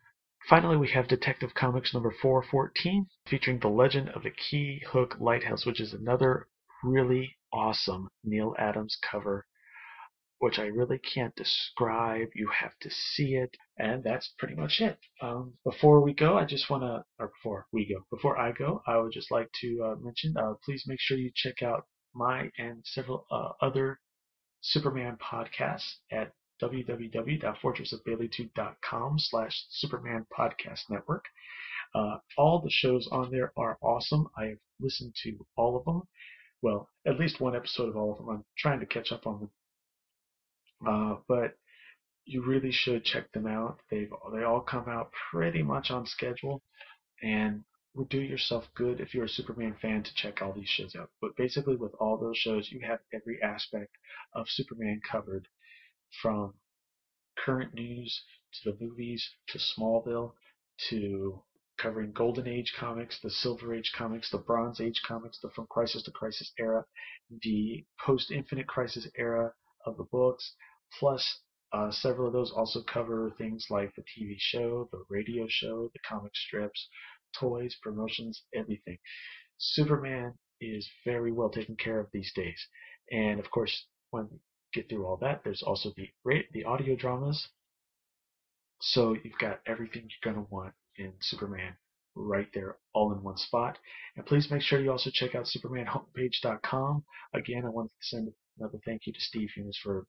finally 0.49 0.77
we 0.77 0.89
have 0.89 1.07
Detective 1.07 1.53
Comics 1.53 1.93
number 1.93 2.11
414 2.21 3.07
featuring 3.27 3.59
The 3.59 3.67
Legend 3.67 4.09
of 4.09 4.23
the 4.23 4.31
Key 4.31 4.81
Hook 4.91 5.15
Lighthouse, 5.19 5.65
which 5.65 5.79
is 5.79 5.93
another 5.93 6.47
really 6.83 7.37
awesome 7.51 8.09
Neal 8.23 8.53
Adams 8.57 8.97
cover, 9.09 9.45
which 10.39 10.59
I 10.59 10.65
really 10.65 10.99
can't 10.99 11.35
describe. 11.35 12.27
You 12.35 12.49
have 12.59 12.77
to 12.81 12.89
see 12.89 13.35
it. 13.35 13.55
And 13.77 14.03
that's 14.03 14.33
pretty 14.37 14.55
much 14.55 14.81
it. 14.81 14.97
Um, 15.21 15.53
before 15.63 16.01
we 16.01 16.13
go, 16.13 16.37
I 16.37 16.45
just 16.45 16.69
want 16.69 16.83
to, 16.83 17.03
or 17.19 17.31
before 17.37 17.65
we 17.71 17.87
go, 17.87 18.05
before 18.11 18.37
I 18.37 18.51
go, 18.51 18.81
I 18.85 18.97
would 18.97 19.13
just 19.13 19.31
like 19.31 19.49
to 19.61 19.83
uh, 19.83 19.95
mention, 20.01 20.35
uh, 20.37 20.53
please 20.65 20.83
make 20.85 20.99
sure 20.99 21.17
you 21.17 21.31
check 21.33 21.63
out 21.63 21.85
my 22.13 22.49
and 22.57 22.81
several 22.83 23.25
uh, 23.31 23.49
other 23.61 23.99
Superman 24.61 25.17
podcasts 25.21 25.95
at 26.11 26.31
www.fortressofbaileytude.com 26.63 29.19
slash 29.19 29.65
Superman 29.69 30.25
Podcast 30.37 30.89
Network. 30.89 31.25
Uh, 31.93 32.17
all 32.37 32.59
the 32.59 32.69
shows 32.69 33.07
on 33.11 33.29
there 33.31 33.51
are 33.57 33.77
awesome. 33.81 34.27
I've 34.37 34.59
listened 34.79 35.13
to 35.23 35.45
all 35.57 35.75
of 35.77 35.83
them. 35.85 36.03
Well, 36.61 36.89
at 37.05 37.19
least 37.19 37.41
one 37.41 37.55
episode 37.55 37.89
of 37.89 37.97
all 37.97 38.13
of 38.13 38.19
them. 38.19 38.29
I'm 38.29 38.45
trying 38.57 38.79
to 38.79 38.85
catch 38.85 39.11
up 39.11 39.27
on 39.27 39.39
them. 39.41 39.49
Uh, 40.87 41.15
but 41.27 41.55
you 42.25 42.43
really 42.43 42.71
should 42.71 43.03
check 43.03 43.31
them 43.31 43.47
out. 43.47 43.79
They've 43.89 44.11
they 44.33 44.43
all 44.43 44.61
come 44.61 44.87
out 44.87 45.11
pretty 45.31 45.61
much 45.61 45.91
on 45.91 46.05
schedule, 46.05 46.61
and 47.21 47.63
would 47.93 48.09
do 48.09 48.19
yourself 48.19 48.67
good 48.75 48.99
if 48.99 49.13
you're 49.13 49.25
a 49.25 49.29
Superman 49.29 49.75
fan 49.81 50.03
to 50.03 50.15
check 50.15 50.41
all 50.41 50.53
these 50.53 50.69
shows 50.69 50.95
out. 50.95 51.09
But 51.21 51.35
basically, 51.35 51.75
with 51.75 51.93
all 51.99 52.17
those 52.17 52.37
shows, 52.37 52.71
you 52.71 52.79
have 52.87 52.99
every 53.13 53.41
aspect 53.41 53.95
of 54.33 54.49
Superman 54.49 55.01
covered 55.09 55.47
from 56.21 56.53
current 57.37 57.73
news 57.73 58.23
to 58.53 58.71
the 58.71 58.77
movies 58.79 59.27
to 59.47 59.57
Smallville 59.57 60.33
to 60.89 61.43
covering 61.77 62.11
Golden 62.11 62.47
Age 62.47 62.73
comics, 62.77 63.19
the 63.21 63.29
Silver 63.29 63.73
Age 63.73 63.91
comics, 63.95 64.29
the 64.29 64.37
Bronze 64.37 64.79
Age 64.79 65.01
comics, 65.05 65.39
the 65.39 65.49
From 65.49 65.67
Crisis 65.67 66.03
to 66.03 66.11
Crisis 66.11 66.51
era, 66.59 66.85
the 67.41 67.85
post 68.05 68.31
Infinite 68.31 68.67
Crisis 68.67 69.07
era 69.17 69.53
of 69.85 69.97
the 69.97 70.05
books, 70.05 70.55
plus 70.99 71.39
uh, 71.73 71.89
several 71.91 72.27
of 72.27 72.33
those 72.33 72.51
also 72.51 72.83
cover 72.83 73.33
things 73.37 73.65
like 73.69 73.91
the 73.95 74.03
TV 74.03 74.35
show, 74.37 74.87
the 74.91 75.03
radio 75.09 75.47
show, 75.49 75.89
the 75.93 75.99
comic 76.07 76.35
strips, 76.35 76.87
toys, 77.35 77.75
promotions, 77.81 78.43
everything. 78.53 78.97
Superman 79.57 80.33
is 80.61 80.87
very 81.05 81.31
well 81.31 81.49
taken 81.49 81.75
care 81.75 81.99
of 81.99 82.07
these 82.13 82.31
days. 82.33 82.67
And 83.11 83.39
of 83.39 83.49
course, 83.49 83.87
when 84.11 84.29
get 84.73 84.89
through 84.89 85.05
all 85.05 85.17
that, 85.17 85.41
there's 85.43 85.63
also 85.63 85.91
the 85.95 86.09
the 86.51 86.65
audio 86.65 86.95
dramas. 86.95 87.47
So 88.81 89.15
you've 89.23 89.37
got 89.39 89.61
everything 89.65 90.09
you're 90.23 90.33
to 90.33 90.53
want 90.53 90.73
in 90.97 91.13
Superman 91.21 91.75
right 92.15 92.47
there, 92.53 92.77
all 92.93 93.11
in 93.13 93.23
one 93.23 93.37
spot. 93.37 93.77
And 94.15 94.25
please 94.25 94.51
make 94.51 94.61
sure 94.61 94.79
you 94.79 94.91
also 94.91 95.09
check 95.11 95.35
out 95.35 95.45
SupermanHomepage.com. 95.45 97.03
Again, 97.33 97.63
I 97.65 97.69
want 97.69 97.89
to 97.89 98.07
send 98.07 98.31
another 98.59 98.79
thank 98.85 99.07
you 99.07 99.13
to 99.13 99.21
Steve 99.21 99.49
Younis 99.57 99.77
for 99.81 100.05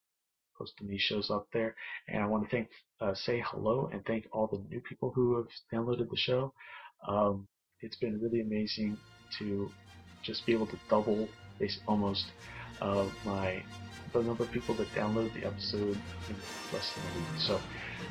posting 0.59 0.89
these 0.89 1.01
shows 1.01 1.31
up 1.31 1.47
there. 1.53 1.75
And 2.09 2.23
I 2.23 2.27
want 2.27 2.45
to 2.45 2.51
thank, 2.51 2.69
uh, 3.01 3.15
say 3.15 3.43
hello 3.47 3.89
and 3.93 4.05
thank 4.05 4.27
all 4.33 4.47
the 4.47 4.63
new 4.69 4.81
people 4.81 5.13
who 5.15 5.37
have 5.37 5.47
downloaded 5.73 6.11
the 6.11 6.17
show. 6.17 6.53
Um, 7.09 7.47
it's 7.81 7.97
been 7.97 8.21
really 8.21 8.41
amazing 8.41 8.97
to 9.39 9.71
just 10.23 10.47
be 10.47 10.53
able 10.53 10.67
to 10.67 10.79
double, 10.89 11.29
almost, 11.87 12.27
uh, 12.81 13.07
my 13.25 13.63
the 14.21 14.27
number 14.27 14.45
of 14.45 14.51
people 14.51 14.75
that 14.77 14.93
download 14.95 15.33
the 15.35 15.47
episode 15.47 15.99
in 16.29 16.37
less 16.73 16.93
than 16.95 17.05
a 17.05 17.19
week. 17.19 17.29
So, 17.39 17.61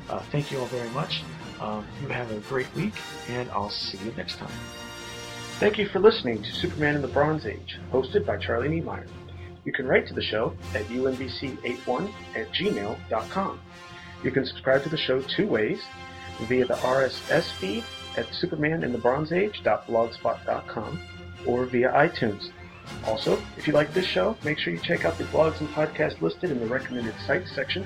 uh, 0.08 0.20
thank 0.30 0.50
you 0.50 0.58
all 0.58 0.66
very 0.66 0.88
much. 0.90 1.22
Um, 1.60 1.86
you 2.02 2.08
have 2.08 2.30
a 2.30 2.38
great 2.40 2.72
week, 2.74 2.94
and 3.28 3.50
I'll 3.50 3.70
see 3.70 3.98
you 3.98 4.12
next 4.16 4.36
time. 4.36 4.52
Thank 5.60 5.78
you 5.78 5.88
for 5.88 6.00
listening 6.00 6.42
to 6.42 6.52
Superman 6.52 6.96
in 6.96 7.02
the 7.02 7.08
Bronze 7.08 7.46
Age, 7.46 7.78
hosted 7.92 8.26
by 8.26 8.36
Charlie 8.36 8.68
Niemeyer. 8.68 9.06
You 9.64 9.72
can 9.72 9.86
write 9.86 10.06
to 10.08 10.14
the 10.14 10.22
show 10.22 10.54
at 10.74 10.84
unbc81 10.86 12.12
at 12.34 12.50
gmail.com. 12.52 13.60
You 14.22 14.30
can 14.30 14.44
subscribe 14.44 14.82
to 14.82 14.88
the 14.88 14.98
show 14.98 15.20
two 15.22 15.46
ways 15.46 15.82
via 16.42 16.66
the 16.66 16.74
RSS 16.74 17.50
feed 17.52 17.84
at 18.16 18.26
supermaninthebronzeage.blogspot.com 18.28 21.00
or 21.46 21.66
via 21.66 21.92
iTunes. 21.92 22.50
Also, 23.06 23.40
if 23.56 23.66
you 23.66 23.72
like 23.72 23.92
this 23.92 24.06
show, 24.06 24.36
make 24.44 24.58
sure 24.58 24.72
you 24.72 24.78
check 24.78 25.04
out 25.04 25.18
the 25.18 25.24
blogs 25.24 25.58
and 25.60 25.68
podcasts 25.70 26.20
listed 26.20 26.50
in 26.50 26.60
the 26.60 26.66
recommended 26.66 27.14
sites 27.26 27.50
section, 27.52 27.84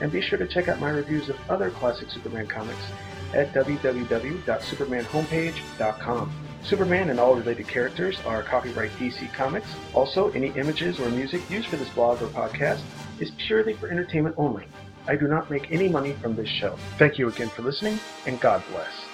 and 0.00 0.12
be 0.12 0.20
sure 0.20 0.38
to 0.38 0.46
check 0.46 0.68
out 0.68 0.78
my 0.80 0.90
reviews 0.90 1.28
of 1.28 1.36
other 1.50 1.70
classic 1.70 2.10
Superman 2.10 2.46
comics 2.46 2.84
at 3.32 3.52
www.supermanhomepage.com. 3.52 6.32
Superman 6.62 7.10
and 7.10 7.18
all 7.18 7.34
related 7.34 7.66
characters 7.68 8.18
are 8.26 8.42
copyright 8.42 8.90
DC 8.92 9.32
Comics. 9.32 9.74
Also, 9.94 10.30
any 10.32 10.48
images 10.58 11.00
or 11.00 11.08
music 11.10 11.48
used 11.50 11.68
for 11.68 11.76
this 11.76 11.88
blog 11.90 12.20
or 12.22 12.26
podcast 12.28 12.82
is 13.18 13.30
purely 13.46 13.72
for 13.74 13.88
entertainment 13.88 14.34
only. 14.38 14.66
I 15.06 15.16
do 15.16 15.26
not 15.26 15.50
make 15.50 15.72
any 15.72 15.88
money 15.88 16.12
from 16.12 16.36
this 16.36 16.48
show. 16.48 16.76
Thank 16.98 17.18
you 17.18 17.28
again 17.28 17.48
for 17.48 17.62
listening, 17.62 17.98
and 18.26 18.38
God 18.40 18.62
bless. 18.70 19.09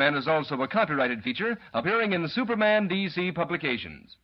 Superman 0.00 0.18
is 0.18 0.28
also 0.28 0.62
a 0.62 0.66
copyrighted 0.66 1.22
feature 1.22 1.58
appearing 1.74 2.14
in 2.14 2.26
Superman 2.26 2.88
DC 2.88 3.34
publications. 3.34 4.16